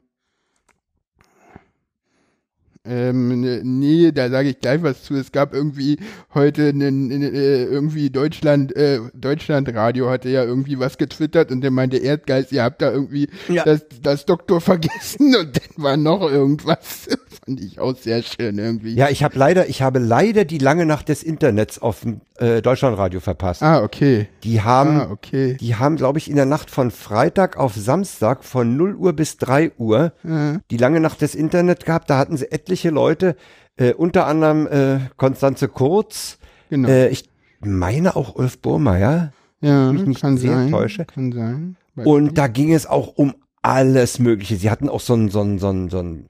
ähm, 2.87 3.41
ne- 3.41 3.61
nee, 3.63 4.11
da 4.11 4.29
sage 4.29 4.49
ich 4.49 4.59
gleich 4.59 4.81
was 4.83 5.03
zu. 5.03 5.15
Es 5.15 5.31
gab 5.31 5.53
irgendwie 5.53 5.97
heute 6.33 6.73
nen- 6.73 7.11
äh, 7.11 7.63
irgendwie 7.65 8.09
Deutschland, 8.09 8.75
äh, 8.75 8.99
Deutschlandradio 9.13 10.09
hatte 10.09 10.29
ja 10.29 10.43
irgendwie 10.43 10.79
was 10.79 10.97
getwittert 10.97 11.51
und 11.51 11.61
der 11.61 11.71
meinte 11.71 11.97
Erdgeist, 11.97 12.51
ihr 12.51 12.63
habt 12.63 12.81
da 12.81 12.91
irgendwie 12.91 13.29
Ja. 13.47 13.63
das, 13.63 13.85
das 14.01 14.25
Doktor 14.25 14.61
vergessen 14.61 15.35
und 15.35 15.55
dann 15.57 15.83
war 15.83 15.97
noch 15.97 16.21
irgendwas. 16.29 17.07
Fand 17.45 17.61
ich 17.61 17.79
auch 17.79 17.95
sehr 17.95 18.21
schön 18.23 18.57
irgendwie. 18.57 18.93
Ja, 18.95 19.09
ich 19.09 19.23
habe 19.23 19.37
leider, 19.37 19.69
ich 19.69 19.81
habe 19.81 19.99
leider 19.99 20.43
die 20.43 20.57
lange 20.57 20.85
Nacht 20.85 21.07
des 21.09 21.23
Internets 21.23 21.79
auf 21.79 22.01
dem 22.01 22.21
äh, 22.39 22.61
Deutschlandradio 22.61 23.19
verpasst. 23.19 23.63
Ah, 23.63 23.81
okay. 23.83 24.27
Die 24.43 24.61
haben, 24.61 24.99
Ah, 24.99 25.09
okay. 25.11 25.55
die 25.59 25.75
haben, 25.75 25.95
glaube 25.95 26.19
ich, 26.19 26.29
in 26.29 26.35
der 26.35 26.45
Nacht 26.45 26.69
von 26.69 26.91
Freitag 26.91 27.57
auf 27.57 27.73
Samstag 27.73 28.43
von 28.43 28.75
0 28.77 28.95
Uhr 28.95 29.13
bis 29.13 29.37
3 29.37 29.71
Uhr 29.77 30.11
Ja. 30.23 30.57
die 30.69 30.77
lange 30.77 30.99
Nacht 30.99 31.21
des 31.21 31.35
Internet 31.35 31.85
gehabt. 31.85 32.09
Da 32.09 32.17
hatten 32.17 32.37
sie 32.37 32.51
etliche 32.51 32.76
Leute, 32.85 33.35
äh, 33.75 33.93
unter 33.93 34.25
anderem 34.27 34.67
äh, 34.67 34.99
Konstanze 35.17 35.67
Kurz, 35.67 36.39
Genau. 36.69 36.89
äh, 36.89 37.09
ich 37.09 37.29
meine 37.59 38.15
auch 38.15 38.35
Ulf 38.35 38.59
Burmeier. 38.59 39.31
Ja, 39.61 39.91
mich 39.91 40.05
nicht 40.05 40.21
kann 40.21 40.37
sehr 40.37 40.53
sein. 40.55 40.71
täusche. 40.71 41.05
Kann 41.05 41.31
sein. 41.31 41.77
Und 41.95 42.37
da 42.37 42.47
ging 42.47 42.73
es 42.73 42.85
auch 42.85 43.07
um 43.15 43.33
alles 43.63 44.19
Mögliche. 44.19 44.55
Sie 44.57 44.69
hatten 44.69 44.87
auch 44.89 44.99
so 44.99 45.13
einen, 45.13 45.29
so 45.29 45.41
einen, 45.41 45.57
so 45.57 45.69
einen, 45.69 45.89
so 45.89 45.99
einen 45.99 46.27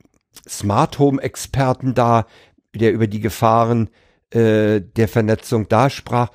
Smart 0.47 0.97
Home 0.99 1.21
Experten 1.21 1.93
da, 1.93 2.25
der 2.73 2.93
über 2.93 3.07
die 3.07 3.19
Gefahren 3.19 3.89
äh, 4.29 4.79
der 4.81 5.07
Vernetzung 5.07 5.67
da 5.67 5.89
sprach. 5.89 6.29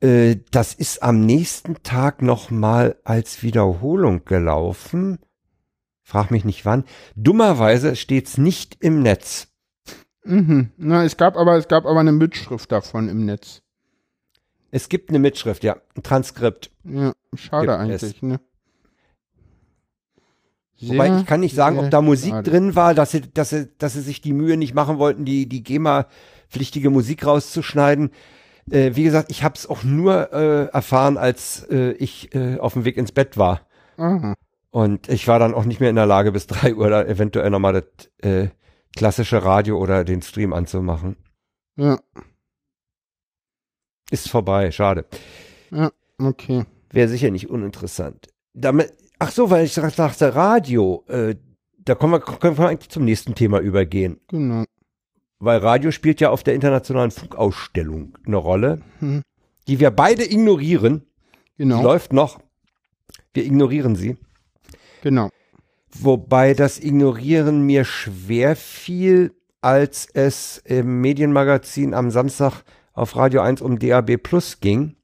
Äh, 0.00 0.36
das 0.50 0.74
ist 0.74 1.02
am 1.02 1.24
nächsten 1.24 1.82
Tag 1.82 2.20
nochmal 2.20 2.96
als 3.04 3.42
Wiederholung 3.42 4.24
gelaufen. 4.24 5.18
Frag 6.08 6.30
mich 6.30 6.44
nicht 6.44 6.64
wann. 6.64 6.84
Dummerweise 7.16 7.96
steht's 7.96 8.38
nicht 8.38 8.76
im 8.78 9.02
Netz. 9.02 9.48
Mhm. 10.22 10.70
Na, 10.76 11.02
es 11.02 11.16
gab 11.16 11.36
aber, 11.36 11.56
es 11.56 11.66
gab 11.66 11.84
aber 11.84 11.98
eine 11.98 12.12
Mitschrift 12.12 12.70
davon 12.70 13.08
im 13.08 13.24
Netz. 13.24 13.60
Es 14.70 14.88
gibt 14.88 15.08
eine 15.08 15.18
Mitschrift, 15.18 15.64
ja, 15.64 15.78
ein 15.96 16.04
Transkript. 16.04 16.70
Ja, 16.84 17.12
schade 17.34 17.66
Gibt 17.66 17.78
eigentlich, 17.80 18.22
ne? 18.22 18.38
Wobei 20.80 21.08
Sehr, 21.08 21.18
ich 21.18 21.26
kann 21.26 21.40
nicht 21.40 21.56
sagen, 21.56 21.76
ob 21.80 21.90
da 21.90 22.00
Musik 22.00 22.30
schade. 22.30 22.50
drin 22.52 22.76
war, 22.76 22.94
dass 22.94 23.10
sie, 23.10 23.22
dass 23.22 23.50
sie, 23.50 23.68
dass 23.78 23.94
sie 23.94 24.02
sich 24.02 24.20
die 24.20 24.32
Mühe 24.32 24.56
nicht 24.56 24.74
machen 24.74 24.98
wollten, 24.98 25.24
die, 25.24 25.48
die 25.48 25.64
GEMA-pflichtige 25.64 26.90
Musik 26.90 27.26
rauszuschneiden. 27.26 28.10
Äh, 28.70 28.92
wie 28.94 29.02
gesagt, 29.02 29.32
ich 29.32 29.42
habe 29.42 29.56
es 29.56 29.66
auch 29.68 29.82
nur 29.82 30.32
äh, 30.32 30.66
erfahren, 30.66 31.16
als 31.16 31.66
äh, 31.68 31.94
ich 31.94 32.32
äh, 32.32 32.58
auf 32.58 32.74
dem 32.74 32.84
Weg 32.84 32.96
ins 32.96 33.10
Bett 33.10 33.36
war. 33.36 33.62
Aha. 33.96 34.36
Und 34.76 35.08
ich 35.08 35.26
war 35.26 35.38
dann 35.38 35.54
auch 35.54 35.64
nicht 35.64 35.80
mehr 35.80 35.88
in 35.88 35.96
der 35.96 36.04
Lage, 36.04 36.32
bis 36.32 36.46
drei 36.46 36.74
Uhr 36.74 36.90
da 36.90 37.02
eventuell 37.02 37.48
nochmal 37.48 37.72
das 37.72 38.10
äh, 38.18 38.48
klassische 38.94 39.42
Radio 39.42 39.78
oder 39.78 40.04
den 40.04 40.20
Stream 40.20 40.52
anzumachen. 40.52 41.16
Ja, 41.76 41.98
Ist 44.10 44.28
vorbei, 44.28 44.70
schade. 44.72 45.06
okay. 46.18 46.64
Wäre 46.90 47.08
sicher 47.08 47.30
nicht 47.30 47.48
uninteressant. 47.48 48.28
Damit, 48.52 48.92
ach 49.18 49.30
so, 49.30 49.48
weil 49.50 49.64
ich 49.64 49.72
sagte 49.72 50.34
Radio, 50.34 51.04
äh, 51.08 51.36
da 51.78 51.94
kommen 51.94 52.12
wir, 52.12 52.20
können 52.20 52.58
wir 52.58 52.68
eigentlich 52.68 52.90
zum 52.90 53.04
nächsten 53.06 53.34
Thema 53.34 53.60
übergehen. 53.60 54.20
Genau. 54.28 54.64
Weil 55.38 55.58
Radio 55.60 55.90
spielt 55.90 56.20
ja 56.20 56.28
auf 56.30 56.42
der 56.42 56.54
internationalen 56.54 57.10
Funkausstellung 57.12 58.16
eine 58.26 58.36
Rolle, 58.36 58.82
Hm. 58.98 59.22
die 59.68 59.80
wir 59.80 59.90
beide 59.90 60.24
ignorieren. 60.30 61.06
Die 61.58 61.62
Genau. 61.62 61.82
läuft 61.82 62.12
noch. 62.12 62.40
Wir 63.32 63.44
ignorieren 63.44 63.96
sie. 63.96 64.16
Genau. 65.06 65.30
Wobei 65.92 66.52
das 66.52 66.80
Ignorieren 66.80 67.62
mir 67.62 67.84
schwer 67.84 68.56
fiel, 68.56 69.36
als 69.60 70.08
es 70.12 70.58
im 70.64 71.00
Medienmagazin 71.00 71.94
am 71.94 72.10
Samstag 72.10 72.64
auf 72.92 73.14
Radio 73.14 73.40
1 73.40 73.62
um 73.62 73.78
DAB 73.78 74.16
Plus 74.16 74.58
ging. 74.58 74.96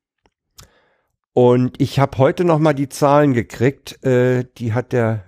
Und 1.33 1.81
ich 1.81 2.01
habe 2.01 2.19
heute 2.19 2.43
noch 2.43 2.59
mal 2.59 2.73
die 2.73 2.89
Zahlen 2.89 3.33
gekriegt, 3.33 4.05
äh, 4.05 4.45
die 4.59 4.73
hat 4.73 4.93
der 4.93 5.23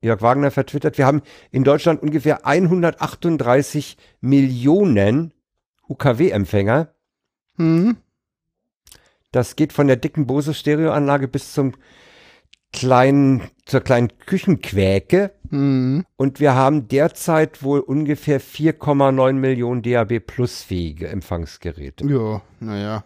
Jörg 0.00 0.22
Wagner 0.22 0.50
vertwittert. 0.50 0.96
Wir 0.96 1.04
haben 1.04 1.20
in 1.50 1.62
Deutschland 1.62 2.02
ungefähr 2.02 2.46
138 2.46 3.98
Millionen 4.22 5.34
UKW-Empfänger. 5.86 6.94
Hm. 7.58 7.98
Das 9.32 9.54
geht 9.54 9.74
von 9.74 9.86
der 9.86 9.96
dicken 9.96 10.26
Bose 10.26 10.54
Stereoanlage 10.54 11.28
bis 11.28 11.52
zum 11.52 11.74
kleinen, 12.74 13.42
zur 13.64 13.80
kleinen 13.80 14.12
Küchenquäke. 14.26 15.30
Hm. 15.50 16.04
Und 16.16 16.40
wir 16.40 16.54
haben 16.54 16.88
derzeit 16.88 17.62
wohl 17.62 17.80
ungefähr 17.80 18.40
4,9 18.40 19.32
Millionen 19.34 19.82
DAB 19.82 20.20
Plus 20.20 20.62
fähige 20.62 21.08
Empfangsgeräte. 21.08 22.06
Ja, 22.06 22.42
naja. 22.60 23.04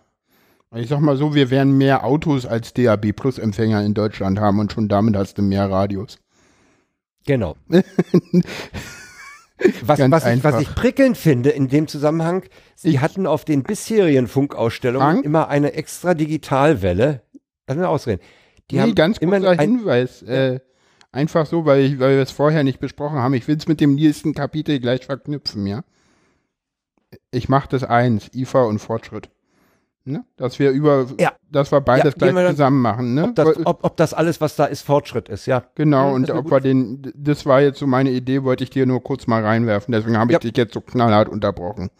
Ich 0.74 0.88
sag 0.88 1.00
mal 1.00 1.16
so, 1.16 1.34
wir 1.34 1.50
werden 1.50 1.78
mehr 1.78 2.04
Autos 2.04 2.44
als 2.44 2.74
DAB 2.74 3.12
Plus 3.12 3.38
Empfänger 3.38 3.84
in 3.84 3.94
Deutschland 3.94 4.40
haben 4.40 4.58
und 4.58 4.72
schon 4.72 4.88
damit 4.88 5.16
hast 5.16 5.38
du 5.38 5.42
mehr 5.42 5.70
Radios. 5.70 6.18
Genau. 7.26 7.56
was, 7.68 7.84
was, 9.98 10.26
ich, 10.26 10.44
was 10.44 10.60
ich 10.60 10.74
prickelnd 10.74 11.16
finde 11.16 11.50
in 11.50 11.68
dem 11.68 11.88
Zusammenhang, 11.88 12.42
sie 12.74 12.90
Ich- 12.90 13.00
hatten 13.00 13.26
auf 13.26 13.44
den 13.44 13.62
bisherigen 13.62 14.28
Funkausstellungen 14.28 15.08
Frank? 15.16 15.24
immer 15.24 15.48
eine 15.48 15.72
extra 15.74 16.14
Digitalwelle. 16.14 17.22
Lass 17.66 17.76
mir 17.76 17.88
ausreden. 17.88 18.22
Die 18.70 18.76
nee, 18.76 18.82
haben 18.82 18.94
ganz 18.94 19.18
immer 19.18 19.38
kurzer 19.40 19.60
ein, 19.60 19.78
Hinweis. 19.78 20.22
Äh, 20.22 20.60
einfach 21.12 21.46
so, 21.46 21.64
weil, 21.64 21.80
ich, 21.80 21.98
weil 21.98 22.16
wir 22.16 22.22
es 22.22 22.30
vorher 22.30 22.64
nicht 22.64 22.80
besprochen 22.80 23.18
haben. 23.18 23.34
Ich 23.34 23.48
will 23.48 23.56
es 23.56 23.68
mit 23.68 23.80
dem 23.80 23.94
nächsten 23.94 24.34
Kapitel 24.34 24.78
gleich 24.80 25.06
verknüpfen, 25.06 25.66
ja. 25.66 25.84
Ich 27.30 27.48
mache 27.48 27.68
das 27.70 27.84
eins, 27.84 28.30
IFA 28.34 28.62
und 28.64 28.78
Fortschritt. 28.78 29.30
Ne? 30.04 30.24
Dass 30.36 30.58
wir 30.58 30.70
über, 30.70 31.06
Ja. 31.18 31.32
dass 31.50 31.70
wir 31.70 31.80
beides 31.80 32.14
Ja, 32.14 32.30
gleich 32.30 32.34
wir 32.34 32.50
zusammen 32.50 32.80
machen, 32.80 33.14
ne? 33.14 33.24
ob, 33.24 33.34
das, 33.34 33.66
ob, 33.66 33.84
ob 33.84 33.96
das 33.96 34.14
alles, 34.14 34.40
was 34.40 34.56
da 34.56 34.64
ist, 34.64 34.82
Fortschritt 34.82 35.28
ist, 35.28 35.46
ja. 35.46 35.64
Genau, 35.74 36.08
Ja, 36.08 36.14
und 36.14 36.28
das 36.28 36.36
ob 36.36 36.50
wir 36.50 36.60
den, 36.60 37.12
das 37.14 37.44
war 37.44 37.60
jetzt 37.60 37.78
so 37.78 37.86
meine 37.86 38.10
Idee, 38.10 38.42
wollte 38.42 38.64
ich 38.64 38.70
dir 38.70 38.86
nur 38.86 39.02
kurz 39.02 39.26
mal 39.26 39.44
reinwerfen. 39.44 39.92
Deswegen 39.92 40.16
habe 40.18 40.32
ich 40.32 40.38
dich 40.38 40.56
jetzt 40.56 40.74
so 40.74 40.80
knallhart 40.80 41.28
unterbrochen. 41.28 41.90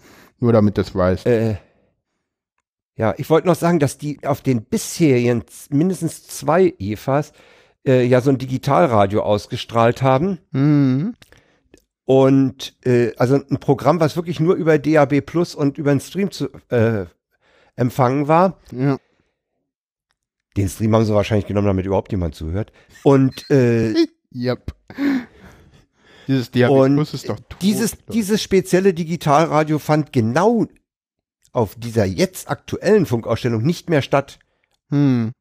Nur 0.41 0.53
damit 0.53 0.77
du 0.77 0.83
es 0.83 0.95
weißt. 0.95 1.27
Äh, 1.27 1.57
ja, 2.99 3.14
ich 3.16 3.30
wollte 3.30 3.46
noch 3.46 3.55
sagen, 3.55 3.78
dass 3.78 3.96
die 3.96 4.18
auf 4.26 4.42
den 4.42 4.64
bisherigen 4.64 5.44
mindestens 5.70 6.26
zwei 6.26 6.74
IFAs 6.78 7.32
äh, 7.86 8.05
ja 8.05 8.20
so 8.20 8.30
ein 8.30 8.38
Digitalradio 8.38 9.22
ausgestrahlt 9.22 10.03
haben. 10.03 10.38
Mhm. 10.51 11.14
Und 12.05 12.74
äh, 12.84 13.12
also 13.16 13.36
ein 13.36 13.61
Programm, 13.61 14.01
was 14.01 14.16
wirklich 14.16 14.40
nur 14.40 14.57
über 14.57 14.78
DAB 14.78 15.20
Plus 15.20 15.55
und 15.55 15.78
über 15.78 15.92
den 15.92 16.01
Stream 16.01 16.30
zu 16.32 16.49
äh, 16.70 17.07
empfangen 17.76 18.26
war. 18.26 18.59
Ja. 18.72 18.99
Den 20.57 20.68
Stream 20.68 20.92
haben 20.94 21.05
sie 21.05 21.14
wahrscheinlich 21.14 21.46
genommen, 21.46 21.68
damit 21.68 21.86
überhaupt 21.86 22.11
jemand 22.11 22.34
zuhört. 22.34 22.72
Und 23.05 23.49
äh, 23.51 23.94
Yep. 24.34 24.74
Dieses 26.26 26.51
DAB 26.51 26.70
Und 26.70 26.96
Plus 26.96 27.14
ist 27.14 27.28
doch 27.28 27.36
tot. 27.36 27.57
dieses, 27.62 27.92
dieses 28.12 28.42
spezielle 28.42 28.92
Digitalradio 28.92 29.78
fand 29.78 30.12
genau 30.12 30.66
auf 31.59 31.75
dieser 31.77 32.05
jetzt 32.05 32.51
aktuellen 32.51 33.05
Funkausstellung 33.05 33.63
nicht 33.63 33.91
mehr 33.91 34.03
statt. 34.03 34.39
Hm. 34.91 35.33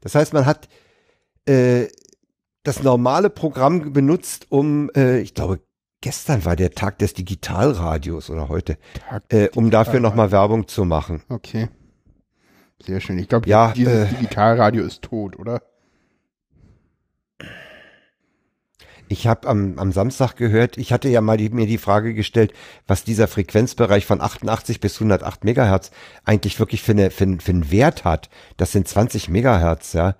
Das 0.00 0.14
heißt, 0.14 0.32
man 0.32 0.46
hat 0.46 0.68
äh, 1.46 1.86
das 2.62 2.82
normale 2.82 3.30
Programm 3.30 3.92
benutzt, 3.92 4.46
um, 4.50 4.90
äh, 4.94 5.20
ich 5.20 5.34
glaube, 5.34 5.60
gestern 6.00 6.44
war 6.44 6.54
der 6.54 6.72
Tag 6.72 6.98
des 6.98 7.14
Digitalradios 7.14 8.28
oder 8.30 8.48
heute, 8.48 8.76
äh, 9.30 9.48
um 9.54 9.70
dafür 9.70 10.00
nochmal 10.00 10.30
Werbung 10.30 10.68
zu 10.68 10.84
machen. 10.84 11.22
Okay. 11.28 11.68
Sehr 12.82 13.00
schön. 13.00 13.18
Ich 13.18 13.28
glaube, 13.28 13.48
Ja, 13.48 13.72
dieses 13.72 14.10
äh, 14.10 14.14
Digitalradio 14.14 14.84
ist 14.84 15.02
tot, 15.02 15.38
oder? 15.38 15.62
Ich 19.08 19.26
habe 19.26 19.46
am, 19.48 19.78
am 19.78 19.92
Samstag 19.92 20.36
gehört, 20.36 20.78
ich 20.78 20.92
hatte 20.92 21.08
ja 21.08 21.20
mal 21.20 21.36
die, 21.36 21.50
mir 21.50 21.66
die 21.66 21.78
Frage 21.78 22.14
gestellt, 22.14 22.52
was 22.86 23.04
dieser 23.04 23.28
Frequenzbereich 23.28 24.06
von 24.06 24.20
88 24.20 24.80
bis 24.80 24.94
108 24.96 25.44
Megahertz 25.44 25.90
eigentlich 26.24 26.58
wirklich 26.58 26.82
für, 26.82 26.92
eine, 26.92 27.10
für, 27.10 27.24
einen- 27.24 27.40
für 27.40 27.52
einen 27.52 27.70
Wert 27.70 28.04
hat. 28.04 28.30
Das 28.56 28.72
sind 28.72 28.88
20 28.88 29.28
Megahertz, 29.28 29.92
ja. 29.92 30.16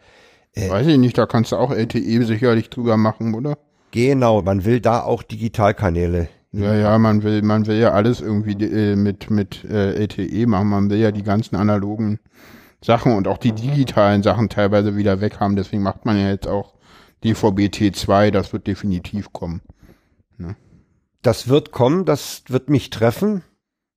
Äh. 0.55 0.69
Weiß 0.71 0.87
ich 0.87 0.99
nicht, 0.99 1.17
da 1.19 1.27
kannst 1.27 1.53
du 1.53 1.57
auch 1.57 1.71
LTE 1.73 2.25
sicherlich 2.25 2.71
drüber 2.71 2.97
machen, 2.97 3.35
oder? 3.35 3.57
Genau, 3.91 4.43
man 4.43 4.65
will 4.65 4.81
da 4.81 5.03
auch 5.03 5.23
Digitalkanäle. 5.23 6.29
Ja, 6.53 6.75
ja, 6.75 6.99
man 6.99 7.23
will, 7.25 7.43
man 7.43 7.67
will 7.67 7.79
ja 7.79 7.91
alles 7.93 8.21
irgendwie 8.21 8.53
äh, 8.65 8.95
mit, 8.95 9.29
mit 9.31 9.65
äh, 9.65 9.93
LTE 9.95 10.47
machen. 10.47 10.69
Man 10.69 10.91
will 10.91 10.99
ja 10.99 11.11
die 11.11 11.25
ganzen 11.25 11.57
analogen 11.57 12.21
Sachen 12.81 13.17
und 13.17 13.27
auch 13.27 13.39
die 13.39 13.51
digitalen 13.53 14.23
Sachen 14.23 14.49
teilweise 14.49 14.95
wieder 14.95 15.21
weg 15.21 15.41
haben. 15.41 15.57
Deswegen 15.57 15.83
macht 15.83 16.05
man 16.05 16.17
ja 16.17 16.29
jetzt 16.29 16.47
auch 16.47 16.74
DVB-T2. 17.25 18.31
Das 18.31 18.53
wird 18.53 18.67
definitiv 18.67 19.33
kommen. 19.33 19.63
Das 21.23 21.49
wird 21.49 21.73
kommen, 21.73 22.05
das 22.05 22.43
wird 22.49 22.69
mich 22.69 22.91
treffen, 22.91 23.43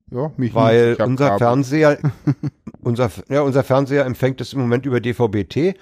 Ja, 0.09 0.31
mich 0.37 0.53
weil 0.55 0.91
nicht. 0.91 1.01
Unser 1.01 1.25
Kabel. 1.27 1.39
Fernseher, 1.39 1.97
unser, 2.81 3.11
ja, 3.27 3.41
unser 3.41 3.65
Fernseher 3.65 4.05
empfängt 4.05 4.39
es 4.39 4.53
im 4.53 4.61
Moment 4.61 4.85
über 4.85 5.01
DVB-T, 5.01 5.73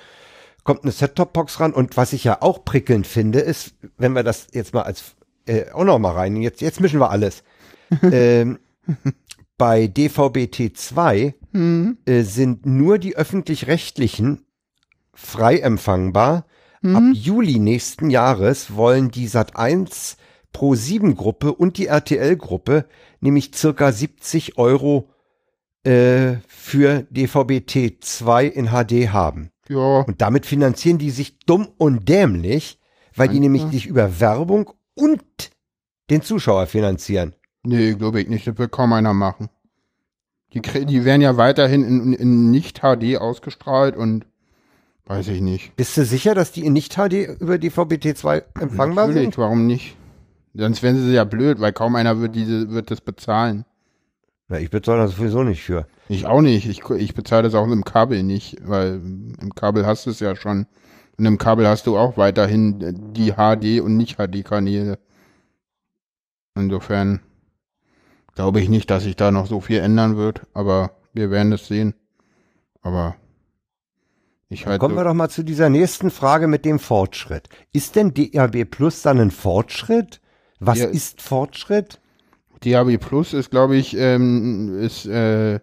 kommt 0.64 0.82
eine 0.82 0.91
Set-Top-Box 0.91 1.60
ran 1.60 1.74
und 1.74 1.98
was 1.98 2.14
ich 2.14 2.24
ja 2.24 2.41
auch 2.41 2.66
prickelnd 2.66 3.06
finde, 3.06 3.41
ist, 3.41 3.76
wenn 3.98 4.14
wir 4.14 4.24
das 4.24 4.48
jetzt 4.54 4.74
mal 4.74 4.82
als 4.82 5.16
äh, 5.46 5.70
auch 5.72 5.84
noch 5.84 6.00
mal 6.00 6.14
rein, 6.14 6.38
jetzt, 6.38 6.62
jetzt 6.62 6.82
mischen 6.82 7.00
wir 7.00 7.12
alles. 7.12 7.43
ähm, 8.02 8.58
bei 9.56 9.86
DVB-T2 9.86 11.36
Hm, 11.56 12.00
äh, 12.06 12.24
sind 12.24 12.66
nur 12.66 12.98
die 12.98 13.16
öffentlich-rechtlichen 13.16 14.46
frei 15.14 15.60
empfangbar. 15.60 16.46
Ab 16.94 17.04
Juli 17.14 17.60
nächsten 17.60 18.10
Jahres 18.10 18.76
wollen 18.76 19.10
die 19.10 19.30
Sat1 19.30 20.18
Pro 20.52 20.76
7 20.76 21.16
Gruppe 21.16 21.54
und 21.54 21.78
die 21.78 21.88
RTL 21.88 22.36
Gruppe 22.38 22.86
nämlich 23.20 23.52
circa 23.56 23.92
70 23.92 24.58
Euro 24.58 25.10
äh, 25.84 26.36
für 26.48 27.06
DVB-T2 27.12 28.44
in 28.48 28.68
HD 28.68 29.12
haben. 29.12 29.52
ja, 29.68 30.02
Und 30.02 30.22
damit 30.22 30.46
finanzieren 30.46 30.98
die 30.98 31.12
sich 31.12 31.40
dumm 31.40 31.68
und 31.78 32.08
dämlich, 32.08 32.80
weil 33.16 33.28
die 33.28 33.36
Einfach. 33.36 33.42
nämlich 33.42 33.64
sich 33.72 33.88
über 33.88 34.20
Werbung 34.20 34.72
und 34.94 35.24
den 36.10 36.22
Zuschauer 36.22 36.68
finanzieren. 36.68 37.36
nee, 37.64 37.94
glaube 37.94 38.22
ich 38.22 38.28
nicht. 38.30 38.48
Das 38.48 38.58
wird 38.58 38.72
kaum 38.72 38.94
einer 38.94 39.14
machen. 39.14 39.50
Die, 40.54 40.62
die 40.62 41.04
werden 41.04 41.22
ja 41.22 41.36
weiterhin 41.36 41.84
in, 41.84 42.14
in 42.14 42.52
nicht 42.52 42.80
HD 42.80 43.18
ausgestrahlt 43.18 43.98
und 43.98 44.26
weiß 45.06 45.28
ich 45.30 45.41
nicht. 45.41 45.76
Bist 45.76 45.95
du 45.97 46.06
sicher, 46.06 46.36
dass 46.36 46.51
die 46.51 46.66
in 46.66 46.74
Nicht-HD 46.74 47.39
über 47.39 47.56
DVB-T2 47.56 48.43
empfangbar 48.60 49.08
Natürlich, 49.08 49.24
sind? 49.24 49.38
warum 49.38 49.68
nicht? 49.68 49.95
Sonst 50.53 50.84
wären 50.84 50.97
sie 50.97 51.14
ja 51.14 51.26
blöd, 51.26 51.60
weil 51.60 51.74
kaum 51.74 51.95
einer 51.95 52.20
wird 52.22 52.36
diese, 52.36 52.72
wird 52.72 52.89
das 52.89 53.01
bezahlen. 53.01 53.66
Na, 54.47 54.60
ich 54.60 54.70
bezahle 54.70 55.03
das 55.03 55.16
sowieso 55.16 55.43
nicht 55.43 55.64
für. 55.64 55.88
Ich 56.08 56.26
auch 56.26 56.41
nicht. 56.41 56.68
Ich, 56.70 56.88
ich 56.89 57.14
bezahle 57.14 57.43
das 57.43 57.56
auch 57.56 57.66
im 57.66 57.84
Kabel 57.84 58.24
nicht, 58.24 58.58
weil 58.64 59.01
im 59.41 59.53
Kabel 59.56 59.86
hast 59.86 60.06
du 60.06 60.12
es 60.12 60.20
ja 60.20 60.36
schon. 60.36 60.68
Und 61.18 61.26
im 61.26 61.38
Kabel 61.38 61.68
hast 61.68 61.88
du 61.88 61.97
auch 61.97 62.18
weiterhin 62.18 63.14
die 63.14 63.34
HD 63.34 63.82
und 63.82 63.97
nicht 63.97 64.18
HD-Kanäle. 64.18 64.99
Insofern 66.56 67.22
glaube 68.36 68.62
ich 68.62 68.70
nicht, 68.70 68.89
dass 68.89 69.03
sich 69.03 69.16
da 69.16 69.32
noch 69.32 69.47
so 69.47 69.62
viel 69.62 69.80
ändern 69.80 70.16
wird, 70.16 70.41
aber 70.53 70.91
wir 71.14 71.32
werden 71.32 71.51
es 71.53 71.68
sehen. 71.68 71.95
Aber 72.82 73.16
ich 74.50 74.66
halt. 74.66 74.80
Kommen 74.80 74.96
wir 74.96 75.04
doch 75.04 75.14
mal 75.14 75.30
zu 75.30 75.43
dieser 75.43 75.70
nächsten 75.70 76.12
Frage 76.12 76.48
mit 76.48 76.66
dem 76.66 76.80
Fortschritt. 76.80 77.50
Ist 77.74 77.96
denn 77.96 78.14
DAB 78.14 78.66
Plus 78.66 79.02
dann 79.02 79.20
ein 79.20 79.32
Fortschritt? 79.32 80.22
Was 80.60 80.80
Ja. 80.80 80.88
ist 80.88 81.22
Fortschritt? 81.22 82.00
DAB 82.64 82.98
Plus 82.98 83.34
ist, 83.34 83.52
glaube 83.52 83.76
ich, 83.76 83.96
ähm, 83.98 84.78
ist, 84.80 85.06
äh, 85.06 85.60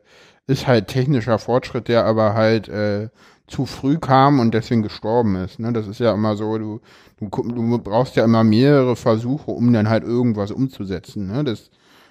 ist 0.47 0.67
halt 0.67 0.89
technischer 0.89 1.39
Fortschritt, 1.39 1.89
der 1.89 2.05
aber 2.05 2.35
halt 2.35 2.69
äh, 2.69 3.09
zu 3.47 3.67
früh 3.67 3.99
kam 3.99 4.41
und 4.41 4.55
deswegen 4.55 4.83
gestorben 4.83 5.37
ist. 5.37 5.59
Ne? 5.59 5.73
Das 5.73 5.87
ist 5.87 6.01
ja 6.01 6.13
immer 6.15 6.37
so, 6.37 6.59
du, 6.59 6.81
du, 7.19 7.29
du 7.29 7.79
brauchst 7.79 8.17
ja 8.17 8.25
immer 8.25 8.45
mehrere 8.45 8.97
Versuche, 8.97 9.51
um 9.51 9.73
dann 9.73 9.89
halt 9.89 10.05
irgendwas 10.05 10.51
umzusetzen. 10.51 11.27
Ne? 11.27 11.45
Das, 11.45 11.71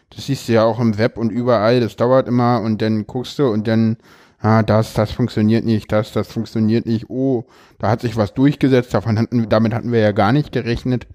das 0.09 0.25
siehst 0.25 0.47
du 0.47 0.53
ja 0.53 0.63
auch 0.63 0.79
im 0.79 0.97
Web 0.97 1.17
und 1.17 1.31
überall, 1.31 1.79
das 1.79 1.95
dauert 1.95 2.27
immer 2.27 2.61
und 2.61 2.81
dann 2.81 3.07
guckst 3.07 3.39
du 3.39 3.47
und 3.47 3.67
dann, 3.67 3.97
ah, 4.41 4.63
das, 4.63 4.93
das 4.93 5.11
funktioniert 5.11 5.65
nicht, 5.65 5.91
das, 5.91 6.11
das 6.11 6.27
funktioniert 6.31 6.85
nicht, 6.85 7.09
oh, 7.09 7.45
da 7.79 7.89
hat 7.89 8.01
sich 8.01 8.15
was 8.15 8.33
durchgesetzt, 8.33 8.93
davon 8.93 9.17
hatten, 9.17 9.49
damit 9.49 9.73
hatten 9.73 9.91
wir 9.91 9.99
ja 9.99 10.11
gar 10.11 10.31
nicht 10.31 10.51
gerechnet. 10.51 11.07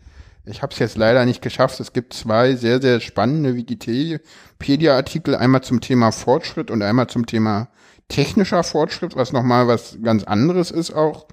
Ich 0.49 0.63
habe 0.63 0.73
es 0.73 0.79
jetzt 0.79 0.97
leider 0.97 1.25
nicht 1.27 1.43
geschafft. 1.43 1.81
Es 1.81 1.93
gibt 1.93 2.13
zwei 2.13 2.55
sehr, 2.55 2.81
sehr 2.81 3.01
spannende 3.01 3.57
Wikipedia-Artikel, 3.57 5.35
einmal 5.35 5.63
zum 5.63 5.81
Thema 5.81 6.13
Fortschritt 6.13 6.71
und 6.71 6.83
einmal 6.83 7.09
zum 7.09 7.27
Thema 7.27 7.69
technischer 8.09 8.63
Fortschritt, 8.63 9.17
was 9.17 9.33
nochmal 9.33 9.67
was 9.67 9.99
ganz 10.03 10.23
anderes 10.23 10.71
ist 10.71 10.93
auch 10.93 11.27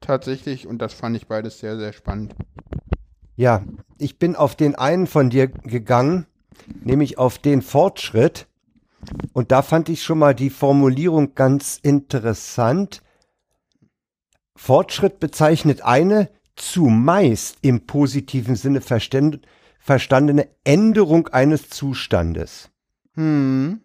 tatsächlich. 0.00 0.68
Und 0.68 0.78
das 0.78 0.94
fand 0.94 1.16
ich 1.16 1.26
beides 1.26 1.58
sehr, 1.58 1.76
sehr 1.78 1.92
spannend. 1.92 2.36
Ja, 3.34 3.64
ich 3.98 4.20
bin 4.20 4.36
auf 4.36 4.54
den 4.54 4.76
einen 4.76 5.08
von 5.08 5.30
dir 5.30 5.48
gegangen, 5.48 6.26
nämlich 6.84 7.18
auf 7.18 7.38
den 7.38 7.62
Fortschritt. 7.62 8.46
Und 9.32 9.52
da 9.52 9.62
fand 9.62 9.88
ich 9.88 10.02
schon 10.02 10.18
mal 10.18 10.34
die 10.34 10.50
Formulierung 10.50 11.34
ganz 11.34 11.78
interessant. 11.82 13.02
Fortschritt 14.56 15.20
bezeichnet 15.20 15.82
eine 15.82 16.28
zumeist 16.56 17.58
im 17.62 17.86
positiven 17.86 18.56
Sinne 18.56 18.80
verstandene 18.80 20.48
Änderung 20.64 21.28
eines 21.28 21.70
Zustandes. 21.70 22.68
Hm. 23.14 23.80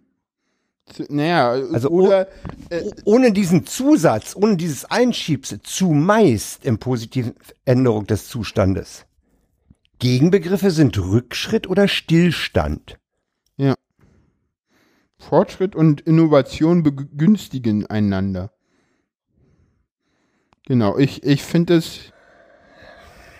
Naja, 1.10 1.50
also 1.50 1.90
oder, 1.90 2.28
äh, 2.70 2.92
ohne 3.06 3.32
diesen 3.32 3.66
Zusatz, 3.66 4.36
ohne 4.36 4.56
dieses 4.56 4.86
Einschiebs, 4.86 5.56
zumeist 5.64 6.64
im 6.64 6.78
positiven 6.78 7.34
Änderung 7.66 8.06
des 8.06 8.28
Zustandes. 8.28 9.06
Gegenbegriffe 9.98 10.70
sind 10.70 10.98
Rückschritt 11.00 11.68
oder 11.68 11.88
Stillstand. 11.88 12.98
Fortschritt 15.30 15.76
und 15.76 16.02
Innovation 16.02 16.84
begünstigen 16.84 17.86
einander. 17.88 18.52
Genau, 20.68 20.98
ich, 20.98 21.24
ich 21.24 21.44
finde 21.44 21.76
es. 21.76 22.12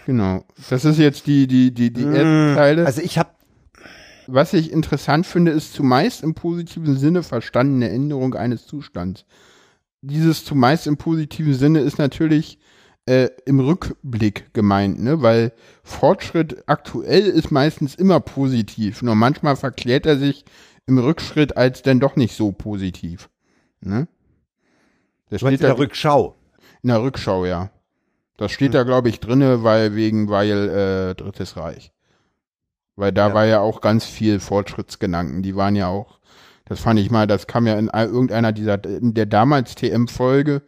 Genau. 0.06 0.46
Das 0.70 0.86
ist 0.86 1.00
jetzt 1.00 1.28
die, 1.28 1.48
die, 1.48 1.74
die, 1.74 1.92
die 1.92 2.04
ersten 2.04 2.56
Teile. 2.56 2.86
Also 2.86 3.02
ich 3.02 3.18
habe 3.18 3.30
was 4.28 4.54
ich 4.54 4.72
interessant 4.72 5.28
finde, 5.28 5.52
ist 5.52 5.74
zumeist 5.74 6.24
im 6.24 6.34
positiven 6.34 6.98
Sinne 6.98 7.22
verstandene 7.22 7.90
Änderung 7.90 8.34
eines 8.34 8.66
Zustands. 8.66 9.26
Dieses 10.02 10.44
zumeist 10.46 10.88
im 10.88 10.98
positiven 10.98 11.54
Sinne 11.54 11.82
ist 11.82 12.00
natürlich 12.00 12.58
äh, 13.06 13.30
im 13.46 13.60
Rückblick 13.60 14.52
gemeint, 14.54 15.00
ne? 15.00 15.22
weil 15.22 15.52
Fortschritt 15.84 16.64
aktuell 16.66 17.26
ist 17.26 17.52
meistens 17.52 17.94
immer 17.94 18.20
positiv, 18.20 19.04
nur 19.04 19.14
manchmal 19.14 19.56
verklärt 19.56 20.08
er 20.08 20.18
sich 20.18 20.44
im 20.88 20.98
Rückschritt 20.98 21.58
als 21.58 21.82
denn 21.82 22.00
doch 22.00 22.16
nicht 22.16 22.36
so 22.36 22.52
positiv. 22.52 23.30
Ne? 23.82 24.08
Das 25.30 25.42
steht 25.42 25.54
in 25.54 25.60
der 25.60 25.78
Rückschau. 25.78 26.36
In 26.84 26.90
der 26.90 27.02
Rückschau, 27.02 27.46
ja. 27.46 27.72
Das 28.38 28.52
steht 28.52 28.70
hm. 28.70 28.74
da, 28.74 28.84
glaube 28.84 29.10
ich, 29.10 29.20
drinne, 29.20 29.64
weil 29.64 29.96
wegen, 29.96 30.30
weil 30.30 30.70
äh, 30.70 31.16
Drittes 31.16 31.58
Reich. 31.58 31.92
Weil 32.96 33.12
da 33.12 33.30
ja. 33.30 33.34
war 33.34 33.46
ja 33.46 33.60
auch 33.60 33.82
ganz 33.82 34.06
viel 34.06 34.40
Fortschrittsgedanken. 34.40 35.42
Die 35.42 35.56
waren 35.56 35.76
ja 35.76 35.88
auch, 35.88 36.20
das 36.66 36.80
fand 36.80 37.00
ich 37.00 37.12
mal, 37.12 37.28
das 37.28 37.48
kam 37.48 37.68
ja 37.68 37.78
in 37.78 37.90
irgendeiner 37.90 38.52
dieser, 38.52 38.84
in 38.86 39.14
der 39.14 39.26
damals 39.26 39.76
TM-Folge, 39.76 40.62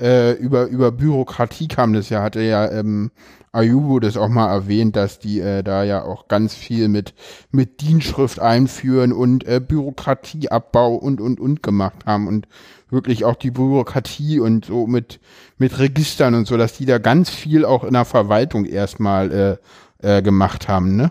äh, 0.00 0.32
über, 0.32 0.66
über 0.66 0.92
Bürokratie 0.92 1.68
kam 1.68 1.92
das 1.92 2.08
ja, 2.08 2.22
hatte 2.22 2.40
ja 2.40 2.70
ähm, 2.70 3.10
Ayubo 3.52 3.98
das 3.98 4.16
auch 4.16 4.28
mal 4.28 4.50
erwähnt, 4.50 4.94
dass 4.96 5.18
die 5.18 5.40
äh, 5.40 5.62
da 5.62 5.82
ja 5.82 6.04
auch 6.04 6.28
ganz 6.28 6.54
viel 6.54 6.88
mit, 6.88 7.14
mit 7.50 7.80
Dienschrift 7.80 8.40
einführen 8.40 9.12
und 9.12 9.46
äh, 9.46 9.60
Bürokratieabbau 9.60 10.94
und, 10.94 11.20
und, 11.20 11.40
und 11.40 11.62
gemacht 11.62 12.06
haben 12.06 12.28
und 12.28 12.46
wirklich 12.90 13.24
auch 13.24 13.36
die 13.36 13.50
Bürokratie 13.50 14.40
und 14.40 14.66
so 14.66 14.86
mit, 14.86 15.20
mit 15.56 15.78
Registern 15.78 16.34
und 16.34 16.46
so, 16.46 16.56
dass 16.56 16.74
die 16.74 16.86
da 16.86 16.98
ganz 16.98 17.30
viel 17.30 17.64
auch 17.64 17.84
in 17.84 17.94
der 17.94 18.04
Verwaltung 18.04 18.64
erstmal 18.64 19.58
äh, 20.02 20.18
äh, 20.18 20.22
gemacht 20.22 20.68
haben, 20.68 20.96
ne? 20.96 21.10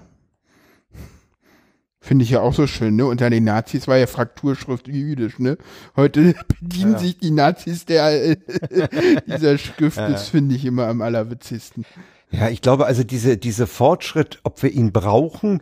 Finde 2.07 2.23
ich 2.23 2.29
ja 2.29 2.39
auch 2.39 2.53
so 2.53 2.67
schön, 2.67 2.95
ne? 2.95 3.05
Unter 3.05 3.29
den 3.29 3.43
Nazis 3.43 3.85
war 3.85 3.97
ja 3.97 4.07
Frakturschrift 4.07 4.87
jüdisch, 4.87 5.39
ne? 5.39 5.57
Heute 5.97 6.35
bedienen 6.61 6.93
ja. 6.93 6.99
sich 6.99 7.17
die 7.17 7.31
Nazis 7.31 7.83
der 7.83 8.37
dieser 9.27 9.57
Schrift, 9.57 9.97
das 9.97 10.29
finde 10.29 10.55
ich 10.55 10.63
immer 10.63 10.87
am 10.87 11.01
allerwitzigsten. 11.01 11.83
Ja, 12.31 12.47
ich 12.47 12.61
glaube 12.61 12.85
also 12.85 13.03
diese, 13.03 13.35
diese 13.35 13.67
Fortschritt, 13.67 14.39
ob 14.43 14.63
wir 14.63 14.71
ihn 14.71 14.93
brauchen, 14.93 15.61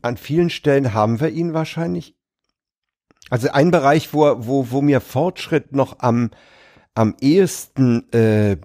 an 0.00 0.16
vielen 0.16 0.50
Stellen 0.50 0.94
haben 0.94 1.18
wir 1.18 1.30
ihn 1.30 1.52
wahrscheinlich. 1.52 2.14
Also 3.30 3.50
ein 3.50 3.72
Bereich, 3.72 4.14
wo, 4.14 4.46
wo, 4.46 4.70
wo 4.70 4.80
mir 4.80 5.00
Fortschritt 5.00 5.72
noch 5.72 5.98
am, 5.98 6.30
am 6.94 7.16
ehesten 7.20 8.12
äh, 8.12 8.58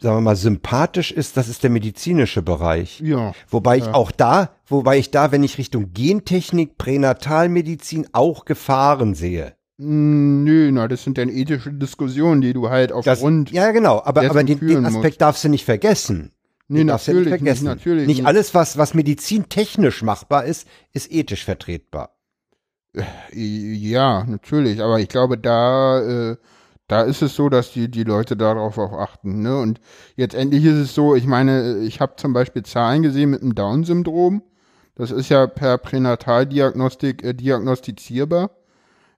sagen 0.00 0.16
wir 0.16 0.20
mal, 0.22 0.36
sympathisch 0.36 1.12
ist, 1.12 1.36
das 1.36 1.48
ist 1.48 1.62
der 1.62 1.70
medizinische 1.70 2.42
Bereich. 2.42 3.00
Ja. 3.00 3.32
Wobei 3.48 3.76
ja. 3.76 3.84
ich 3.84 3.94
auch 3.94 4.10
da, 4.10 4.50
wobei 4.66 4.98
ich 4.98 5.10
da, 5.10 5.32
wenn 5.32 5.42
ich 5.42 5.58
Richtung 5.58 5.92
Gentechnik, 5.92 6.78
Pränatalmedizin 6.78 8.08
auch 8.12 8.44
Gefahren 8.44 9.14
sehe. 9.14 9.54
Hm, 9.78 10.44
nö, 10.44 10.70
na, 10.72 10.88
das 10.88 11.04
sind 11.04 11.18
dann 11.18 11.28
ethische 11.28 11.72
Diskussionen, 11.72 12.40
die 12.40 12.52
du 12.52 12.68
halt 12.68 12.92
aufgrund. 12.92 13.48
Das, 13.48 13.54
ja, 13.54 13.70
genau, 13.72 14.02
aber, 14.04 14.28
aber 14.28 14.44
den, 14.44 14.58
den 14.60 14.84
Aspekt 14.84 15.04
musst. 15.04 15.20
darfst 15.20 15.44
du 15.44 15.48
nicht 15.48 15.64
vergessen. 15.64 16.32
Nee, 16.68 16.84
natürlich, 16.84 17.24
nicht, 17.24 17.28
vergessen. 17.28 17.64
Nicht, 17.64 17.76
natürlich 17.76 18.06
nicht 18.06 18.26
alles, 18.26 18.54
was, 18.54 18.78
was 18.78 18.94
medizintechnisch 18.94 20.02
machbar 20.02 20.44
ist, 20.44 20.68
ist 20.92 21.10
ethisch 21.10 21.44
vertretbar. 21.44 22.14
Äh, 22.94 23.04
ja, 23.32 24.24
natürlich, 24.24 24.80
aber 24.80 25.00
ich 25.00 25.08
glaube, 25.08 25.36
da 25.36 26.30
äh, 26.32 26.36
da 26.90 27.02
ist 27.02 27.22
es 27.22 27.36
so, 27.36 27.48
dass 27.48 27.70
die, 27.72 27.88
die 27.88 28.02
Leute 28.02 28.36
darauf 28.36 28.76
auch 28.76 28.92
achten. 28.92 29.42
Ne? 29.42 29.56
Und 29.56 29.80
jetzt 30.16 30.34
endlich 30.34 30.64
ist 30.64 30.76
es 30.76 30.92
so, 30.92 31.14
ich 31.14 31.24
meine, 31.24 31.78
ich 31.78 32.00
habe 32.00 32.16
zum 32.16 32.32
Beispiel 32.32 32.64
Zahlen 32.64 33.02
gesehen 33.02 33.30
mit 33.30 33.42
dem 33.42 33.54
Down-Syndrom. 33.54 34.42
Das 34.96 35.12
ist 35.12 35.28
ja 35.28 35.46
per 35.46 35.78
Pränataldiagnostik 35.78 37.22
äh, 37.22 37.32
diagnostizierbar. 37.32 38.50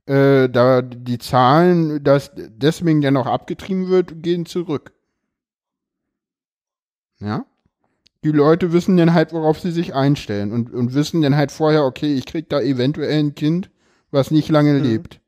Äh, 0.05 0.51
da 0.51 0.83
die 0.83 1.17
Zahlen, 1.17 2.05
dass 2.05 2.33
deswegen 2.35 3.01
der 3.01 3.11
noch 3.11 3.27
abgetrieben 3.27 3.89
wird, 3.89 4.23
gehen 4.23 4.45
zurück. 4.45 4.93
Ja? 7.21 7.47
Die 8.23 8.33
Leute 8.33 8.75
wissen 8.75 8.99
dann 8.99 9.15
halt, 9.15 9.33
worauf 9.33 9.61
sie 9.61 9.73
sich 9.73 9.95
einstellen 9.95 10.53
und, 10.53 10.75
und 10.75 10.93
wissen 10.93 11.23
dann 11.23 11.37
halt 11.37 11.51
vorher, 11.51 11.85
okay, 11.85 12.13
ich 12.13 12.27
krieg 12.27 12.51
da 12.51 12.61
eventuell 12.61 13.19
ein 13.19 13.35
Kind, 13.35 13.71
was 14.11 14.31
nicht 14.31 14.51
lange 14.51 14.75
mhm. 14.75 14.83
lebt. 14.83 15.22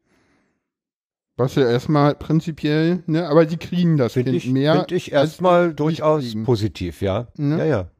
Was 1.37 1.57
ja 1.57 1.69
erstmal 1.69 2.15
prinzipiell, 2.15 3.03
ne, 3.07 3.29
aber 3.29 3.45
die 3.45 3.57
kriegen 3.57 3.97
das 3.97 4.13
find 4.13 4.29
ich, 4.29 4.47
mehr. 4.47 4.77
Finde 4.77 4.95
ich 4.95 5.11
erstmal 5.11 5.75
durchaus 5.75 6.33
positiv, 6.45 7.03
ja. 7.03 7.27
Ne? 7.37 7.59
Ja, 7.59 7.65
ja. 7.65 7.91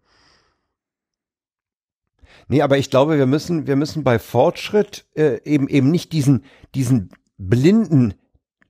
Nee, 2.47 2.63
aber 2.63 2.79
ich 2.79 2.91
glaube, 2.91 3.19
wir 3.19 3.27
müssen, 3.27 3.67
wir 3.67 3.75
müssen 3.75 4.05
bei 4.05 4.21
Fortschritt 4.21 5.07
äh, 5.17 5.41
eben 5.45 5.67
eben 5.69 5.91
nicht 5.91 6.13
diesen, 6.13 6.45
diesen 6.77 7.11
blinden 7.37 8.15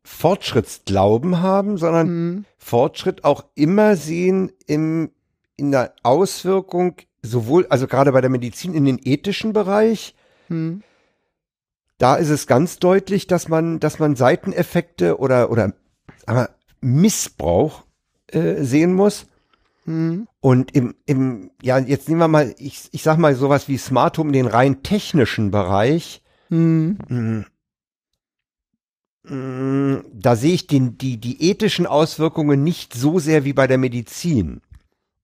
Fortschrittsglauben 0.03 1.43
haben, 1.43 1.77
sondern 1.77 2.09
mhm. 2.09 2.45
Fortschritt 2.57 3.25
auch 3.25 3.45
immer 3.55 3.97
sehen 3.97 4.51
im, 4.67 5.11
in 5.57 5.73
der 5.73 5.95
Auswirkung 6.03 6.97
sowohl, 7.21 7.67
also 7.69 7.87
gerade 7.87 8.13
bei 8.13 8.21
der 8.23 8.31
Medizin 8.31 8.73
in 8.73 8.87
den 8.87 8.99
ethischen 9.03 9.53
Bereich, 9.53 10.15
mhm 10.49 10.83
da 11.99 12.17
ist 12.17 12.29
es 12.29 12.47
ganz 12.47 12.79
deutlich, 12.79 13.27
dass 13.27 13.49
man, 13.49 13.81
dass 13.81 13.99
man 13.99 14.17
Seiteneffekte 14.17 15.19
oder, 15.19 15.51
oder 15.51 15.73
aber 16.27 16.51
Missbrauch 16.81 17.85
äh, 18.29 18.63
sehen 18.63 18.93
muss. 18.93 19.27
Hm. 19.85 20.27
Und 20.41 20.75
im, 20.75 20.95
im, 21.07 21.51
ja, 21.63 21.79
jetzt 21.79 22.09
nehmen 22.09 22.21
wir 22.21 22.29
mal, 22.29 22.55
ich, 22.59 22.89
ich 22.93 23.03
sag 23.03 23.19
mal 23.19 23.35
sowas 23.35 23.69
wie 23.69 23.77
Smart 23.77 24.19
Home, 24.19 24.33
den 24.33 24.47
rein 24.47 24.83
technischen 24.83 25.51
Bereich. 25.51 26.23
Hm. 26.49 26.99
Hm. 27.09 27.47
hm. 29.27 30.05
Da 30.13 30.37
sehe 30.37 30.55
ich 30.55 30.67
den, 30.67 30.99
die, 30.99 31.19
die 31.19 31.51
ethischen 31.51 31.87
Auswirkungen 31.87 32.65
nicht 32.65 32.95
so 32.95 33.19
sehr 33.19 33.45
wie 33.45 33.53
bei 33.53 33.67
der 33.67 33.79
Medizin. 33.79 34.63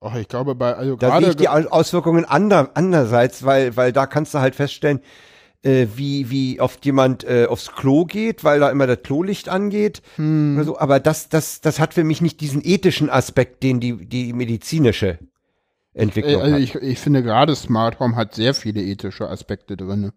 Ach, 0.03 0.15
ich 0.15 0.29
glaube, 0.29 0.55
bei, 0.55 0.75
also 0.75 0.97
da 0.97 1.19
sehe 1.19 1.31
ich 1.31 1.37
die 1.37 1.49
Auswirkungen 1.49 2.25
ander, 2.25 2.71
andererseits, 2.73 3.45
weil, 3.45 3.77
weil 3.77 3.93
da 3.93 4.07
kannst 4.07 4.33
du 4.33 4.39
halt 4.39 4.55
feststellen, 4.55 5.01
äh, 5.63 5.87
wie, 5.95 6.31
wie 6.31 6.61
oft 6.61 6.85
jemand 6.87 7.25
äh, 7.25 7.47
aufs 7.47 7.73
Klo 7.73 8.05
geht, 8.05 8.45
weil 8.45 8.61
da 8.61 8.71
immer 8.71 8.87
das 8.87 9.03
Klolicht 9.03 9.49
angeht. 9.49 10.03
Hm. 10.17 10.57
Also, 10.59 10.79
aber 10.79 11.01
das, 11.01 11.29
das, 11.29 11.61
das 11.61 11.81
hat 11.81 11.95
für 11.95 12.05
mich 12.05 12.21
nicht 12.21 12.41
diesen 12.41 12.63
ethischen 12.65 13.11
Aspekt, 13.11 13.63
den 13.63 13.81
die, 13.81 14.07
die 14.07 14.33
medizinische 14.33 15.19
Entwicklung 15.93 16.41
also 16.41 16.55
hat. 16.55 16.63
Ich, 16.63 16.75
ich 16.77 16.99
finde 16.99 17.23
gerade 17.23 17.55
Smart 17.55 18.01
Home 18.01 18.17
hat 18.17 18.35
sehr 18.35 18.55
viele 18.55 18.83
ethische 18.83 19.29
Aspekte 19.29 19.77
drin. 19.77 20.13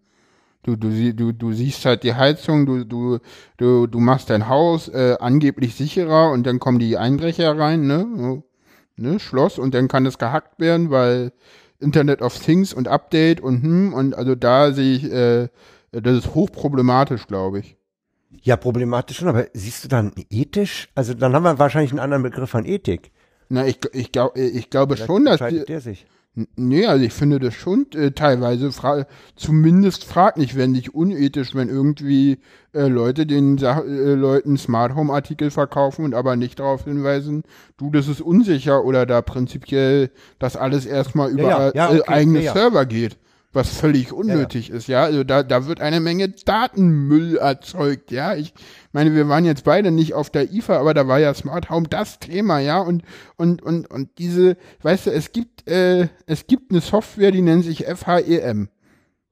Du, 0.62 0.76
du, 0.76 1.12
du, 1.12 1.32
du 1.32 1.52
siehst 1.52 1.84
halt 1.84 2.04
die 2.04 2.14
Heizung, 2.14 2.64
du, 2.64 2.84
du, 2.84 3.18
du, 3.58 3.86
du 3.86 4.00
machst 4.00 4.30
dein 4.30 4.48
Haus 4.48 4.88
äh, 4.88 5.16
angeblich 5.20 5.74
sicherer 5.74 6.30
und 6.30 6.46
dann 6.46 6.58
kommen 6.58 6.78
die 6.78 6.96
Einbrecher 6.96 7.58
rein, 7.58 7.86
ne? 7.86 8.42
ne? 8.96 9.20
Schloss 9.20 9.58
und 9.58 9.74
dann 9.74 9.88
kann 9.88 10.06
es 10.06 10.16
gehackt 10.16 10.58
werden, 10.58 10.90
weil 10.90 11.32
Internet 11.84 12.22
of 12.22 12.38
Things 12.38 12.72
und 12.72 12.88
Update 12.88 13.40
und 13.40 13.62
hm, 13.62 13.94
und 13.94 14.14
also 14.14 14.34
da 14.34 14.72
sehe 14.72 14.96
ich, 14.96 15.04
äh, 15.04 15.48
das 15.92 16.16
ist 16.18 16.34
hochproblematisch, 16.34 17.26
glaube 17.26 17.60
ich. 17.60 17.76
Ja, 18.42 18.56
problematisch 18.56 19.18
schon, 19.18 19.28
aber 19.28 19.46
siehst 19.52 19.84
du 19.84 19.88
dann 19.88 20.12
ethisch? 20.30 20.88
Also 20.94 21.14
dann 21.14 21.34
haben 21.34 21.44
wir 21.44 21.58
wahrscheinlich 21.58 21.92
einen 21.92 22.00
anderen 22.00 22.22
Begriff 22.22 22.50
von 22.50 22.64
Ethik. 22.64 23.12
Na, 23.48 23.66
ich, 23.66 23.78
ich, 23.92 24.10
glaub, 24.10 24.36
ich 24.36 24.70
glaube 24.70 24.96
schon, 24.96 25.24
dass 25.26 25.40
die, 25.48 25.64
der 25.64 25.80
sich. 25.80 26.06
Nee, 26.56 26.86
also 26.86 27.04
ich 27.04 27.12
finde 27.12 27.38
das 27.38 27.54
schon 27.54 27.86
äh, 27.94 28.10
teilweise 28.10 28.72
fra 28.72 29.06
zumindest 29.36 30.04
fraglich, 30.04 30.56
wenn 30.56 30.72
nicht 30.72 30.92
unethisch, 30.92 31.54
wenn 31.54 31.68
irgendwie 31.68 32.40
äh, 32.72 32.88
Leute 32.88 33.24
den 33.24 33.56
Sa 33.56 33.82
äh, 33.82 34.14
Leuten 34.14 34.56
Smart 34.56 34.96
Home 34.96 35.12
Artikel 35.12 35.52
verkaufen 35.52 36.04
und 36.04 36.12
aber 36.12 36.34
nicht 36.34 36.58
darauf 36.58 36.84
hinweisen, 36.84 37.44
du, 37.76 37.92
das 37.92 38.08
ist 38.08 38.20
unsicher 38.20 38.84
oder 38.84 39.06
da 39.06 39.22
prinzipiell 39.22 40.10
das 40.40 40.56
alles 40.56 40.86
erstmal 40.86 41.30
über 41.30 41.42
ja, 41.42 41.72
ja, 41.72 41.92
äh, 41.92 42.00
okay, 42.00 42.12
eigene 42.12 42.38
ja, 42.40 42.46
ja. 42.46 42.52
Server 42.52 42.84
geht. 42.84 43.16
Was 43.54 43.68
völlig 43.68 44.12
unnötig 44.12 44.68
ist, 44.68 44.88
ja. 44.88 45.04
Also 45.04 45.22
da, 45.22 45.44
da 45.44 45.68
wird 45.68 45.80
eine 45.80 46.00
Menge 46.00 46.28
Datenmüll 46.28 47.36
erzeugt, 47.36 48.10
ja. 48.10 48.34
Ich 48.34 48.52
meine, 48.92 49.14
wir 49.14 49.28
waren 49.28 49.44
jetzt 49.44 49.62
beide 49.62 49.92
nicht 49.92 50.12
auf 50.12 50.28
der 50.28 50.52
IFA, 50.52 50.78
aber 50.80 50.92
da 50.92 51.06
war 51.06 51.20
ja 51.20 51.32
Smart 51.32 51.70
Home 51.70 51.86
das 51.88 52.18
Thema, 52.18 52.58
ja. 52.58 52.80
Und, 52.80 53.04
und, 53.36 53.62
und, 53.62 53.88
und 53.88 54.18
diese, 54.18 54.56
weißt 54.82 55.06
du, 55.06 55.12
es 55.12 55.30
gibt, 55.30 55.68
äh, 55.68 56.08
es 56.26 56.48
gibt 56.48 56.72
eine 56.72 56.80
Software, 56.80 57.30
die 57.30 57.42
nennt 57.42 57.64
sich 57.64 57.84
FHEM. 57.86 58.70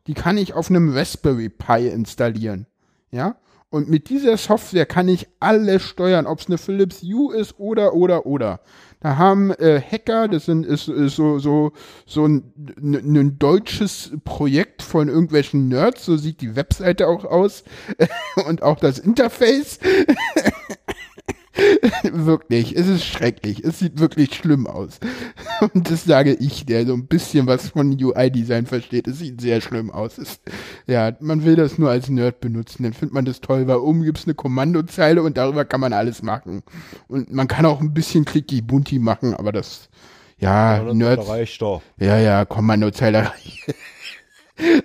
Die 0.07 0.15
kann 0.15 0.39
ich 0.39 0.55
auf 0.55 0.71
einem 0.71 0.97
Raspberry 0.97 1.49
Pi 1.49 1.89
installieren, 1.89 2.67
ja. 3.11 3.37
Und 3.71 3.89
mit 3.89 4.09
dieser 4.09 4.37
Software 4.37 4.87
kann 4.87 5.09
ich 5.09 5.27
alles 5.41 5.83
steuern, 5.83 6.27
ob 6.27 6.39
es 6.39 6.47
eine 6.47 6.59
Philips 6.59 7.03
Hue 7.03 7.35
ist 7.35 7.59
oder, 7.59 7.95
oder, 7.95 8.25
oder. 8.25 8.61
Da 9.03 9.17
haben 9.17 9.51
äh, 9.51 9.81
Hacker, 9.81 10.29
das 10.29 10.45
sind, 10.45 10.65
ist, 10.65 10.87
ist 10.87 11.17
so, 11.17 11.41
so, 11.41 11.73
so 12.07 12.25
ein, 12.25 12.53
ein 12.81 13.39
deutsches 13.39 14.13
Projekt 14.25 14.83
von 14.83 15.09
irgendwelchen 15.09 15.67
Nerds, 15.69 16.05
so 16.05 16.17
sieht 16.17 16.41
die 16.41 16.55
Webseite 16.55 17.09
auch 17.09 17.25
aus 17.25 17.65
und 18.47 18.63
auch 18.63 18.79
das 18.79 19.01
Interface. 19.01 19.81
wirklich, 22.13 22.77
es 22.77 22.89
ist 22.89 23.05
schrecklich, 23.05 23.63
es 23.63 23.79
sieht 23.79 23.99
wirklich 23.99 24.35
schlimm 24.35 24.67
aus. 24.67 25.01
Und 25.75 25.91
das 25.91 26.05
sage 26.05 26.35
ich, 26.35 26.65
der 26.65 26.87
so 26.87 26.95
ein 26.95 27.07
bisschen 27.07 27.47
was 27.47 27.71
von 27.71 27.93
UI-Design 27.93 28.67
versteht. 28.67 29.07
Es 29.07 29.19
sieht 29.19 29.41
sehr 29.41 29.61
schlimm 29.61 29.91
aus. 29.91 30.19
Es, 30.19 30.41
ja, 30.87 31.13
man 31.21 31.45
will 31.45 31.57
das 31.57 31.79
nur 31.79 31.91
als 31.91 32.09
Nerd 32.09 32.41
benutzen, 32.41 32.85
dann 32.85 32.93
findet 32.93 33.15
man 33.15 33.25
das 33.25 33.41
toll, 33.41 33.67
weil 33.67 33.77
oben 33.77 34.03
gibt's 34.03 34.25
eine 34.25 34.35
Kommandozeile 34.35 35.23
und 35.23 35.37
darüber 35.37 35.65
kann 35.65 35.81
man 35.81 35.93
alles 35.93 36.23
machen. 36.23 36.63
Und 37.09 37.33
man 37.33 37.49
kann 37.49 37.67
auch 37.67 37.81
ein 37.81 37.93
bisschen 37.93 38.25
clicky 38.25 38.63
bunti 38.63 38.99
machen, 38.99 39.35
aber 39.35 39.53
das, 39.53 39.91
ja, 40.39 40.83
Nerds, 40.93 41.29
reicht 41.29 41.61
doch. 41.63 41.83
ja, 41.99 42.19
ja, 42.19 42.45
Kommandozeile. 42.45 43.31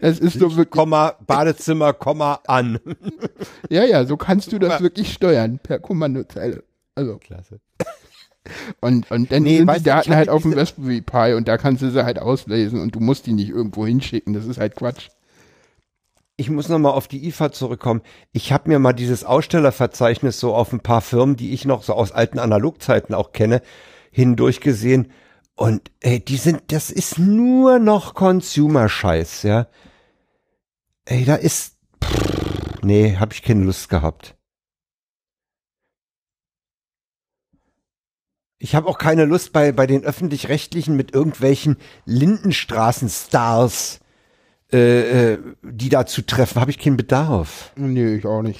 Das 0.02 0.20
ist 0.20 0.40
so 0.40 0.56
wirklich, 0.56 0.70
Komma, 0.72 1.16
Badezimmer, 1.26 1.94
Komma, 1.94 2.40
an. 2.48 2.80
ja, 3.70 3.84
ja, 3.84 4.06
so 4.06 4.18
kannst 4.18 4.52
du 4.52 4.60
das 4.60 4.82
wirklich 4.82 5.14
steuern 5.14 5.60
per 5.62 5.80
Kommandozeile. 5.80 6.64
Also, 6.96 7.18
Klasse. 7.18 7.60
und, 8.82 9.10
und 9.12 9.32
dann 9.32 9.44
Nee, 9.44 9.58
sind 9.58 9.76
die 9.78 9.84
Daten 9.84 10.16
halt 10.16 10.30
auf 10.30 10.42
dem 10.42 10.54
Raspberry 10.54 11.02
Pi 11.02 11.34
und 11.34 11.48
da 11.48 11.58
kannst 11.58 11.82
du 11.82 11.92
sie 11.92 12.04
halt 12.04 12.20
auslesen 12.20 12.82
und 12.82 12.96
du 12.96 13.00
musst 13.00 13.26
die 13.26 13.34
nicht 13.34 13.50
irgendwo 13.50 13.86
hinschicken. 13.86 14.34
Das 14.34 14.46
ist 14.46 14.60
halt 14.60 14.76
Quatsch. 14.76 15.10
Ich 16.38 16.50
muss 16.50 16.70
noch 16.70 16.78
mal 16.78 16.92
auf 16.92 17.08
die 17.08 17.28
IFA 17.28 17.52
zurückkommen. 17.52 18.02
Ich 18.32 18.54
habe 18.54 18.70
mir 18.70 18.78
mal 18.78 18.94
dieses 18.94 19.24
Ausstellerverzeichnis 19.24 20.40
so 20.40 20.54
auf 20.54 20.72
ein 20.72 20.82
paar 20.82 21.02
Firmen, 21.02 21.36
die 21.36 21.52
ich 21.52 21.66
noch 21.66 21.82
so 21.82 21.94
aus 21.94 22.12
alten 22.12 22.38
Analogzeiten 22.38 23.16
auch 23.16 23.32
kenne, 23.32 23.62
hindurchgesehen. 24.12 25.12
Und 25.58 25.92
ey, 26.02 26.24
die 26.24 26.38
sind, 26.38 26.72
das 26.72 26.92
ist 26.92 27.18
nur 27.18 27.80
noch 27.80 28.14
Consumer-Scheiß, 28.14 29.44
ja. 29.44 29.68
Ey, 31.06 31.26
da 31.26 31.36
ist, 31.36 31.78
pff, 32.04 32.84
nee, 32.84 33.18
habe 33.18 33.34
ich 33.34 33.42
keine 33.42 33.66
Lust 33.66 33.90
gehabt. 33.90 34.36
Ich 38.60 38.76
habe 38.76 38.88
auch 38.88 39.00
keine 39.00 39.26
Lust 39.26 39.52
bei, 39.52 39.72
bei 39.72 39.88
den 39.88 40.04
öffentlich-rechtlichen 40.04 40.96
mit 40.96 41.14
irgendwelchen 41.14 41.78
Lindenstraßen-Stars 42.06 44.00
äh, 44.72 45.34
äh, 45.34 45.40
die 45.64 45.90
da 45.90 46.06
zu 46.06 46.26
treffen, 46.26 46.60
habe 46.60 46.72
ich 46.72 46.78
keinen 46.78 46.98
Bedarf. 46.98 47.72
Nee, 47.78 48.16
ich 48.16 48.26
auch 48.26 48.42
nicht. 48.42 48.60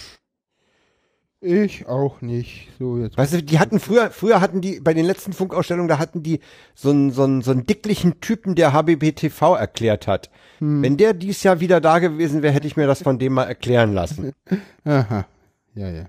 Ich 1.40 1.86
auch 1.88 2.22
nicht. 2.22 2.70
So, 2.80 2.98
jetzt. 2.98 3.16
Weißt 3.18 3.34
du, 3.34 3.44
die 3.44 3.60
hatten 3.60 3.80
früher, 3.80 4.10
früher 4.10 4.42
hatten 4.42 4.60
die, 4.60 4.80
bei 4.80 4.94
den 4.96 5.06
letzten 5.06 5.34
Funkausstellungen, 5.34 5.88
da 5.88 6.00
hatten 6.00 6.24
die 6.24 6.40
so 6.74 6.90
einen, 6.90 7.12
so 7.12 7.24
einen, 7.24 7.42
so 7.44 7.52
einen 7.52 7.66
dicklichen 7.68 8.20
Typen, 8.22 8.56
der 8.56 8.74
HBBTV 8.74 9.56
erklärt 9.56 10.08
hat. 10.08 10.32
Wenn 10.60 10.98
der 10.98 11.14
dies 11.14 11.44
Jahr 11.44 11.60
wieder 11.60 11.80
da 11.80 12.00
gewesen 12.00 12.42
wäre, 12.42 12.52
hätte 12.54 12.66
ich 12.66 12.76
mir 12.78 12.88
das 12.88 13.04
von 13.04 13.20
dem 13.20 13.34
mal 13.34 13.44
erklären 13.44 13.94
lassen. 13.94 14.34
Aha. 14.84 15.28
Ja, 15.76 15.90
ja. 15.92 16.06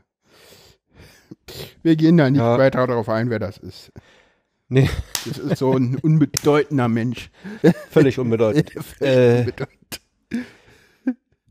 Wir 1.83 1.97
gehen 1.97 2.17
da 2.17 2.31
nicht 2.31 2.41
Ja. 2.41 2.57
weiter 2.57 2.87
darauf 2.87 3.11
ein, 3.11 3.29
wer 3.29 3.39
das 3.39 3.59
ist. 3.59 3.93
Nee, 4.71 4.89
Das 5.27 5.37
ist 5.39 5.59
so 5.59 5.73
ein 5.75 5.97
unbedeutender 5.97 6.89
Mensch. 6.89 7.31
völlig 7.91 8.19
unbedeutend. 8.19 8.71
Völlig 8.99 9.01
Äh, 9.01 9.39
unbedeutend. 9.41 10.01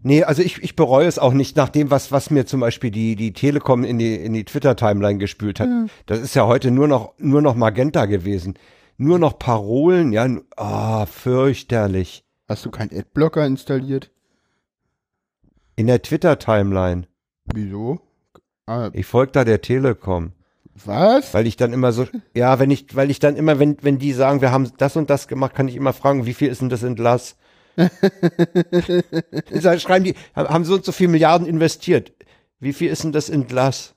Nee, 0.08 0.24
also 0.24 0.42
ich, 0.42 0.64
ich 0.64 0.78
bereue 0.78 1.06
es 1.06 1.20
auch 1.20 1.34
nicht 1.34 1.58
nach 1.58 1.68
dem, 1.68 1.92
was, 1.92 2.14
was 2.14 2.30
mir 2.30 2.46
zum 2.46 2.62
Beispiel 2.62 2.92
die, 2.92 3.18
die 3.18 3.34
Telekom 3.34 3.84
in 3.84 4.00
die, 4.00 4.16
in 4.16 4.32
die 4.32 4.46
Twitter-Timeline 4.46 5.20
gespült 5.20 5.60
hat. 5.60 5.68
Das 6.06 6.22
ist 6.22 6.34
ja 6.34 6.48
heute 6.48 6.72
nur 6.72 6.88
noch, 6.88 7.14
nur 7.18 7.42
noch 7.42 7.56
Magenta 7.56 8.06
gewesen. 8.06 8.54
Nur 8.96 9.20
noch 9.20 9.38
Parolen, 9.38 10.14
ja, 10.14 10.26
ah, 10.56 11.06
fürchterlich. 11.08 12.24
Hast 12.48 12.66
du 12.66 12.72
keinen 12.72 12.98
Adblocker 12.98 13.46
installiert? 13.46 14.10
In 15.76 15.88
der 15.88 16.02
Twitter-Timeline. 16.02 17.06
Wieso? 17.54 18.00
Ah, 18.66 18.90
Ich 18.94 19.08
folge 19.08 19.34
da 19.34 19.44
der 19.44 19.60
Telekom. 19.60 20.32
was? 20.86 21.34
Weil 21.34 21.48
ich 21.48 21.58
dann 21.58 21.74
immer 21.74 21.92
so, 21.92 22.08
ja, 22.34 22.60
wenn 22.60 22.72
ich, 22.72 22.96
weil 22.96 23.12
ich 23.12 23.20
dann 23.20 23.36
immer, 23.36 23.60
wenn, 23.60 23.76
wenn 23.82 24.00
die 24.00 24.14
sagen, 24.14 24.40
wir 24.40 24.54
haben 24.54 24.72
das 24.78 24.96
und 24.96 25.10
das 25.10 25.28
gemacht, 25.28 25.54
kann 25.54 25.68
ich 25.68 25.76
immer 25.76 25.92
fragen, 25.92 26.26
wie 26.26 26.34
viel 26.34 26.48
ist 26.48 26.62
denn 26.62 26.70
das 26.70 26.84
Entlass? 26.84 27.36
Dann 27.78 29.80
schreiben 29.80 30.06
die, 30.06 30.16
haben 30.36 30.66
so 30.66 30.76
und 30.76 30.86
so 30.86 30.92
viel 30.92 31.08
Milliarden 31.08 31.48
investiert. 31.48 32.12
Wie 32.60 32.74
viel 32.74 32.90
ist 32.90 33.04
denn 33.04 33.12
das 33.12 33.30
Entlass? 33.30 33.94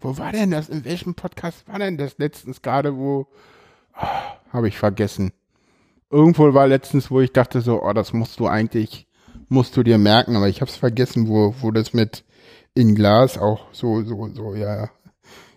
Wo 0.00 0.16
war 0.16 0.32
denn 0.32 0.52
das? 0.52 0.68
In 0.68 0.84
welchem 0.84 1.14
Podcast 1.14 1.66
war 1.68 1.78
denn 1.78 1.98
das 1.98 2.16
letztens 2.18 2.62
gerade, 2.62 2.96
wo. 2.96 3.26
Ah, 3.92 4.36
Habe 4.52 4.68
ich 4.68 4.78
vergessen. 4.78 5.32
Irgendwo 6.10 6.54
war 6.54 6.68
letztens, 6.68 7.10
wo 7.10 7.20
ich 7.20 7.32
dachte 7.32 7.60
so, 7.60 7.82
oh, 7.82 7.92
das 7.92 8.12
musst 8.12 8.40
du 8.40 8.46
eigentlich, 8.46 9.06
musst 9.48 9.76
du 9.76 9.82
dir 9.82 9.98
merken, 9.98 10.36
aber 10.36 10.48
ich 10.48 10.60
habe 10.60 10.70
es 10.70 10.76
vergessen, 10.76 11.28
wo, 11.28 11.54
wo 11.60 11.70
das 11.70 11.92
mit 11.92 12.24
in 12.74 12.94
Glas 12.94 13.36
auch 13.36 13.66
so, 13.72 14.02
so, 14.02 14.28
so, 14.34 14.54
ja. 14.54 14.90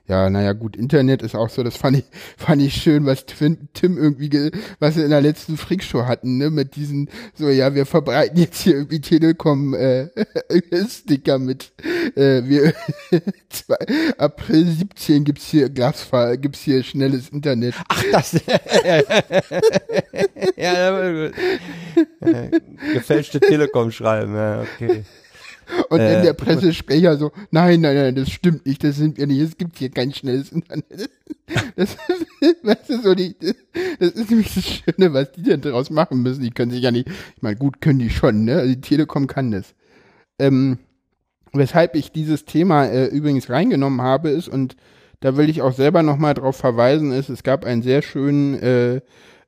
Ja, 0.06 0.30
naja, 0.30 0.52
gut, 0.52 0.76
Internet 0.76 1.22
ist 1.22 1.34
auch 1.34 1.48
so, 1.48 1.64
das 1.64 1.78
fand 1.78 1.98
ich, 1.98 2.04
fand 2.38 2.62
ich 2.62 2.74
schön, 2.74 3.06
was 3.06 3.26
Tim, 3.26 3.70
Tim 3.74 3.98
irgendwie, 3.98 4.28
ge, 4.28 4.52
was 4.80 4.96
sie 4.96 5.04
in 5.04 5.12
der 5.12 5.22
letzten 5.22 5.56
Freakshow 5.56 6.06
hatten, 6.06 6.38
ne, 6.38 6.50
mit 6.50 6.76
diesen, 6.76 7.10
so, 7.36 7.48
ja, 7.48 7.74
wir 7.74 7.86
verbreiten 7.86 8.38
jetzt 8.38 8.64
hier 8.64 8.74
irgendwie 8.74 9.00
Telekom, 9.00 9.74
äh, 9.74 10.10
Sticker 10.90 11.40
mit, 11.40 11.72
äh, 12.18 12.44
wir, 12.44 12.74
zwei, 13.50 13.78
April 14.18 14.66
17 14.66 15.24
gibt's 15.24 15.46
hier 15.46 15.70
Glasfaser, 15.70 16.36
gibt's 16.36 16.60
hier 16.60 16.84
schnelles 16.84 17.30
Internet. 17.30 17.76
Ach, 17.88 18.04
das. 18.12 18.34
ja, 20.58 20.90
aber 20.90 21.30
gut. 21.30 21.34
Äh, 22.20 22.60
Gefälschte 22.94 23.40
Telekom 23.40 23.90
schreiben, 23.92 24.36
ja, 24.36 24.64
okay. 24.64 25.06
Und 25.90 26.00
Äh, 26.00 26.14
dann 26.14 26.24
der 26.24 26.34
Pressesprecher 26.34 27.18
so, 27.18 27.32
nein, 27.52 27.82
nein, 27.82 27.96
nein, 27.96 28.16
das 28.16 28.30
stimmt 28.30 28.66
nicht, 28.66 28.84
das 28.84 28.96
sind 28.98 29.18
wir 29.18 29.28
nicht, 29.28 29.42
es 29.42 29.58
gibt 29.58 29.78
hier 29.78 29.90
kein 29.90 30.14
schnelles 30.14 30.52
Internet. 30.52 30.86
Das, 31.76 31.98
weißt 32.64 32.90
du, 32.90 33.02
so 33.02 33.16
die, 33.16 33.36
das 34.00 34.12
ist 34.12 34.30
nämlich 34.30 34.54
das 34.54 34.66
Schöne, 34.66 35.14
was 35.14 35.32
die 35.34 35.44
denn 35.44 35.62
daraus 35.62 35.90
machen 35.90 36.22
müssen. 36.22 36.42
Die 36.42 36.52
können 36.52 36.72
sich 36.72 36.82
ja 36.82 36.92
nicht, 36.92 37.08
ich 37.08 37.42
meine, 37.42 37.58
gut, 37.58 37.82
können 37.82 38.00
die 38.00 38.10
schon, 38.10 38.46
ne? 38.46 38.56
Also 38.56 38.74
die 38.74 38.82
Telekom 38.82 39.28
kann 39.28 39.52
das. 39.52 39.74
Ähm, 40.40 40.78
weshalb 41.52 41.96
ich 41.96 42.12
dieses 42.12 42.46
Thema 42.46 42.86
äh, 42.86 43.08
übrigens 43.08 43.50
reingenommen 43.50 44.02
habe, 44.02 44.30
ist, 44.30 44.48
und 44.48 44.76
da 45.20 45.38
will 45.38 45.50
ich 45.50 45.62
auch 45.62 45.74
selber 45.74 46.04
nochmal 46.04 46.34
drauf 46.34 46.56
verweisen, 46.56 47.12
ist, 47.12 47.30
es 47.30 47.44
gab 47.44 47.66
einen 47.66 47.82
sehr 47.82 48.02
schönen 48.02 48.56
äh, 48.56 49.02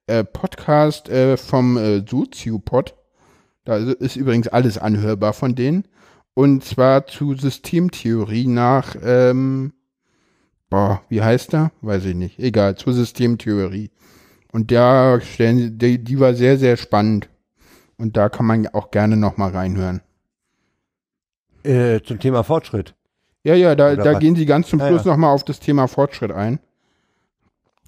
äh, 0.08 0.24
Podcast 0.24 1.10
äh, 1.10 1.38
vom 1.38 1.78
äh, 1.78 2.04
Sozio-Pod. 2.08 2.96
Da 3.64 3.78
ist 3.78 4.16
übrigens 4.16 4.48
alles 4.48 4.78
anhörbar 4.78 5.34
von 5.34 5.56
denen. 5.56 5.86
Und 6.36 6.66
zwar 6.66 7.08
zu 7.08 7.34
Systemtheorie 7.34 8.46
nach, 8.48 8.96
ähm, 9.02 9.74
boah, 10.70 11.02
wie 11.08 11.22
heißt 11.22 11.54
er? 11.54 11.72
Weiß 11.82 12.04
ich 12.06 12.14
nicht. 12.14 12.38
Egal, 12.40 12.76
zur 12.76 12.94
Systemtheorie. 12.94 13.90
Und 14.52 14.70
da 14.72 15.20
stellen 15.22 15.58
sie, 15.58 15.72
die, 15.72 16.04
die 16.04 16.20
war 16.20 16.34
sehr, 16.34 16.58
sehr 16.58 16.76
spannend. 16.76 17.30
Und 17.98 18.18
da 18.18 18.28
kann 18.28 18.46
man 18.46 18.68
auch 18.68 18.92
gerne 18.92 19.16
nochmal 19.16 19.52
reinhören. 19.52 20.02
Äh, 21.64 22.02
zum 22.02 22.20
Thema 22.20 22.44
Fortschritt. 22.44 22.96
Ja, 23.44 23.56
ja, 23.56 23.74
da, 23.76 23.94
Oder 23.94 24.04
da 24.04 24.14
was? 24.14 24.20
gehen 24.20 24.36
sie 24.36 24.46
ganz 24.46 24.68
zum 24.68 24.80
Ja, 24.80 24.90
Schluss 24.90 25.06
ja. 25.06 25.12
nochmal 25.12 25.34
auf 25.34 25.46
das 25.46 25.62
Thema 25.62 25.88
Fortschritt 25.88 26.32
ein. 26.32 26.60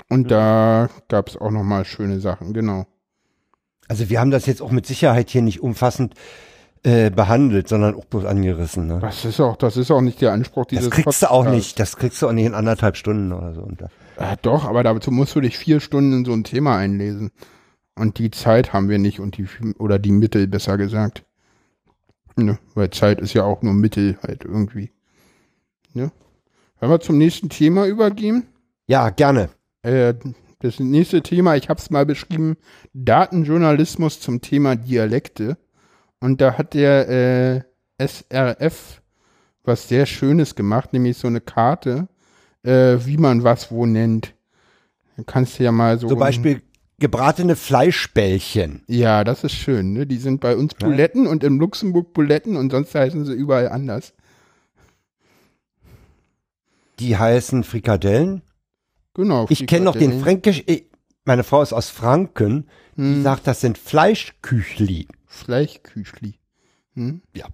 Und 0.07 0.31
da 0.31 0.89
gab 1.09 1.27
es 1.27 1.35
auch 1.35 1.51
nochmal 1.51 1.83
schöne 1.83 2.21
Sachen, 2.21 2.53
genau. 2.53 2.85
Also 3.89 4.09
wir 4.09 4.21
haben 4.21 4.31
das 4.31 4.45
jetzt 4.45 4.61
auch 4.61 4.71
mit 4.71 4.85
Sicherheit 4.85 5.29
hier 5.29 5.41
nicht 5.41 5.61
umfassend 5.61 6.13
äh, 6.87 7.09
behandelt, 7.09 7.67
sondern 7.67 7.95
auch 7.95 8.05
bloß 8.05 8.23
angerissen. 8.23 8.87
Ne? 8.87 8.99
Das 9.01 9.25
ist 9.25 9.41
auch, 9.41 9.57
das 9.57 9.75
ist 9.75 9.91
auch 9.91 9.99
nicht 9.99 10.21
der 10.21 10.31
Anspruch 10.31 10.65
dieses 10.67 10.85
Das 10.85 10.93
kriegst 10.93 11.21
du 11.21 11.29
auch 11.29 11.43
Podcasts. 11.43 11.55
nicht. 11.57 11.79
Das 11.81 11.97
kriegst 11.97 12.21
du 12.21 12.27
auch 12.29 12.31
nicht 12.31 12.45
in 12.45 12.53
anderthalb 12.53 12.95
Stunden 12.95 13.33
oder 13.33 13.53
so. 13.53 13.61
Und 13.61 13.81
Ja, 14.17 14.37
doch, 14.41 14.63
aber 14.63 14.83
dazu 14.83 15.11
musst 15.11 15.35
du 15.35 15.41
dich 15.41 15.57
vier 15.57 15.81
Stunden 15.81 16.13
in 16.13 16.23
so 16.23 16.31
ein 16.31 16.45
Thema 16.45 16.77
einlesen. 16.77 17.31
Und 17.95 18.19
die 18.19 18.31
Zeit 18.31 18.71
haben 18.71 18.87
wir 18.87 18.99
nicht 18.99 19.19
und 19.19 19.35
die, 19.37 19.47
oder 19.79 19.99
die 19.99 20.13
Mittel, 20.13 20.47
besser 20.47 20.77
gesagt. 20.77 21.25
Ne, 22.37 22.57
weil 22.73 22.89
Zeit 22.91 23.19
ist 23.19 23.33
ja 23.33 23.43
auch 23.43 23.63
nur 23.63 23.73
Mittel 23.73 24.17
halt 24.21 24.45
irgendwie. 24.45 24.91
Ne? 25.93 26.11
Wollen 26.79 26.91
wir 26.91 26.99
zum 27.01 27.17
nächsten 27.17 27.49
Thema 27.49 27.85
übergehen? 27.85 28.47
Ja, 28.85 29.09
gerne. 29.09 29.49
Äh, 29.81 30.13
das 30.59 30.79
nächste 30.79 31.21
Thema, 31.21 31.57
ich 31.57 31.67
habe 31.67 31.81
es 31.81 31.89
mal 31.89 32.05
beschrieben, 32.05 32.55
Datenjournalismus 32.93 34.21
zum 34.21 34.39
Thema 34.39 34.77
Dialekte. 34.77 35.57
Und 36.19 36.41
da 36.41 36.57
hat 36.57 36.73
der 36.73 37.63
äh, 37.99 38.05
SRF 38.05 39.01
was 39.63 39.87
sehr 39.89 40.05
Schönes 40.05 40.55
gemacht, 40.55 40.93
nämlich 40.93 41.17
so 41.17 41.27
eine 41.27 41.41
Karte, 41.41 42.07
äh, 42.63 42.97
wie 43.05 43.17
man 43.17 43.43
was 43.43 43.71
wo 43.71 43.85
nennt. 43.85 44.33
Dann 45.15 45.25
kannst 45.25 45.59
du 45.59 45.63
ja 45.63 45.71
mal 45.71 45.99
so. 45.99 46.07
Zum 46.07 46.19
Beispiel 46.19 46.61
gebratene 46.99 47.55
Fleischbällchen. 47.55 48.83
Ja, 48.87 49.23
das 49.23 49.43
ist 49.43 49.53
schön. 49.53 49.93
Ne? 49.93 50.07
Die 50.07 50.17
sind 50.17 50.39
bei 50.41 50.55
uns 50.55 50.73
Buletten 50.73 51.27
und 51.27 51.43
in 51.43 51.57
Luxemburg 51.59 52.13
Buletten 52.13 52.55
und 52.55 52.71
sonst 52.71 52.95
heißen 52.95 53.25
sie 53.25 53.33
überall 53.33 53.69
anders. 53.69 54.13
Die 56.99 57.15
heißen 57.17 57.63
Frikadellen. 57.63 58.41
Genau. 59.13 59.45
Ich 59.49 59.67
kenne 59.67 59.85
noch 59.85 59.93
den 59.93 60.19
Frikadellen. 60.19 60.23
Fränkisch. 60.23 60.63
ich- 60.65 60.85
Meine 61.27 61.43
Frau 61.43 61.61
ist 61.61 61.73
aus 61.73 61.89
Franken. 61.89 62.69
Die 62.95 63.01
Hm. 63.01 63.21
sagt, 63.23 63.47
das 63.47 63.59
sind 63.59 63.77
Fleischküchli. 63.77 65.09
Fleischküchli. 65.25 66.35
Hm? 66.93 67.21
Ja. 67.35 67.47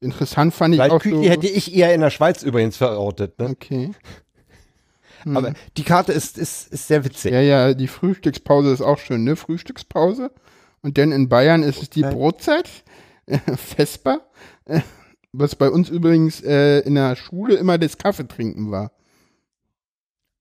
Interessant 0.00 0.54
fand 0.54 0.74
ich 0.74 0.80
auch 0.80 0.86
Fleischküchli 1.02 1.24
so. 1.26 1.30
hätte 1.30 1.46
ich 1.46 1.74
eher 1.74 1.94
in 1.94 2.00
der 2.00 2.08
Schweiz 2.08 2.42
übrigens 2.42 2.78
verortet. 2.78 3.38
Ne? 3.38 3.50
Okay. 3.50 3.92
Hm. 5.22 5.38
Aber 5.38 5.54
die 5.78 5.84
Karte 5.84 6.12
ist, 6.12 6.36
ist, 6.36 6.70
ist 6.70 6.86
sehr 6.86 7.02
witzig. 7.02 7.32
Ja, 7.32 7.40
ja, 7.40 7.72
die 7.72 7.88
Frühstückspause 7.88 8.70
ist 8.70 8.82
auch 8.82 8.98
schön, 8.98 9.24
ne? 9.24 9.36
Frühstückspause. 9.36 10.30
Und 10.82 10.98
dann 10.98 11.12
in 11.12 11.30
Bayern 11.30 11.62
ist 11.62 11.80
es 11.80 11.88
die. 11.88 12.02
Brotzeit, 12.02 12.68
Vesper, 13.56 14.20
was 15.32 15.54
bei 15.56 15.70
uns 15.70 15.88
übrigens 15.88 16.42
äh, 16.42 16.80
in 16.80 16.96
der 16.96 17.16
Schule 17.16 17.54
immer 17.54 17.78
das 17.78 17.96
Kaffee 17.96 18.28
trinken 18.28 18.70
war. 18.70 18.92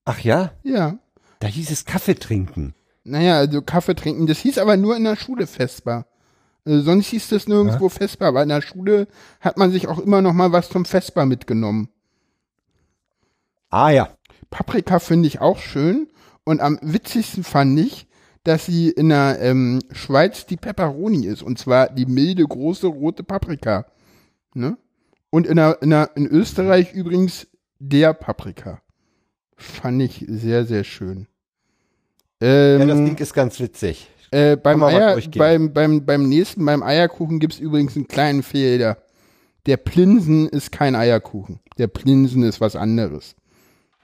Ach 0.03 0.19
ja? 0.19 0.51
Ja. 0.63 0.99
Da 1.43 1.49
hieß 1.49 1.71
es 1.71 1.83
Kaffee 1.83 2.15
trinken. 2.15 2.73
Naja, 3.03 3.35
also 3.35 3.61
Kaffee 3.61 3.95
trinken, 3.95 4.27
das 4.27 4.37
hieß 4.37 4.59
aber 4.59 4.77
nur 4.77 4.95
in 4.95 5.03
der 5.03 5.17
Schule 5.17 5.45
Vesper. 5.45 6.05
Äh, 6.63 6.79
sonst 6.79 7.07
hieß 7.07 7.27
das 7.27 7.49
nirgendwo 7.49 7.89
Vesper, 7.89 8.27
aber 8.27 8.43
in 8.43 8.47
der 8.47 8.61
Schule 8.61 9.09
hat 9.41 9.57
man 9.57 9.69
sich 9.69 9.89
auch 9.89 9.99
immer 9.99 10.21
noch 10.21 10.31
mal 10.31 10.53
was 10.53 10.69
zum 10.69 10.85
Vesper 10.85 11.25
mitgenommen. 11.25 11.89
Ah 13.69 13.89
ja. 13.89 14.15
Paprika 14.51 14.99
finde 14.99 15.27
ich 15.27 15.41
auch 15.41 15.57
schön. 15.57 16.07
Und 16.45 16.61
am 16.61 16.79
witzigsten 16.81 17.43
fand 17.43 17.77
ich, 17.77 18.07
dass 18.45 18.65
sie 18.65 18.87
in 18.89 19.09
der 19.09 19.41
ähm, 19.41 19.81
Schweiz 19.91 20.45
die 20.45 20.55
Pepperoni 20.55 21.25
ist. 21.25 21.43
Und 21.43 21.59
zwar 21.59 21.89
die 21.89 22.05
milde, 22.05 22.45
große, 22.45 22.87
rote 22.87 23.23
Paprika. 23.23 23.85
Ne? 24.53 24.77
Und 25.29 25.45
in, 25.45 25.57
der, 25.57 25.81
in, 25.81 25.89
der, 25.89 26.11
in 26.15 26.25
Österreich 26.25 26.93
übrigens 26.93 27.47
der 27.79 28.13
Paprika. 28.13 28.81
Fand 29.57 30.01
ich 30.01 30.23
sehr, 30.29 30.63
sehr 30.63 30.85
schön. 30.85 31.27
Ähm, 32.43 32.79
Ja, 32.81 32.85
das 32.87 32.97
Ding 32.97 33.17
ist 33.17 33.33
ganz 33.33 33.59
witzig. 33.59 34.09
äh, 34.31 34.57
beim, 34.57 34.83
Eier, 34.83 35.17
beim, 35.37 35.73
beim, 35.73 36.05
beim 36.05 36.27
nächsten, 36.27 36.65
beim 36.65 36.83
Eierkuchen 36.83 37.39
gibt's 37.39 37.59
übrigens 37.59 37.95
einen 37.95 38.07
kleinen 38.07 38.43
Fehler. 38.43 38.97
Der 39.65 39.77
Plinsen 39.77 40.49
ist 40.49 40.71
kein 40.71 40.95
Eierkuchen. 40.95 41.59
Der 41.77 41.87
Plinsen 41.87 42.43
ist 42.43 42.59
was 42.59 42.75
anderes. 42.75 43.35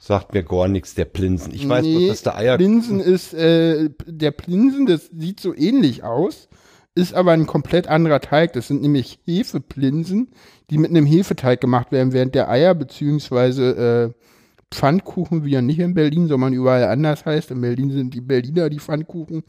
Sagt 0.01 0.33
mir 0.33 0.43
gar 0.43 0.69
nichts, 0.69 0.95
der 0.95 1.03
Plinsen. 1.03 1.53
Ich 1.53 1.67
weiß 1.67 1.85
bloß, 1.85 2.07
dass 2.07 2.21
der 2.23 2.37
Eier. 2.37 2.55
Plinsen 2.57 3.01
ist, 3.01 3.33
äh, 3.33 3.89
der 4.05 4.31
Plinsen, 4.31 4.85
das 4.85 5.09
sieht 5.13 5.41
so 5.41 5.53
ähnlich 5.53 6.03
aus, 6.03 6.47
ist 6.95 7.13
aber 7.13 7.33
ein 7.33 7.45
komplett 7.45 7.87
anderer 7.87 8.21
Teig. 8.21 8.53
Das 8.53 8.69
sind 8.69 8.81
nämlich 8.81 9.19
Hefeplinsen, 9.25 10.29
die 10.69 10.77
mit 10.77 10.91
einem 10.91 11.05
Hefeteig 11.05 11.59
gemacht 11.59 11.91
werden, 11.91 12.13
während 12.13 12.33
der 12.35 12.49
Eier 12.49 12.73
beziehungsweise 12.75 14.13
äh, 14.15 14.28
Pfannkuchen, 14.71 15.43
wie 15.43 15.51
ja 15.51 15.61
nicht 15.61 15.79
in 15.79 15.93
Berlin, 15.93 16.27
sondern 16.27 16.53
überall 16.53 16.85
anders 16.85 17.25
heißt. 17.25 17.51
In 17.51 17.61
Berlin 17.61 17.91
sind 17.91 18.13
die 18.13 18.21
Berliner 18.21 18.69
die 18.69 18.79
Pfannkuchen. 18.79 19.43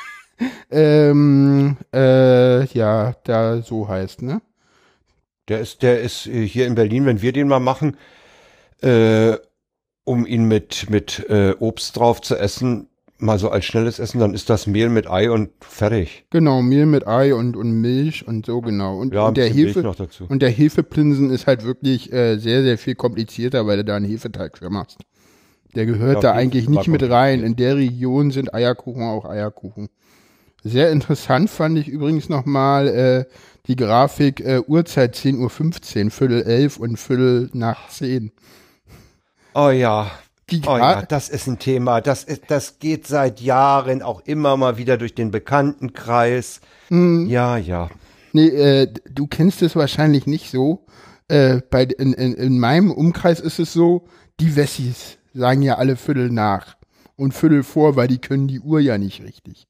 ähm, 0.70 1.76
äh, 1.94 2.64
ja, 2.66 3.14
da 3.24 3.62
so 3.62 3.88
heißt, 3.88 4.22
ne? 4.22 4.40
Der 5.48 5.60
ist, 5.60 5.82
der 5.82 6.00
ist 6.00 6.26
äh, 6.26 6.46
hier 6.46 6.66
in 6.66 6.74
Berlin, 6.74 7.06
wenn 7.06 7.22
wir 7.22 7.32
den 7.32 7.48
mal 7.48 7.60
machen, 7.60 7.96
äh, 8.82 9.36
um 10.04 10.26
ihn 10.26 10.46
mit, 10.46 10.90
mit 10.90 11.24
äh, 11.28 11.54
Obst 11.58 11.96
drauf 11.96 12.20
zu 12.20 12.36
essen, 12.36 12.88
mal 13.18 13.38
so 13.38 13.50
als 13.50 13.64
schnelles 13.64 13.98
Essen, 13.98 14.20
dann 14.20 14.34
ist 14.34 14.50
das 14.50 14.66
Mehl 14.66 14.88
mit 14.88 15.08
Ei 15.08 15.30
und 15.30 15.50
fertig. 15.60 16.24
Genau, 16.30 16.62
Mehl 16.62 16.86
mit 16.86 17.06
Ei 17.06 17.34
und, 17.34 17.56
und 17.56 17.72
Milch 17.80 18.26
und 18.26 18.46
so 18.46 18.60
genau. 18.60 18.98
Und, 18.98 19.14
Ja, 19.14 19.28
und 19.28 19.36
der 19.36 19.48
Hefe, 19.48 19.80
noch 19.80 19.94
dazu. 19.96 20.26
Und 20.28 20.42
der 20.42 20.50
Hefeplinsen 20.50 21.30
ist 21.30 21.46
halt 21.46 21.64
wirklich 21.64 22.12
äh, 22.12 22.36
sehr, 22.38 22.62
sehr 22.62 22.78
viel 22.78 22.94
komplizierter, 22.94 23.66
weil 23.66 23.78
du 23.78 23.84
da 23.84 23.96
einen 23.96 24.06
Hefeteig 24.06 24.58
für 24.58 24.70
machst. 24.70 24.98
Der 25.74 25.86
gehört 25.86 26.22
Ja, 26.22 26.32
da 26.32 26.32
eigentlich 26.32 26.68
nicht 26.68 26.88
mit 26.88 27.02
rein. 27.08 27.42
In 27.42 27.56
der 27.56 27.76
Region 27.76 28.30
sind 28.30 28.54
Eierkuchen 28.54 29.02
auch 29.02 29.24
Eierkuchen. 29.26 29.88
Sehr 30.64 30.90
interessant 30.90 31.50
fand 31.50 31.78
ich 31.78 31.88
übrigens 31.88 32.28
nochmal 32.28 32.88
äh, 32.88 33.24
die 33.66 33.76
Grafik 33.76 34.40
äh, 34.40 34.60
Uhrzeit 34.66 35.14
10.15 35.16 36.04
Uhr, 36.04 36.10
Viertel 36.10 36.42
elf 36.42 36.78
und 36.78 36.96
Viertel 36.96 37.50
nach 37.52 37.88
zehn. 37.88 38.32
Oh 39.54 39.70
ja. 39.70 40.10
Die 40.50 40.62
Oh 40.66 40.76
ja, 40.76 41.02
das 41.02 41.28
ist 41.28 41.48
ein 41.48 41.58
Thema. 41.58 42.00
Das 42.00 42.22
ist, 42.22 42.44
das 42.48 42.78
geht 42.78 43.06
seit 43.06 43.40
Jahren 43.40 44.00
auch 44.02 44.20
immer 44.26 44.56
mal 44.56 44.76
wieder 44.76 44.96
durch 44.96 45.14
den 45.14 45.32
Bekanntenkreis. 45.32 46.60
Hm. 46.88 47.26
Ja, 47.26 47.56
ja. 47.56 47.90
Nee, 48.32 48.48
äh, 48.48 48.92
du 49.10 49.26
kennst 49.26 49.62
es 49.62 49.74
wahrscheinlich 49.74 50.26
nicht 50.26 50.50
so. 50.50 50.86
Äh, 51.26 51.62
bei, 51.70 51.84
in, 51.84 52.12
in, 52.12 52.34
in 52.34 52.58
meinem 52.60 52.92
Umkreis 52.92 53.40
ist 53.40 53.58
es 53.58 53.72
so, 53.72 54.06
die 54.38 54.54
Wessis 54.54 55.18
sagen 55.34 55.62
ja 55.62 55.76
alle 55.76 55.96
Viertel 55.96 56.30
nach 56.30 56.76
und 57.16 57.32
Viertel 57.32 57.64
vor, 57.64 57.96
weil 57.96 58.08
die 58.08 58.18
können 58.18 58.46
die 58.46 58.60
Uhr 58.60 58.78
ja 58.78 58.98
nicht 58.98 59.22
richtig. 59.22 59.66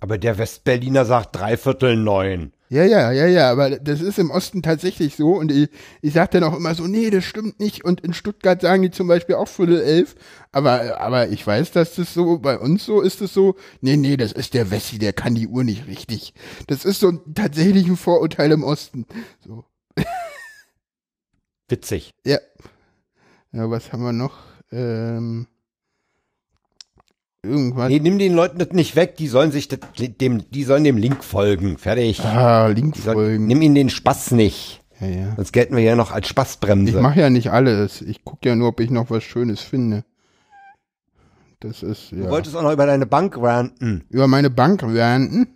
Aber 0.00 0.18
der 0.18 0.38
Westberliner 0.38 1.04
sagt 1.04 1.36
dreiviertel 1.36 1.96
neun. 1.96 2.52
Ja, 2.72 2.84
ja, 2.84 3.10
ja, 3.10 3.26
ja, 3.26 3.50
aber 3.50 3.80
das 3.80 4.00
ist 4.00 4.20
im 4.20 4.30
Osten 4.30 4.62
tatsächlich 4.62 5.16
so 5.16 5.32
und 5.34 5.50
ich, 5.50 5.70
ich 6.02 6.12
sag 6.12 6.30
dann 6.30 6.44
auch 6.44 6.56
immer 6.56 6.72
so, 6.76 6.86
nee, 6.86 7.10
das 7.10 7.24
stimmt 7.24 7.58
nicht 7.58 7.84
und 7.84 8.00
in 8.02 8.12
Stuttgart 8.14 8.60
sagen 8.60 8.82
die 8.82 8.92
zum 8.92 9.08
Beispiel 9.08 9.34
auch 9.34 9.48
Viertel 9.48 9.80
elf, 9.80 10.14
aber, 10.52 11.00
aber 11.00 11.28
ich 11.30 11.44
weiß, 11.44 11.72
dass 11.72 11.96
das 11.96 12.14
so, 12.14 12.38
bei 12.38 12.56
uns 12.56 12.84
so 12.84 13.00
ist 13.00 13.22
es 13.22 13.34
so, 13.34 13.56
nee, 13.80 13.96
nee, 13.96 14.16
das 14.16 14.30
ist 14.30 14.54
der 14.54 14.70
Wessi, 14.70 15.00
der 15.00 15.12
kann 15.12 15.34
die 15.34 15.48
Uhr 15.48 15.64
nicht 15.64 15.88
richtig. 15.88 16.32
Das 16.68 16.84
ist 16.84 17.00
so 17.00 17.08
ein, 17.08 17.20
tatsächlich 17.34 17.88
ein 17.88 17.96
Vorurteil 17.96 18.52
im 18.52 18.62
Osten. 18.62 19.04
So. 19.44 19.64
Witzig. 21.68 22.14
Ja. 22.24 22.38
Ja, 23.52 23.68
was 23.70 23.92
haben 23.92 24.02
wir 24.04 24.12
noch? 24.12 24.38
Ähm, 24.70 25.48
irgendwas. 27.44 27.88
Nee, 27.88 28.00
nimm 28.00 28.18
den 28.18 28.34
Leuten 28.34 28.58
das 28.58 28.70
nicht 28.72 28.96
weg. 28.96 29.16
Die 29.16 29.28
sollen 29.28 29.52
sich 29.52 29.68
das, 29.68 29.80
dem, 29.98 30.50
die 30.50 30.64
sollen 30.64 30.84
dem 30.84 30.96
Link 30.96 31.24
folgen. 31.24 31.78
Fertig. 31.78 32.20
Ah, 32.20 32.68
Die 32.72 32.80
sollen, 32.80 32.92
Linkfolgen. 32.92 33.46
nimm 33.46 33.62
ihnen 33.62 33.74
den 33.74 33.90
Spaß 33.90 34.32
nicht. 34.32 34.82
Ja, 35.00 35.06
ja. 35.06 35.32
Sonst 35.36 35.52
gelten 35.52 35.74
wir 35.76 35.82
ja 35.82 35.96
noch 35.96 36.12
als 36.12 36.26
Ich 36.26 36.30
Spaßbremse. 36.30 37.00
mache 37.00 37.20
ja 37.20 37.30
nicht 37.30 37.50
alles. 37.50 38.02
Ich 38.02 38.24
gucke 38.24 38.48
ja 38.48 38.56
nur, 38.56 38.68
ob 38.68 38.80
ich 38.80 38.90
noch 38.90 39.10
was 39.10 39.24
Schönes 39.24 39.60
finde. 39.60 40.04
Das 41.60 41.82
ist, 41.82 42.12
Du 42.12 42.16
ja. 42.24 42.30
wolltest 42.30 42.56
auch 42.56 42.62
noch 42.62 42.72
über 42.72 42.86
deine 42.86 43.06
Bank 43.06 43.36
ranten. 43.36 44.04
Über 44.10 44.26
meine 44.28 44.50
Bank 44.50 44.82
ranten? 44.82 45.46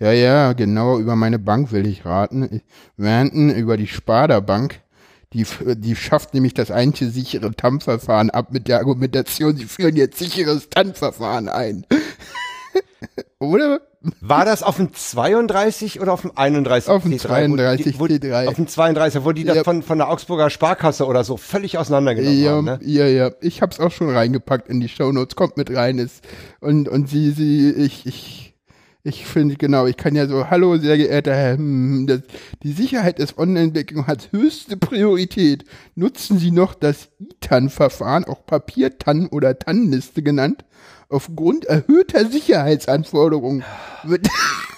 Ja, 0.00 0.12
ja, 0.12 0.52
genau, 0.52 0.98
über 1.00 1.16
meine 1.16 1.40
Bank 1.40 1.72
will 1.72 1.84
ich 1.86 2.04
raten. 2.04 2.48
Ich- 2.52 2.62
Ranten 2.96 3.50
über 3.50 3.76
die 3.76 3.88
Sparda 3.88 4.38
Bank. 4.40 4.80
Die, 5.34 5.44
die 5.76 5.94
schafft 5.94 6.32
nämlich 6.32 6.54
das 6.54 6.70
einzige 6.70 7.10
sichere 7.10 7.50
TAN-Verfahren 7.52 8.30
ab 8.30 8.48
mit 8.50 8.66
der 8.66 8.78
Argumentation, 8.78 9.56
sie 9.56 9.66
führen 9.66 9.94
jetzt 9.96 10.18
sicheres 10.18 10.70
TAN-Verfahren 10.70 11.48
ein. 11.48 11.84
Oder? 13.38 13.80
War 14.20 14.44
das 14.44 14.62
auf 14.62 14.76
dem 14.76 14.94
32 14.94 16.00
oder 16.00 16.12
auf 16.12 16.22
dem 16.22 16.30
31 16.36 16.88
Auf 16.88 17.02
dem 17.02 17.12
T3? 17.12 17.18
32 17.18 17.98
wo 17.98 18.06
die, 18.06 18.22
wo, 18.22 18.26
T3. 18.26 18.46
Auf 18.48 18.54
dem 18.54 18.68
32, 18.68 19.24
wo 19.24 19.32
die 19.32 19.44
das 19.44 19.56
Ja. 19.56 19.64
von, 19.64 19.82
von 19.82 19.98
der 19.98 20.08
Augsburger 20.08 20.50
Sparkasse 20.50 21.04
oder 21.04 21.24
so 21.24 21.36
völlig 21.36 21.78
auseinandergenommen 21.78 22.40
Ja, 22.42 22.50
haben. 22.52 22.64
Ne? 22.64 22.78
ja, 22.82 23.06
ja. 23.06 23.30
Ich 23.40 23.60
hab's 23.60 23.80
auch 23.80 23.90
schon 23.90 24.08
reingepackt 24.10 24.68
in 24.68 24.80
die 24.80 24.88
Shownotes. 24.88 25.34
Kommt 25.34 25.56
mit 25.56 25.74
rein. 25.74 25.98
Ist, 25.98 26.24
und, 26.60 26.88
und 26.88 27.08
sie, 27.08 27.32
sie, 27.32 27.70
ich, 27.72 28.06
ich, 28.06 28.47
ich 29.04 29.26
finde, 29.26 29.56
genau, 29.56 29.86
ich 29.86 29.96
kann 29.96 30.16
ja 30.16 30.26
so, 30.26 30.50
hallo, 30.50 30.76
sehr 30.76 30.96
geehrter 30.96 31.34
Herr, 31.34 31.56
hm, 31.56 32.06
das, 32.06 32.20
die 32.62 32.72
Sicherheit 32.72 33.18
des 33.18 33.38
Online-Banking 33.38 34.06
hat 34.06 34.30
höchste 34.32 34.76
Priorität. 34.76 35.64
Nutzen 35.94 36.38
Sie 36.38 36.50
noch 36.50 36.74
das 36.74 37.08
ITAN-Verfahren, 37.18 38.24
auch 38.24 38.44
Papier-TAN 38.44 39.28
oder 39.28 39.58
TAN-Liste 39.58 40.22
genannt. 40.22 40.64
Aufgrund 41.08 41.64
erhöhter 41.64 42.26
Sicherheitsanforderungen 42.26 43.64
wird, 44.02 44.28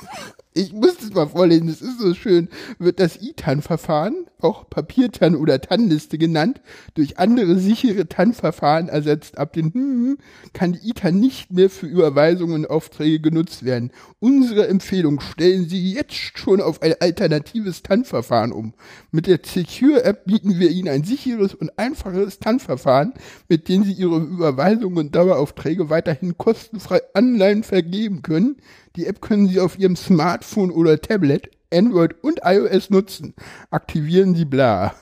ich 0.54 0.72
muss 0.72 0.98
das 0.98 1.10
mal 1.10 1.28
vorlesen, 1.28 1.66
das 1.66 1.82
ist 1.82 1.98
so 1.98 2.14
schön, 2.14 2.48
wird 2.78 3.00
das 3.00 3.20
ITAN-Verfahren 3.20 4.26
auch 4.42 4.68
Papiertann 4.68 5.34
oder 5.36 5.60
Tannliste 5.60 6.18
genannt, 6.18 6.60
durch 6.94 7.18
andere 7.18 7.58
sichere 7.58 8.08
Tannverfahren 8.08 8.88
ersetzt. 8.88 9.38
Ab 9.38 9.52
den 9.52 9.72
hm, 9.72 10.18
kann 10.52 10.72
die 10.72 10.90
ITAN 10.90 11.18
nicht 11.18 11.52
mehr 11.52 11.70
für 11.70 11.86
Überweisungen 11.86 12.64
und 12.64 12.70
Aufträge 12.70 13.20
genutzt 13.20 13.64
werden. 13.64 13.90
Unsere 14.18 14.68
Empfehlung, 14.68 15.20
stellen 15.20 15.68
Sie 15.68 15.92
jetzt 15.92 16.38
schon 16.38 16.60
auf 16.60 16.82
ein 16.82 16.94
alternatives 17.00 17.82
Tannverfahren 17.82 18.52
um. 18.52 18.74
Mit 19.10 19.26
der 19.26 19.40
Secure-App 19.44 20.24
bieten 20.24 20.58
wir 20.58 20.70
Ihnen 20.70 20.88
ein 20.88 21.04
sicheres 21.04 21.54
und 21.54 21.78
einfaches 21.78 22.38
Tannverfahren, 22.38 23.14
mit 23.48 23.68
dem 23.68 23.84
Sie 23.84 23.92
Ihre 23.92 24.18
Überweisungen 24.18 24.98
und 24.98 25.14
Daueraufträge 25.14 25.90
weiterhin 25.90 26.36
kostenfrei 26.38 27.00
online 27.14 27.62
vergeben 27.62 28.22
können. 28.22 28.56
Die 28.96 29.06
App 29.06 29.20
können 29.20 29.48
Sie 29.48 29.60
auf 29.60 29.78
Ihrem 29.78 29.96
Smartphone 29.96 30.70
oder 30.70 31.00
Tablet 31.00 31.50
Android 31.72 32.14
und 32.22 32.40
iOS 32.44 32.90
nutzen. 32.90 33.34
Aktivieren 33.70 34.34
Sie 34.34 34.44
bla. 34.44 34.94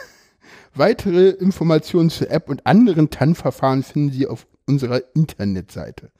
Weitere 0.74 1.30
Informationen 1.30 2.10
zur 2.10 2.30
App 2.30 2.48
und 2.48 2.66
anderen 2.66 3.10
TAN-Verfahren 3.10 3.82
finden 3.82 4.12
Sie 4.12 4.26
auf 4.26 4.46
unserer 4.66 5.02
Internetseite. 5.14 6.10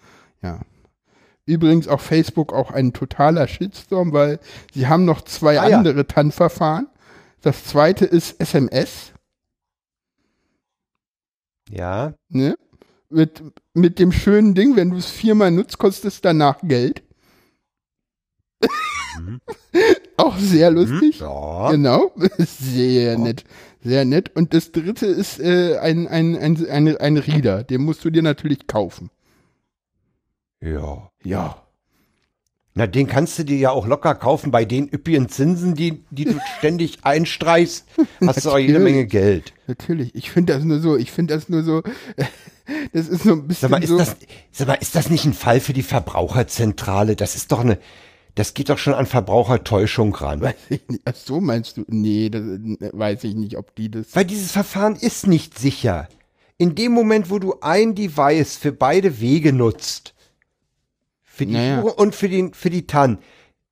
Ja. 0.43 0.61
Übrigens 1.47 1.89
auch 1.89 2.01
Facebook 2.01 2.53
auch 2.53 2.71
ein 2.71 2.93
totaler 2.93 3.49
Shitstorm, 3.49 4.13
weil 4.13 4.39
sie 4.73 4.87
haben 4.87 5.05
noch 5.05 5.23
zwei 5.23 5.59
Ah, 5.61 5.69
ja. 5.69 5.79
andere 5.79 6.07
TAN-Verfahren. 6.07 6.87
Das 7.41 7.65
zweite 7.65 8.05
ist 8.05 8.41
SMS, 8.41 9.13
Ja. 11.69 12.15
ne? 12.29 12.55
Mit, 13.09 13.43
mit 13.75 13.99
dem 13.99 14.11
schönen 14.13 14.55
Ding, 14.55 14.77
wenn 14.77 14.91
du 14.91 14.97
es 14.97 15.11
viermal 15.11 15.51
nutzt, 15.51 15.79
kostet 15.79 16.13
es 16.13 16.21
danach 16.21 16.59
Geld. 16.63 17.03
auch 20.17 20.37
sehr 20.39 20.71
lustig. 20.71 21.21
Ja. 21.21 21.71
Genau, 21.71 22.13
sehr 22.39 23.19
nett, 23.19 23.45
sehr 23.83 24.05
nett. 24.05 24.35
Und 24.35 24.55
das 24.55 24.73
dritte 24.73 25.07
ist 25.07 25.41
äh, 25.41 25.79
ein, 25.79 26.09
ein, 26.09 26.37
ein, 26.37 26.67
ein, 26.69 26.97
ein 26.97 27.17
Reader, 27.17 27.65
den 27.65 27.83
musst 27.83 28.05
du 28.05 28.11
dir 28.11 28.23
natürlich 28.23 28.67
kaufen. 28.67 29.11
Ja. 30.61 31.11
Ja. 31.23 31.63
Na, 32.75 32.87
den 32.87 33.07
kannst 33.07 33.39
du 33.39 33.45
dir 33.45 33.59
ja 33.59 33.71
auch 33.71 33.87
locker 33.87 34.15
kaufen 34.15 34.51
bei 34.51 34.65
den 34.65 34.89
üppigen 34.89 35.29
Zinsen, 35.29 35.75
die, 35.75 36.05
die 36.11 36.25
du 36.25 36.41
ständig 36.59 37.05
einstreichst. 37.05 37.87
Hast 38.27 38.47
du 38.47 38.51
auch 38.51 38.59
jede. 38.59 38.79
Menge 38.79 39.07
Geld. 39.07 39.53
Natürlich. 39.67 40.15
Ich 40.15 40.31
finde 40.31 40.55
das 40.55 40.65
nur 40.65 40.81
so, 40.81 40.97
ich 40.97 41.13
finde 41.13 41.35
das 41.35 41.51
nur 41.51 41.63
so, 41.65 41.83
das 42.93 43.09
ist 43.09 43.25
so 43.25 43.33
ein 43.33 43.47
bisschen 43.47 43.69
Sag 43.69 43.71
mal, 43.71 43.83
ist 43.83 43.91
so. 43.91 43.99
das, 43.99 44.17
sag 44.53 44.69
mal, 44.69 44.75
ist 44.75 44.95
das 44.95 45.11
nicht 45.11 45.27
ein 45.27 45.35
Fall 45.35 45.61
für 45.61 45.75
die 45.75 45.83
Verbraucherzentrale? 45.83 47.15
Das 47.15 47.35
ist 47.35 47.53
doch 47.53 47.61
eine, 47.61 47.79
das 48.35 48.55
geht 48.55 48.71
doch 48.71 48.79
schon 48.79 48.95
an 48.95 49.07
Verbrauchertäuschung 49.07 50.15
ran. 50.15 50.41
weiß 50.41 50.55
ich 50.71 50.89
nicht. 50.89 51.03
Ach 51.05 51.15
so 51.15 51.41
meinst 51.41 51.77
du? 51.77 51.85
Nee, 51.89 52.31
das 52.31 52.43
äh, 52.43 52.91
weiß 52.93 53.25
ich 53.25 53.35
nicht, 53.35 53.57
ob 53.57 53.75
die 53.75 53.91
das. 53.91 54.07
Weil 54.15 54.25
dieses 54.25 54.53
Verfahren 54.53 54.97
ist 54.97 55.27
nicht 55.27 55.59
sicher. 55.59 56.09
In 56.59 56.75
dem 56.75 56.93
Moment, 56.93 57.31
wo 57.31 57.39
du 57.39 57.57
ein 57.61 57.95
Device 57.95 58.57
für 58.57 58.73
beide 58.73 59.21
Wege 59.21 59.53
nutzt, 59.53 60.15
für 61.23 61.47
die 61.47 61.55
Naja. 61.55 61.83
Uhr 61.83 61.99
und 61.99 62.15
für, 62.15 62.29
den, 62.29 62.55
für 62.55 62.71
die 62.71 62.87
TAN, 62.87 63.19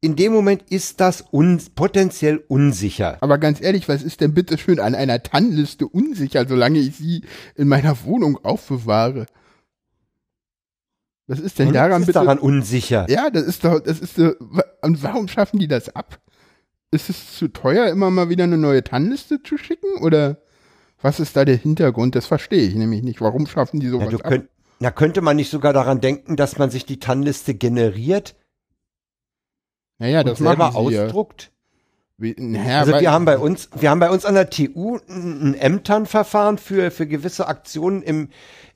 in 0.02 0.16
dem 0.16 0.32
Moment 0.32 0.64
ist 0.70 1.00
das 1.00 1.24
un 1.30 1.60
potenziell 1.74 2.42
unsicher. 2.48 3.18
Aber 3.20 3.36
ganz 3.38 3.60
ehrlich, 3.60 3.86
was 3.88 4.02
ist 4.02 4.22
denn 4.22 4.32
bitte 4.32 4.56
schön 4.56 4.80
an 4.80 4.94
einer 4.94 5.22
TAN-Liste 5.22 5.86
unsicher, 5.86 6.46
solange 6.48 6.78
ich 6.78 6.96
sie 6.96 7.22
in 7.54 7.68
meiner 7.68 8.02
Wohnung 8.04 8.42
aufbewahre? 8.42 9.26
Was 11.30 11.38
ist 11.38 11.58
denn 11.60 11.68
Und 11.68 11.74
daran 11.74 12.02
ist 12.02 12.06
bitte? 12.06 12.18
daran 12.18 12.38
unsicher. 12.40 13.06
Ja, 13.08 13.30
das 13.30 13.44
ist 13.44 13.64
doch, 13.64 13.78
das 13.78 14.00
ist 14.00 14.16
so, 14.16 14.32
wa- 14.40 14.64
und 14.82 15.00
warum 15.04 15.28
schaffen 15.28 15.60
die 15.60 15.68
das 15.68 15.94
ab? 15.94 16.18
Ist 16.90 17.08
es 17.08 17.36
zu 17.36 17.46
teuer, 17.48 17.86
immer 17.86 18.10
mal 18.10 18.28
wieder 18.30 18.44
eine 18.44 18.58
neue 18.58 18.82
TAN-Liste 18.82 19.40
zu 19.44 19.56
schicken? 19.56 20.02
Oder 20.02 20.38
was 21.00 21.20
ist 21.20 21.36
da 21.36 21.44
der 21.44 21.56
Hintergrund? 21.56 22.16
Das 22.16 22.26
verstehe 22.26 22.66
ich 22.66 22.74
nämlich 22.74 23.02
nicht. 23.04 23.20
Warum 23.20 23.46
schaffen 23.46 23.78
die 23.78 23.86
Ja, 23.86 23.92
sowas 23.92 24.14
ab? 24.14 24.28
könnt, 24.28 24.48
na, 24.80 24.90
könnte 24.90 25.20
man 25.20 25.36
nicht 25.36 25.50
sogar 25.50 25.72
daran 25.72 26.00
denken, 26.00 26.34
dass 26.36 26.58
man 26.58 26.70
sich 26.70 26.84
die 26.84 26.98
TAN-Liste 26.98 27.54
generiert 27.54 28.34
Naja, 29.98 30.20
und 30.20 30.28
das 30.30 30.38
selber 30.38 30.70
ja. 30.72 30.74
ausdruckt? 30.74 31.52
Wie, 32.18 32.34
naja, 32.36 32.80
Also 32.80 32.98
wir 32.98 33.12
haben 33.12 33.24
bei 33.24 33.38
uns, 33.38 33.70
wir 33.78 33.88
haben 33.88 34.00
bei 34.00 34.10
uns 34.10 34.24
an 34.26 34.34
der 34.34 34.50
TU 34.50 34.98
ein 35.08 35.54
ein 35.58 35.74
MTAN-Verfahren 35.76 36.58
für, 36.58 36.90
für 36.90 37.06
gewisse 37.06 37.46
Aktionen 37.48 38.02
im, 38.02 38.28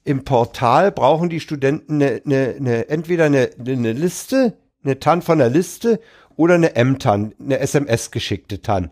im 0.05 0.25
Portal 0.25 0.93
brauchen 0.93 1.31
die 1.31 1.41
Studenten 1.41 1.95
eine, 1.95 2.23
eine, 2.25 2.55
eine, 2.59 2.89
entweder 2.89 3.25
eine, 3.25 3.51
eine 3.59 3.93
Liste, 3.93 4.57
eine 4.85 5.01
TAN 5.01 5.23
von 5.23 5.39
der 5.39 5.49
Liste 5.49 6.01
oder 6.37 6.55
eine 6.55 6.73
MTAN, 6.77 7.35
eine 7.41 7.59
SMS-geschickte 7.59 8.61
TAN. 8.61 8.91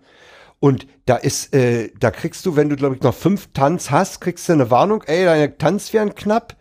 Und 0.59 0.87
da 1.07 1.17
ist, 1.17 1.55
äh, 1.55 1.91
da 1.99 2.11
kriegst 2.11 2.47
du, 2.47 2.57
wenn 2.57 2.69
du, 2.69 2.77
glaube 2.77 2.95
ich, 2.95 3.03
noch 3.03 3.15
fünf 3.15 3.49
TANs 3.53 3.91
hast, 3.91 4.21
kriegst 4.21 4.49
du 4.49 4.55
eine 4.55 4.71
Warnung, 4.71 5.03
ey, 5.03 5.25
deine 5.25 5.59
TANs 5.59 5.93
wären 5.93 6.15
knapp. 6.15 6.57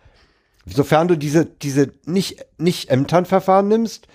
Sofern 0.65 1.07
du 1.07 1.17
diese, 1.17 1.45
diese 1.45 1.91
nicht, 2.05 2.45
nicht 2.57 2.91
MTAN-Verfahren 2.91 3.67
nimmst, 3.67 4.07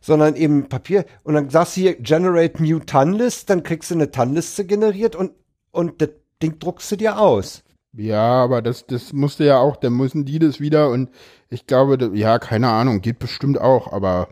sondern 0.00 0.36
eben 0.36 0.68
Papier. 0.68 1.04
Und 1.22 1.34
dann 1.34 1.50
sagst 1.50 1.76
du 1.76 1.80
hier, 1.82 1.94
generate 1.96 2.62
new 2.62 2.78
TAN-List, 2.78 3.48
dann 3.48 3.62
kriegst 3.62 3.90
du 3.90 3.94
eine 3.94 4.10
TAN-Liste 4.10 4.64
generiert 4.64 5.16
und, 5.16 5.32
und 5.70 6.02
das 6.02 6.10
Ding 6.42 6.58
druckst 6.58 6.92
du 6.92 6.96
dir 6.96 7.18
aus. 7.18 7.62
Ja, 7.92 8.42
aber 8.44 8.62
das, 8.62 8.86
das 8.86 9.12
musste 9.12 9.44
ja 9.44 9.58
auch, 9.58 9.76
dann 9.76 9.94
müssen 9.94 10.24
die 10.24 10.38
das 10.38 10.60
wieder 10.60 10.90
und 10.90 11.10
ich 11.48 11.66
glaube, 11.66 12.10
ja, 12.14 12.38
keine 12.38 12.68
Ahnung, 12.68 13.00
geht 13.00 13.18
bestimmt 13.18 13.58
auch, 13.58 13.92
aber 13.92 14.28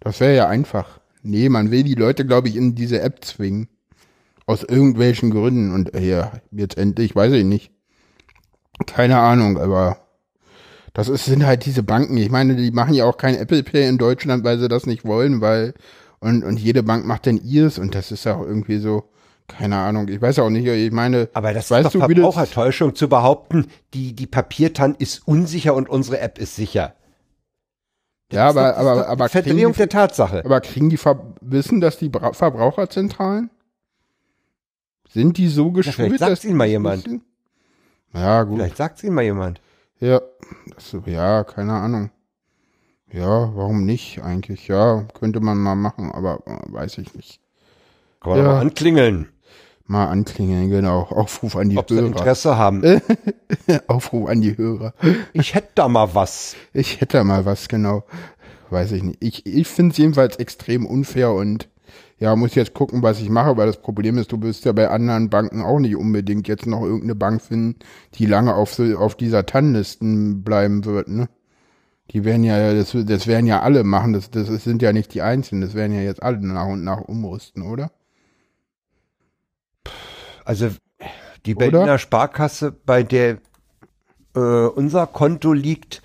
das 0.00 0.20
wäre 0.20 0.34
ja 0.36 0.48
einfach. 0.48 1.00
Nee, 1.22 1.48
man 1.48 1.70
will 1.70 1.84
die 1.84 1.94
Leute, 1.94 2.26
glaube 2.26 2.48
ich, 2.48 2.56
in 2.56 2.74
diese 2.74 3.00
App 3.00 3.24
zwingen. 3.24 3.68
Aus 4.46 4.64
irgendwelchen 4.64 5.30
Gründen 5.30 5.72
und 5.72 5.94
äh, 5.94 6.00
ja, 6.00 6.32
jetzt 6.50 6.76
endlich, 6.76 7.14
weiß 7.14 7.32
ich 7.34 7.44
nicht. 7.44 7.70
Keine 8.86 9.18
Ahnung, 9.18 9.58
aber 9.58 9.98
das 10.92 11.08
ist, 11.08 11.26
sind 11.26 11.46
halt 11.46 11.66
diese 11.66 11.82
Banken. 11.84 12.16
Ich 12.16 12.30
meine, 12.30 12.56
die 12.56 12.72
machen 12.72 12.94
ja 12.94 13.04
auch 13.04 13.16
kein 13.16 13.36
Apple 13.36 13.62
Pay 13.62 13.88
in 13.88 13.98
Deutschland, 13.98 14.42
weil 14.42 14.58
sie 14.58 14.68
das 14.68 14.86
nicht 14.86 15.04
wollen, 15.04 15.40
weil, 15.40 15.74
und, 16.18 16.42
und 16.42 16.58
jede 16.58 16.82
Bank 16.82 17.06
macht 17.06 17.26
dann 17.26 17.38
ihrs 17.38 17.78
und 17.78 17.94
das 17.94 18.10
ist 18.10 18.26
auch 18.26 18.40
irgendwie 18.42 18.78
so, 18.78 19.09
keine 19.50 19.76
Ahnung, 19.76 20.08
ich 20.08 20.20
weiß 20.20 20.38
auch 20.38 20.50
nicht, 20.50 20.66
ich 20.66 20.90
meine, 20.92 21.28
Aber 21.34 21.52
das 21.52 21.70
weißt 21.70 21.86
ist 21.86 21.94
doch 21.94 22.06
du, 22.06 22.14
Verbrauchertäuschung 22.14 22.94
zu 22.94 23.08
behaupten, 23.08 23.66
die, 23.94 24.14
die 24.14 24.26
Papiertan 24.26 24.94
ist 24.98 25.26
unsicher 25.26 25.74
und 25.74 25.88
unsere 25.88 26.20
App 26.20 26.38
ist 26.38 26.56
sicher. 26.56 26.94
Ja, 28.32 28.48
aber, 28.48 28.62
Das 28.62 28.70
ist 28.72 28.78
aber, 28.78 28.94
doch 29.02 29.08
aber, 29.08 29.28
kriegen 29.28 29.44
Verdrehung 29.44 29.72
die, 29.72 29.78
der 29.78 29.88
Tatsache. 29.88 30.44
aber 30.44 30.60
kriegen 30.60 30.88
die 30.88 30.96
Ver 30.96 31.34
wissen 31.40 31.80
das 31.80 31.98
die 31.98 32.08
Bra 32.08 32.32
Verbraucherzentralen? 32.32 33.50
Sind 35.08 35.36
die 35.38 35.48
so 35.48 35.72
geschult, 35.72 35.96
vielleicht 35.96 36.18
sagt's 36.20 36.30
dass 36.34 36.40
die 36.42 36.48
ihnen 36.48 36.56
mal 36.56 36.68
jemand. 36.68 37.04
wissen? 37.04 37.22
Ja, 38.14 38.42
gut. 38.44 38.58
Vielleicht 38.58 38.76
sagt's 38.76 39.02
ihnen 39.02 39.14
mal 39.14 39.22
jemand. 39.24 39.60
Ja, 39.98 40.20
das, 40.74 40.96
ja, 41.06 41.42
keine 41.44 41.72
Ahnung. 41.72 42.10
Ja, 43.12 43.54
warum 43.56 43.84
nicht 43.84 44.22
eigentlich? 44.22 44.68
Ja, 44.68 45.02
könnte 45.18 45.40
man 45.40 45.58
mal 45.58 45.74
machen, 45.74 46.12
aber 46.12 46.40
äh, 46.46 46.72
weiß 46.72 46.98
ich 46.98 47.12
nicht. 47.14 47.40
Kann 48.20 48.30
man 48.32 48.38
Ja. 48.40 48.46
mal 48.46 48.60
anklingeln, 48.60 49.28
Mal 49.90 50.06
anklingeln, 50.06 50.70
genau. 50.70 51.00
Aufruf 51.00 51.56
an 51.56 51.68
die 51.68 51.76
ob 51.76 51.88
sie 51.88 51.96
Hörer. 51.96 52.06
Interesse 52.06 52.56
haben. 52.56 52.84
Aufruf 53.88 54.28
an 54.28 54.40
die 54.40 54.56
Hörer. 54.56 54.94
Ich 55.32 55.56
hätte 55.56 55.70
da 55.74 55.88
mal 55.88 56.14
was. 56.14 56.54
Ich 56.72 57.00
hätte 57.00 57.24
mal 57.24 57.44
was, 57.44 57.66
genau. 57.66 58.04
Weiß 58.70 58.92
ich 58.92 59.02
nicht. 59.02 59.16
Ich, 59.20 59.44
ich 59.46 59.66
finde 59.66 59.90
es 59.90 59.98
jedenfalls 59.98 60.36
extrem 60.36 60.86
unfair 60.86 61.32
und 61.32 61.68
ja, 62.20 62.36
muss 62.36 62.54
jetzt 62.54 62.72
gucken, 62.72 63.02
was 63.02 63.20
ich 63.20 63.30
mache, 63.30 63.56
weil 63.56 63.66
das 63.66 63.82
Problem 63.82 64.16
ist, 64.16 64.30
du 64.30 64.40
wirst 64.42 64.64
ja 64.64 64.70
bei 64.70 64.88
anderen 64.88 65.28
Banken 65.28 65.60
auch 65.60 65.80
nicht 65.80 65.96
unbedingt 65.96 66.46
jetzt 66.46 66.66
noch 66.66 66.82
irgendeine 66.82 67.16
Bank 67.16 67.42
finden, 67.42 67.80
die 68.14 68.26
lange 68.26 68.54
auf, 68.54 68.78
auf 68.78 69.16
dieser 69.16 69.44
TAN-Listen 69.44 70.44
bleiben 70.44 70.84
wird, 70.84 71.08
ne? 71.08 71.28
Die 72.12 72.24
werden 72.24 72.44
ja, 72.44 72.74
das, 72.74 72.96
das 72.96 73.26
werden 73.26 73.46
ja 73.46 73.62
alle 73.62 73.82
machen, 73.82 74.12
das, 74.12 74.30
das 74.30 74.46
sind 74.46 74.82
ja 74.82 74.92
nicht 74.92 75.14
die 75.14 75.22
Einzelnen, 75.22 75.62
das 75.62 75.74
werden 75.74 75.96
ja 75.96 76.02
jetzt 76.02 76.22
alle 76.22 76.38
nach 76.38 76.68
und 76.68 76.84
nach 76.84 77.00
umrüsten, 77.00 77.62
oder? 77.62 77.90
Also 80.50 80.70
die 81.46 81.54
Oder? 81.54 81.70
Berliner 81.70 81.98
Sparkasse, 81.98 82.72
bei 82.72 83.04
der 83.04 83.38
äh, 84.34 84.40
unser 84.40 85.06
Konto 85.06 85.52
liegt, 85.52 86.02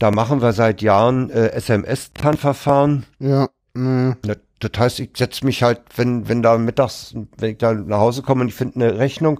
da 0.00 0.10
machen 0.10 0.42
wir 0.42 0.52
seit 0.52 0.82
Jahren 0.82 1.30
äh, 1.30 1.50
SMS-TAN-Verfahren. 1.50 3.06
Ja, 3.20 3.48
ne, 3.74 4.16
Das, 4.58 4.70
heißt, 4.76 4.98
ich 4.98 5.10
setze 5.16 5.44
mich 5.44 5.62
halt, 5.62 5.82
wenn, 5.94 6.28
wenn 6.28 6.42
da 6.42 6.58
mittags, 6.58 7.14
wenn 7.38 7.52
ich 7.52 7.58
da 7.58 7.74
nach 7.74 8.00
Hause 8.00 8.22
komme 8.22 8.40
und 8.40 8.48
ich 8.48 8.56
finde 8.56 8.84
eine 8.84 8.98
Rechnung, 8.98 9.38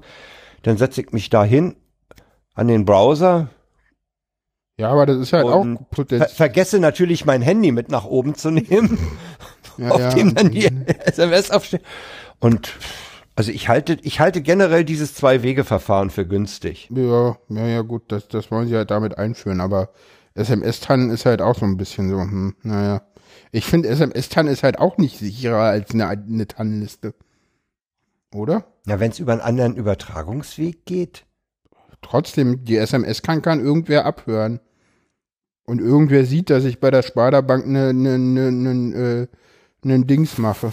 dann 0.63 0.77
setze 0.77 1.01
ich 1.01 1.11
mich 1.11 1.29
da 1.29 1.43
hin 1.43 1.75
an 2.55 2.69
den 2.69 2.85
Browser, 2.85 3.49
ja, 4.79 4.91
aber 4.91 5.07
das 5.07 5.17
ist 5.17 5.33
halt 5.33 5.47
auch 5.47 5.61
Und 5.63 5.79
ver 5.91 6.29
vergesse 6.29 6.79
natürlich 6.79 7.25
mein 7.25 7.43
Handy 7.43 7.73
mit 7.73 7.91
nach 7.91 8.05
oben 8.05 8.37
zu 8.37 8.51
nehmen, 8.51 8.97
Ja, 9.77 9.91
auf 9.91 10.01
ja. 10.01 10.11
dem 10.11 10.35
dann 10.35 10.51
die 10.51 10.67
SMS 11.05 11.51
aufsteht. 11.51 11.83
Und 12.39 12.75
also 13.37 13.53
ich 13.53 13.69
halte, 13.69 13.99
ich 14.03 14.19
halte 14.19 14.41
generell 14.41 14.85
dieses 14.85 15.15
Zwei-Wege-Verfahren 15.15 16.11
für 16.11 16.27
günstig. 16.27 16.89
Ja, 16.91 17.37
ja, 17.51 17.67
ja, 17.67 17.83
gut, 17.83 18.05
das, 18.09 18.29
das 18.29 18.51
wollen 18.51 18.67
sie 18.67 18.77
halt 18.77 18.91
damit 18.91 19.19
einführen, 19.19 19.61
aber 19.61 19.91
SMS-TAN 20.35 21.11
ist 21.11 21.27
halt 21.27 21.43
auch 21.43 21.55
so 21.55 21.67
ein 21.67 21.77
bisschen 21.77 22.09
so, 22.11 22.19
hm, 22.19 22.57
naja. 22.63 23.03
Ich 23.53 23.67
finde, 23.67 23.91
SMS-TAN 23.91 24.47
ist 24.49 24.63
halt 24.63 24.79
auch 24.79 24.97
nicht 24.99 25.19
sicherer 25.19 25.61
als 25.63 25.93
eine, 25.93 26.09
eine 26.09 26.47
TAN-Liste. 26.47 27.15
oder? 28.35 28.65
Ja, 28.87 29.01
wenn 29.01 29.11
es 29.11 29.19
über 29.19 29.33
einen 29.33 29.41
anderen 29.43 29.77
Übertragungsweg 29.77 30.87
geht. 30.87 31.27
Trotzdem, 32.03 32.65
die 32.65 32.77
SMS 32.77 33.23
kann, 33.23 33.43
kann 33.43 33.61
irgendwer 33.61 34.07
abhören. 34.07 34.61
Und 35.65 35.81
irgendwer 35.81 36.25
sieht, 36.25 36.49
dass 36.51 36.65
ich 36.65 36.81
bei 36.81 36.91
der 36.91 37.03
Sparda-Bank 37.03 37.67
ne, 37.67 37.93
ne, 37.93 38.19
ne, 38.19 38.53
ne, 38.53 38.97
äh, 38.97 39.27
nen 39.83 40.07
Dings 40.07 40.39
mache. 40.39 40.73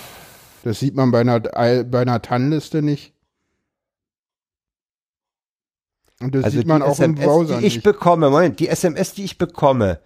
Das 0.63 0.79
sieht 0.79 0.95
man 0.95 1.11
bei 1.11 1.21
einer, 1.21 1.39
bei 1.41 2.01
einer 2.01 2.21
TAN-Liste 2.21 2.81
nicht. 2.81 3.13
Und 6.21 6.35
das 6.35 6.45
Also 6.45 6.57
sieht 6.57 6.67
man 6.67 6.81
auch 6.81 6.99
im 6.99 7.15
SMS, 7.15 7.25
Browser 7.25 7.59
die 7.59 7.65
ich 7.67 7.75
nicht. 7.75 7.83
bekomme, 7.83 8.29
Moment, 8.29 8.59
die 8.59 8.69
SMS, 8.69 9.13
die 9.13 9.25
ich 9.25 9.37
bekomme, 9.37 9.99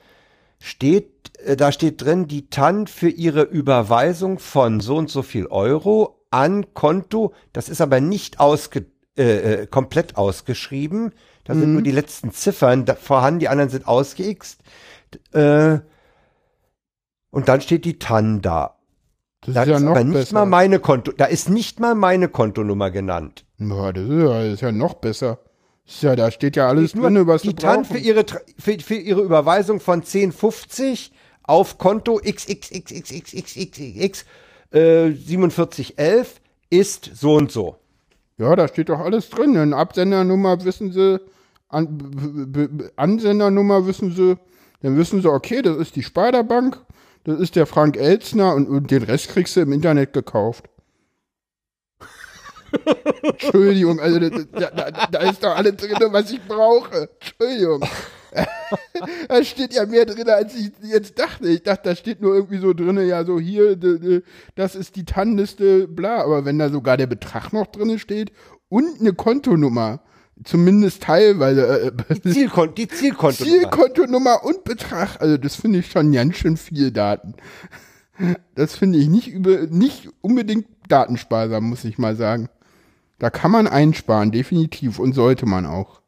steht, 0.59 1.37
äh, 1.45 1.55
da 1.55 1.71
steht 1.71 2.01
drin, 2.01 2.27
die 2.27 2.49
TAN 2.49 2.87
für 2.87 3.09
ihre 3.09 3.43
Überweisung 3.43 4.39
von 4.39 4.79
so 4.79 4.97
und 4.97 5.09
so 5.11 5.21
viel 5.21 5.45
Euro 5.47 6.25
an 6.31 6.73
Konto, 6.73 7.33
das 7.53 7.69
ist 7.69 7.81
aber 7.81 8.01
nicht 8.01 8.39
ausge, 8.39 8.87
äh, 9.15 9.61
äh, 9.63 9.67
komplett 9.67 10.17
ausgeschrieben, 10.17 11.13
da 11.43 11.53
sind 11.53 11.67
Mhm. 11.67 11.73
nur 11.73 11.81
die 11.83 11.91
letzten 11.91 12.31
Ziffern 12.31 12.85
da 12.85 12.95
vorhanden, 12.95 13.39
die 13.39 13.49
anderen 13.49 13.69
sind 13.69 13.87
ausgeixt, 13.87 14.61
äh, 15.33 15.79
und 17.29 17.47
dann 17.47 17.61
steht 17.61 17.85
die 17.85 17.99
TAN 17.99 18.41
da. 18.41 18.76
Das 19.41 19.53
Da 19.55 19.63
ist 19.63 19.69
ja 19.69 19.75
ist 19.77 19.83
noch 19.83 19.91
aber 19.91 20.03
nicht 20.03 20.13
besser. 20.13 20.33
mal 20.33 20.45
meine 20.45 20.79
Konto, 20.79 21.11
da 21.11 21.25
ist 21.25 21.49
nicht 21.49 21.79
mal 21.79 21.95
meine 21.95 22.27
Kontonummer 22.27 22.91
genannt. 22.91 23.45
Boah, 23.59 23.93
das, 23.93 24.03
ist 24.03 24.09
ja, 24.11 24.43
das 24.43 24.53
ist 24.53 24.61
ja 24.61 24.71
noch 24.71 24.95
besser. 24.95 25.39
Ja, 26.01 26.15
da 26.15 26.31
steht 26.31 26.55
ja 26.57 26.67
alles 26.67 26.95
Nur 26.95 27.09
drin, 27.09 27.27
was 27.27 27.43
die 27.43 27.49
du 27.49 27.55
TAN 27.61 27.77
brauchst. 27.77 27.91
für 27.91 27.97
ihre, 27.97 28.25
für, 28.59 28.79
für 28.79 28.95
ihre 28.95 29.21
Überweisung 29.21 29.79
von 29.79 29.99
1050 30.01 31.13
auf 31.43 31.77
Konto 31.77 32.17
XXXXXXX 32.19 34.25
äh, 34.71 35.11
4711 35.11 36.41
ist 36.69 37.11
so 37.13 37.35
und 37.35 37.51
so. 37.51 37.77
Ja, 38.37 38.55
da 38.55 38.67
steht 38.67 38.89
doch 38.89 38.99
alles 38.99 39.29
drin. 39.29 39.55
Eine 39.57 39.75
Absendernummer 39.77 40.63
wissen 40.65 40.91
sie, 40.91 41.21
An 41.69 42.89
Ansendernummer 42.97 43.87
wissen 43.87 44.13
sie, 44.13 44.35
dann 44.81 44.97
wissen 44.97 45.21
sie, 45.21 45.31
okay, 45.31 45.61
das 45.61 45.77
ist 45.77 45.95
die 45.95 46.03
Sparda-Bank, 46.03 46.81
das 47.27 47.41
ist 47.41 47.57
der 47.57 47.65
Frank 47.65 47.97
Elzner 47.97 48.55
und, 48.55 48.69
und 48.69 48.89
den 48.89 49.03
Rest 49.03 49.27
kriegst 49.27 49.57
du 49.57 49.59
im 49.59 49.73
Internet 49.73 50.13
gekauft. 50.13 50.69
Entschuldigung, 53.21 53.99
also 53.99 54.17
da, 54.17 54.29
da, 54.69 55.07
da, 55.11 55.19
ist 55.29 55.43
doch 55.43 55.53
alles 55.53 55.75
drin, 55.75 55.97
was 56.11 56.31
ich 56.31 56.41
brauche. 56.47 57.09
Entschuldigung. 57.19 57.81
da 59.27 59.43
steht 59.43 59.73
ja 59.73 59.85
mehr 59.85 60.05
drin, 60.05 60.29
als 60.29 60.55
ich 60.55 60.71
jetzt 60.83 61.19
dachte. 61.19 61.49
Ich 61.49 61.63
dachte, 61.63 61.89
da 61.89 61.95
steht 61.97 62.21
nur 62.21 62.33
irgendwie 62.33 62.59
so 62.59 62.73
drin, 62.73 62.97
ja, 63.05 63.25
so 63.25 63.41
hier, 63.41 63.75
das 64.55 64.75
ist 64.75 64.95
die 64.95 65.03
TAN-Liste, 65.03 65.89
bla. 65.89 66.23
Aber 66.23 66.45
wenn 66.45 66.57
da 66.57 66.69
sogar 66.69 66.95
der 66.95 67.07
Betrag 67.07 67.51
noch 67.51 67.67
drin 67.67 67.99
steht 67.99 68.31
und 68.69 69.01
eine 69.01 69.11
Kontonummer, 69.11 69.99
zumindest 70.43 71.03
teilweise, 71.03 71.93
äh, 72.09 72.21
Zielkon 72.21 72.75
die 72.75 72.87
Zielkonto. 72.87 73.43
Zielkontonummer 73.43 74.43
und 74.43 74.63
Betrag, 74.63 75.21
also 75.21 75.37
das 75.37 75.55
finde 75.55 75.79
ich 75.79 75.91
schon 75.91 76.11
ganz 76.11 76.37
schön 76.37 76.57
viel 76.57 76.91
Daten. 76.91 77.35
Das 78.55 78.75
finde 78.75 78.99
ich 78.99 79.07
nicht 79.07 79.27
über, 79.27 79.67
nicht 79.67 80.09
unbedingt 80.21 80.67
datensparsam, 80.87 81.63
muss 81.63 81.83
ich 81.83 81.97
mal 81.97 82.15
sagen. 82.15 82.49
Da 83.19 83.29
kann 83.29 83.51
man 83.51 83.67
einsparen, 83.67 84.31
definitiv, 84.31 84.99
und 84.99 85.13
sollte 85.13 85.45
man 85.45 85.65
auch. 85.65 86.01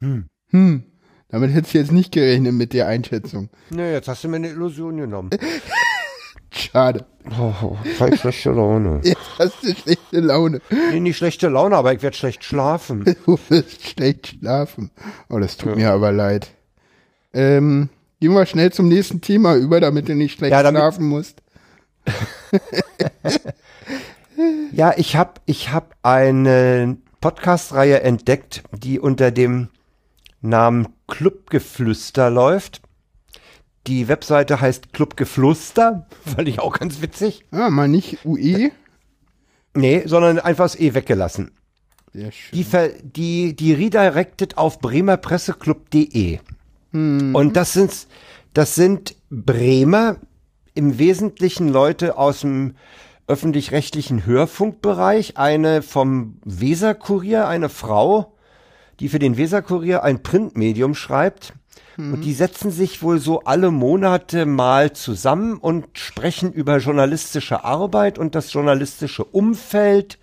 Hm. 0.00 0.26
Hm. 0.48 0.84
Damit 1.28 1.52
hätte 1.52 1.66
ich 1.66 1.74
jetzt 1.74 1.92
nicht 1.92 2.12
gerechnet 2.12 2.54
mit 2.54 2.72
der 2.72 2.86
Einschätzung. 2.86 3.50
Nee, 3.70 3.92
jetzt 3.92 4.08
hast 4.08 4.22
du 4.22 4.28
mir 4.28 4.36
eine 4.36 4.50
Illusion 4.50 4.96
genommen. 4.96 5.30
Schade. 6.64 7.04
Oh, 7.38 7.76
voll 7.96 8.16
schlechte 8.16 8.50
Laune. 8.50 9.00
Jetzt 9.02 9.18
hast 9.38 9.62
du 9.62 9.74
schlechte 9.74 10.20
Laune. 10.20 10.60
Nee, 10.90 11.00
nicht 11.00 11.16
schlechte 11.16 11.48
Laune, 11.48 11.76
aber 11.76 11.92
ich 11.92 12.02
werde 12.02 12.16
schlecht 12.16 12.44
schlafen. 12.44 13.04
Du 13.26 13.38
wirst 13.48 13.88
schlecht 13.88 14.36
schlafen. 14.38 14.90
Oh, 15.28 15.38
das 15.38 15.56
tut 15.56 15.76
mir 15.76 15.90
aber 15.90 16.12
leid. 16.12 16.48
Ähm, 17.32 17.88
gehen 18.20 18.32
wir 18.32 18.46
schnell 18.46 18.72
zum 18.72 18.88
nächsten 18.88 19.20
Thema 19.20 19.56
über, 19.56 19.80
damit 19.80 20.08
du 20.08 20.14
nicht 20.14 20.38
schlecht 20.38 20.52
Ja, 20.52 20.68
schlafen 20.68 21.06
musst. 21.06 21.42
Ja, 24.72 24.92
ich 24.96 25.14
habe 25.16 25.34
ich 25.46 25.72
hab 25.72 25.94
eine 26.02 26.96
Podcast-Reihe 27.20 28.02
entdeckt, 28.02 28.64
die 28.72 28.98
unter 28.98 29.30
dem 29.30 29.68
Namen 30.40 30.88
Clubgeflüster 31.06 32.30
läuft. 32.30 32.82
Die 33.86 34.08
Webseite 34.08 34.60
heißt 34.60 34.92
Clubgeflüster, 34.92 36.06
fand 36.24 36.48
ich 36.48 36.60
auch 36.60 36.78
ganz 36.78 37.02
witzig. 37.02 37.44
Ah, 37.50 37.70
mal 37.70 37.88
nicht 37.88 38.24
UE. 38.24 38.70
Nee, 39.74 40.02
sondern 40.06 40.38
einfach 40.38 40.64
das 40.64 40.78
E 40.78 40.94
weggelassen. 40.94 41.50
Sehr 42.12 42.30
schön. 42.30 42.56
Die, 42.56 42.64
ver, 42.64 42.88
die, 43.02 43.56
die 43.56 43.72
redirected 43.72 44.56
auf 44.56 44.78
bremerpresseclub.de. 44.78 46.38
Und 46.92 47.56
das 47.56 47.72
sind, 47.72 48.06
das 48.52 48.76
sind 48.76 49.16
Bremer, 49.30 50.18
im 50.74 50.98
Wesentlichen 50.98 51.68
Leute 51.68 52.18
aus 52.18 52.40
dem 52.40 52.74
öffentlich-rechtlichen 53.26 54.26
Hörfunkbereich, 54.26 55.36
eine 55.38 55.82
vom 55.82 56.38
Weserkurier, 56.44 57.48
eine 57.48 57.68
Frau, 57.68 58.34
die 59.00 59.08
für 59.08 59.18
den 59.18 59.36
Weserkurier 59.36 60.02
ein 60.02 60.22
Printmedium 60.22 60.94
schreibt. 60.94 61.54
Und 61.96 62.22
die 62.22 62.32
setzen 62.32 62.70
sich 62.70 63.02
wohl 63.02 63.18
so 63.18 63.40
alle 63.40 63.70
Monate 63.70 64.46
mal 64.46 64.92
zusammen 64.92 65.58
und 65.58 65.86
sprechen 65.96 66.52
über 66.52 66.78
journalistische 66.78 67.64
Arbeit 67.64 68.18
und 68.18 68.34
das 68.34 68.52
journalistische 68.52 69.24
Umfeld. 69.24 70.18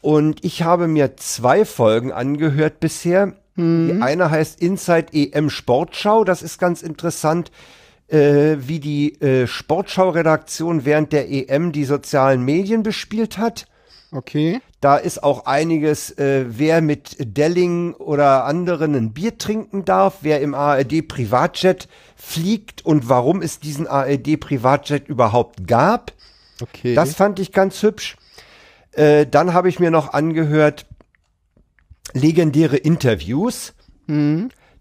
Und 0.00 0.44
ich 0.44 0.62
habe 0.62 0.86
mir 0.86 1.16
zwei 1.16 1.64
Folgen 1.64 2.12
angehört 2.12 2.80
bisher. 2.80 3.34
Die 3.56 4.00
eine 4.00 4.30
heißt 4.30 4.60
Inside 4.62 5.08
EM 5.12 5.50
Sportschau. 5.50 6.24
Das 6.24 6.42
ist 6.42 6.58
ganz 6.58 6.82
interessant, 6.82 7.50
äh, 8.08 8.56
wie 8.58 8.80
die 8.80 9.20
äh, 9.20 9.46
Sportschau-Redaktion 9.46 10.84
während 10.84 11.12
der 11.12 11.30
EM 11.30 11.72
die 11.72 11.84
sozialen 11.84 12.42
Medien 12.42 12.82
bespielt 12.82 13.38
hat. 13.38 13.66
Okay. 14.12 14.60
Da 14.80 14.96
ist 14.96 15.22
auch 15.22 15.46
einiges, 15.46 16.10
äh, 16.18 16.44
wer 16.48 16.80
mit 16.80 17.16
Delling 17.20 17.94
oder 17.94 18.44
anderen 18.44 18.94
ein 18.94 19.12
Bier 19.12 19.38
trinken 19.38 19.84
darf, 19.84 20.18
wer 20.22 20.40
im 20.40 20.54
ARD 20.54 21.06
Privatjet 21.06 21.88
fliegt 22.16 22.84
und 22.84 23.08
warum 23.08 23.40
es 23.42 23.60
diesen 23.60 23.86
ARD 23.86 24.38
Privatjet 24.38 25.08
überhaupt 25.08 25.66
gab. 25.66 26.12
Okay. 26.60 26.94
Das 26.94 27.14
fand 27.14 27.38
ich 27.38 27.52
ganz 27.52 27.82
hübsch. 27.82 28.16
Äh, 28.92 29.26
dann 29.26 29.54
habe 29.54 29.68
ich 29.68 29.78
mir 29.78 29.90
noch 29.90 30.12
angehört 30.12 30.86
legendäre 32.12 32.76
Interviews. 32.76 33.74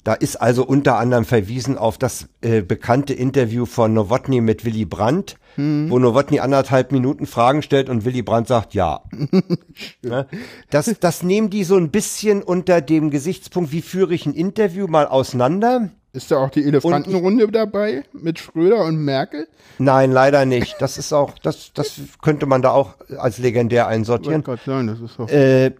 Da 0.03 0.13
ist 0.13 0.37
also 0.37 0.65
unter 0.65 0.97
anderem 0.97 1.25
verwiesen 1.25 1.77
auf 1.77 1.97
das 1.97 2.29
äh, 2.41 2.61
bekannte 2.61 3.13
Interview 3.13 3.65
von 3.65 3.93
Nowotny 3.93 4.41
mit 4.41 4.65
Willy 4.65 4.85
Brandt, 4.85 5.37
wo 5.59 5.99
Nowotny 5.99 6.39
anderthalb 6.39 6.91
Minuten 6.91 7.25
Fragen 7.25 7.61
stellt 7.61 7.89
und 7.89 8.05
Willy 8.05 8.21
Brandt 8.21 8.47
sagt 8.47 8.73
ja. 8.73 9.01
Ne? 10.01 10.27
das, 10.69 10.93
das 10.99 11.23
nehmen 11.23 11.49
die 11.49 11.63
so 11.63 11.75
ein 11.75 11.91
bisschen 11.91 12.41
unter 12.41 12.81
dem 12.81 13.09
Gesichtspunkt, 13.09 13.71
wie 13.71 13.81
führe 13.81 14.13
ich 14.13 14.25
ein 14.25 14.33
Interview 14.33 14.87
mal 14.87 15.07
auseinander. 15.07 15.89
ist 16.13 16.31
da 16.31 16.37
auch 16.37 16.49
die 16.49 16.63
Elefantenrunde 16.63 17.47
dabei 17.49 18.03
mit 18.13 18.39
Schröder 18.39 18.85
und 18.85 18.97
Merkel? 19.03 19.47
Nein, 19.77 20.11
leider 20.11 20.45
nicht. 20.45 20.75
Das 20.79 20.97
ist 20.97 21.13
auch, 21.13 21.37
das, 21.39 21.71
das 21.73 21.99
könnte 22.21 22.45
man 22.45 22.61
da 22.61 22.71
auch 22.71 22.95
als 23.17 23.37
legendär 23.37 23.87
einsortieren. 23.87 24.43
gerade 24.43 24.61
sagen, 24.65 24.87
das 24.87 25.01
ist 25.01 25.19
doch. 25.19 25.29
Äh, 25.29 25.73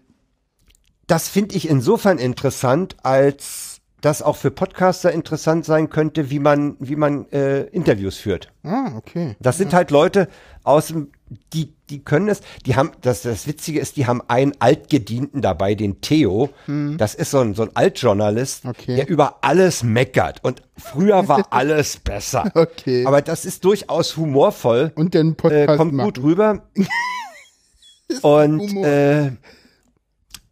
das 1.08 1.28
finde 1.28 1.56
ich 1.56 1.70
insofern 1.70 2.20
interessant, 2.20 2.96
als 3.02 3.79
das 4.02 4.22
auch 4.22 4.36
für 4.38 4.52
Podcaster 4.52 5.12
interessant 5.12 5.66
sein 5.66 5.90
könnte, 5.90 6.30
wie 6.30 6.40
man, 6.40 6.76
wie 6.80 6.96
man 6.96 7.30
äh, 7.32 7.64
Interviews 7.64 8.18
führt. 8.18 8.52
ah, 8.64 8.92
okay. 8.96 9.36
Das 9.40 9.58
sind 9.58 9.74
halt 9.74 9.92
Leute 9.92 10.28
aus 10.64 10.88
dem, 10.88 11.12
die, 11.54 11.74
die 11.90 12.04
können 12.04 12.28
es, 12.30 12.42
die 12.66 12.76
haben, 12.76 12.92
das, 13.02 13.24
das 13.24 13.46
Witzige 13.48 13.80
ist, 13.80 13.98
die 13.98 14.08
haben 14.08 14.22
einen 14.28 14.54
Altgedienten 14.60 15.42
dabei, 15.42 15.76
den 15.76 16.02
Theo. 16.02 16.50
Das 16.98 17.14
ist 17.16 17.32
so 17.32 17.40
ein, 17.40 17.56
so 17.56 17.64
ein 17.64 17.70
Altjournalist, 17.76 18.66
Okay. 18.66 18.96
der 18.96 19.08
über 19.10 19.38
alles 19.42 19.84
meckert. 19.84 20.44
Und 20.44 20.62
früher 20.78 21.28
war 21.28 21.48
alles 21.52 21.98
besser. 21.98 22.52
Okay. 22.56 23.06
Aber 23.06 23.22
das 23.22 23.46
ist 23.46 23.66
durchaus 23.66 24.16
humorvoll 24.18 24.92
Und 24.96 25.14
den 25.14 25.32
äh, 25.32 25.36
Podcast 25.36 25.78
kommt 25.78 25.94
machen. 25.94 26.06
gut 26.14 26.24
rüber. 26.24 26.64
Und 28.22 28.76
äh, 28.78 29.28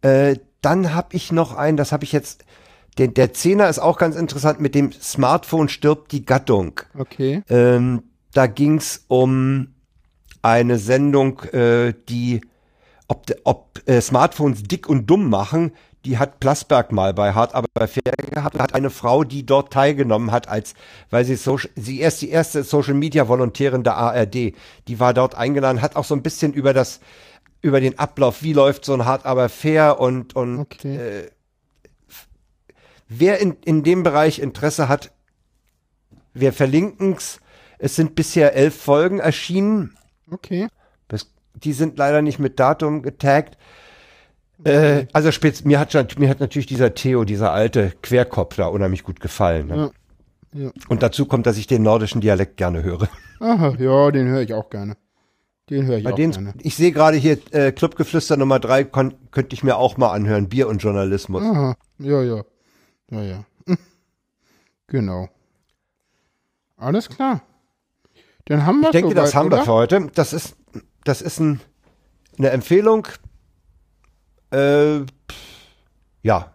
äh, 0.02 0.36
dann 0.60 0.94
habe 0.94 1.16
ich 1.16 1.32
noch 1.32 1.56
einen, 1.56 1.76
das 1.76 1.92
habe 1.92 2.04
ich 2.04 2.12
jetzt, 2.12 2.44
der, 2.98 3.08
der 3.08 3.32
Zehner 3.32 3.68
ist 3.68 3.78
auch 3.78 3.98
ganz 3.98 4.16
interessant, 4.16 4.60
mit 4.60 4.74
dem 4.74 4.92
Smartphone 4.92 5.68
stirbt 5.68 6.12
die 6.12 6.24
Gattung. 6.26 6.80
Okay. 6.98 7.42
Ähm, 7.48 8.02
da 8.32 8.46
ging's 8.46 9.04
um 9.08 9.74
eine 10.42 10.78
Sendung, 10.78 11.40
äh, 11.52 11.94
die 12.08 12.40
ob, 13.08 13.26
ob 13.44 13.80
äh, 13.86 14.00
Smartphones 14.00 14.62
dick 14.64 14.88
und 14.88 15.06
dumm 15.06 15.30
machen. 15.30 15.72
die 16.04 16.18
hat 16.18 16.40
Plasberg 16.40 16.92
mal 16.92 17.12
bei 17.12 17.32
Hart 17.32 17.54
aber 17.54 17.68
fair 17.88 18.12
gehabt, 18.30 18.58
hat 18.58 18.74
eine 18.74 18.90
Frau, 18.90 19.24
die 19.24 19.44
dort 19.44 19.72
teilgenommen 19.72 20.30
hat, 20.30 20.48
als, 20.48 20.74
weil 21.10 21.24
sie 21.24 21.36
so, 21.36 21.58
sie 21.74 22.00
erst 22.00 22.22
die 22.22 22.30
erste 22.30 22.62
Social 22.62 22.94
Media 22.94 23.28
Volontärin 23.28 23.82
der 23.82 23.96
ARD, 23.96 24.34
die 24.88 25.00
war 25.00 25.12
dort 25.14 25.34
eingeladen, 25.34 25.82
hat 25.82 25.96
auch 25.96 26.04
so 26.04 26.14
ein 26.14 26.22
bisschen 26.22 26.52
über 26.52 26.72
das, 26.72 27.00
über 27.62 27.80
den 27.80 27.98
Ablauf, 27.98 28.42
wie 28.42 28.52
läuft 28.52 28.84
so 28.84 28.94
ein 28.94 29.04
Hart 29.06 29.26
aber 29.26 29.48
fair 29.48 30.00
und, 30.00 30.36
und, 30.36 30.60
Okay. 30.60 30.96
äh, 30.96 31.30
wer 33.08 33.40
in, 33.40 33.56
in 33.64 33.82
dem 33.82 34.02
Bereich 34.02 34.38
Interesse 34.38 34.88
hat, 34.88 35.12
wir 36.34 36.52
verlinken's. 36.52 37.40
Es 37.78 37.96
sind 37.96 38.14
bisher 38.14 38.54
elf 38.54 38.74
Folgen 38.74 39.18
erschienen. 39.20 39.96
Okay. 40.30 40.68
Das, 41.08 41.32
die 41.54 41.72
sind 41.72 41.96
leider 41.98 42.22
nicht 42.22 42.38
mit 42.38 42.58
Datum 42.60 43.02
getaggt. 43.02 43.56
Äh, 44.64 45.06
also 45.12 45.30
spitz, 45.30 45.64
mir 45.64 45.78
hat, 45.78 45.92
schon- 45.92 46.08
mir 46.18 46.28
hat 46.28 46.40
natürlich 46.40 46.66
dieser 46.66 46.94
Theo, 46.94 47.24
dieser 47.24 47.52
alte 47.52 47.92
Querkopf 48.02 48.56
da 48.56 48.66
unheimlich 48.66 49.04
gut 49.04 49.20
gefallen. 49.20 49.68
Ne? 49.68 49.76
Ja. 49.76 49.90
Ja. 50.64 50.70
Und 50.88 51.02
dazu 51.02 51.26
kommt, 51.26 51.46
dass 51.46 51.58
ich 51.58 51.66
den 51.66 51.82
nordischen 51.82 52.20
Dialekt 52.22 52.56
gerne 52.56 52.82
höre. 52.82 53.08
Aha, 53.38 53.74
ja, 53.78 54.10
den 54.10 54.26
höre 54.28 54.40
ich 54.40 54.54
auch 54.54 54.70
gerne. 54.70 54.96
Den 55.68 55.84
höre 55.84 55.98
ich 55.98 56.04
Bei 56.04 56.12
auch 56.12 56.16
denen, 56.16 56.32
gerne. 56.32 56.54
ich 56.62 56.74
sehe 56.74 56.90
gerade 56.90 57.18
hier 57.18 57.36
äh, 57.52 57.70
Clubgeflüster 57.70 58.38
Nummer 58.38 58.58
drei, 58.58 58.82
könnte 58.84 59.16
ich 59.52 59.62
mir 59.62 59.76
auch 59.76 59.98
mal 59.98 60.10
anhören. 60.10 60.48
Bier 60.48 60.66
und 60.68 60.78
Journalismus. 60.82 61.42
Aha, 61.42 61.76
ja, 61.98 62.22
ja. 62.22 62.44
Ja, 63.10 63.22
ja. 63.22 63.44
Hm. 63.66 63.78
Genau. 64.90 65.28
Alles 66.78 67.08
klar. 67.10 67.42
Dann 68.46 68.64
haben 68.64 68.80
wir 68.80 68.88
Ich 68.88 68.92
denke, 68.92 69.14
das 69.14 69.32
soweit, 69.32 69.34
haben 69.44 69.50
wir 69.50 69.56
oder? 69.56 69.64
für 69.64 69.72
heute. 69.72 70.06
Das 70.14 70.32
ist, 70.32 70.56
das 71.04 71.20
ist 71.20 71.38
ein, 71.40 71.60
eine 72.38 72.50
Empfehlung. 72.50 73.06
Äh, 74.50 75.00
ja, 76.22 76.54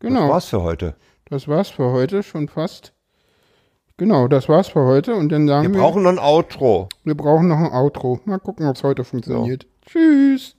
Genau, 0.00 0.28
war's 0.30 0.46
für 0.46 0.62
heute. 0.62 0.94
das 1.26 1.46
war's 1.46 1.68
für 1.68 1.92
heute 1.92 2.22
schon 2.22 2.48
fast. 2.48 2.94
Genau, 3.98 4.26
das 4.26 4.48
war's 4.48 4.68
für 4.68 4.84
heute 4.84 5.14
und 5.14 5.28
dann 5.30 5.46
sagen 5.46 5.68
Wir 5.68 5.74
wir, 5.74 5.80
brauchen 5.82 6.02
noch 6.04 6.10
ein 6.10 6.18
Outro. 6.18 6.88
wir 7.04 7.14
brauchen 7.16 7.48
noch 7.48 7.58
ein 7.58 7.70
Outro. 7.72 8.20
Mal 8.24 8.40
gucken, 8.40 8.66
ob 8.66 8.76
es 8.76 8.82
heute 8.82 9.04
funktioniert. 9.04 9.66
Tschüss. 9.86 10.56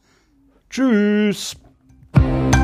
Tschüss. 0.69 1.55
Musik 2.13 2.54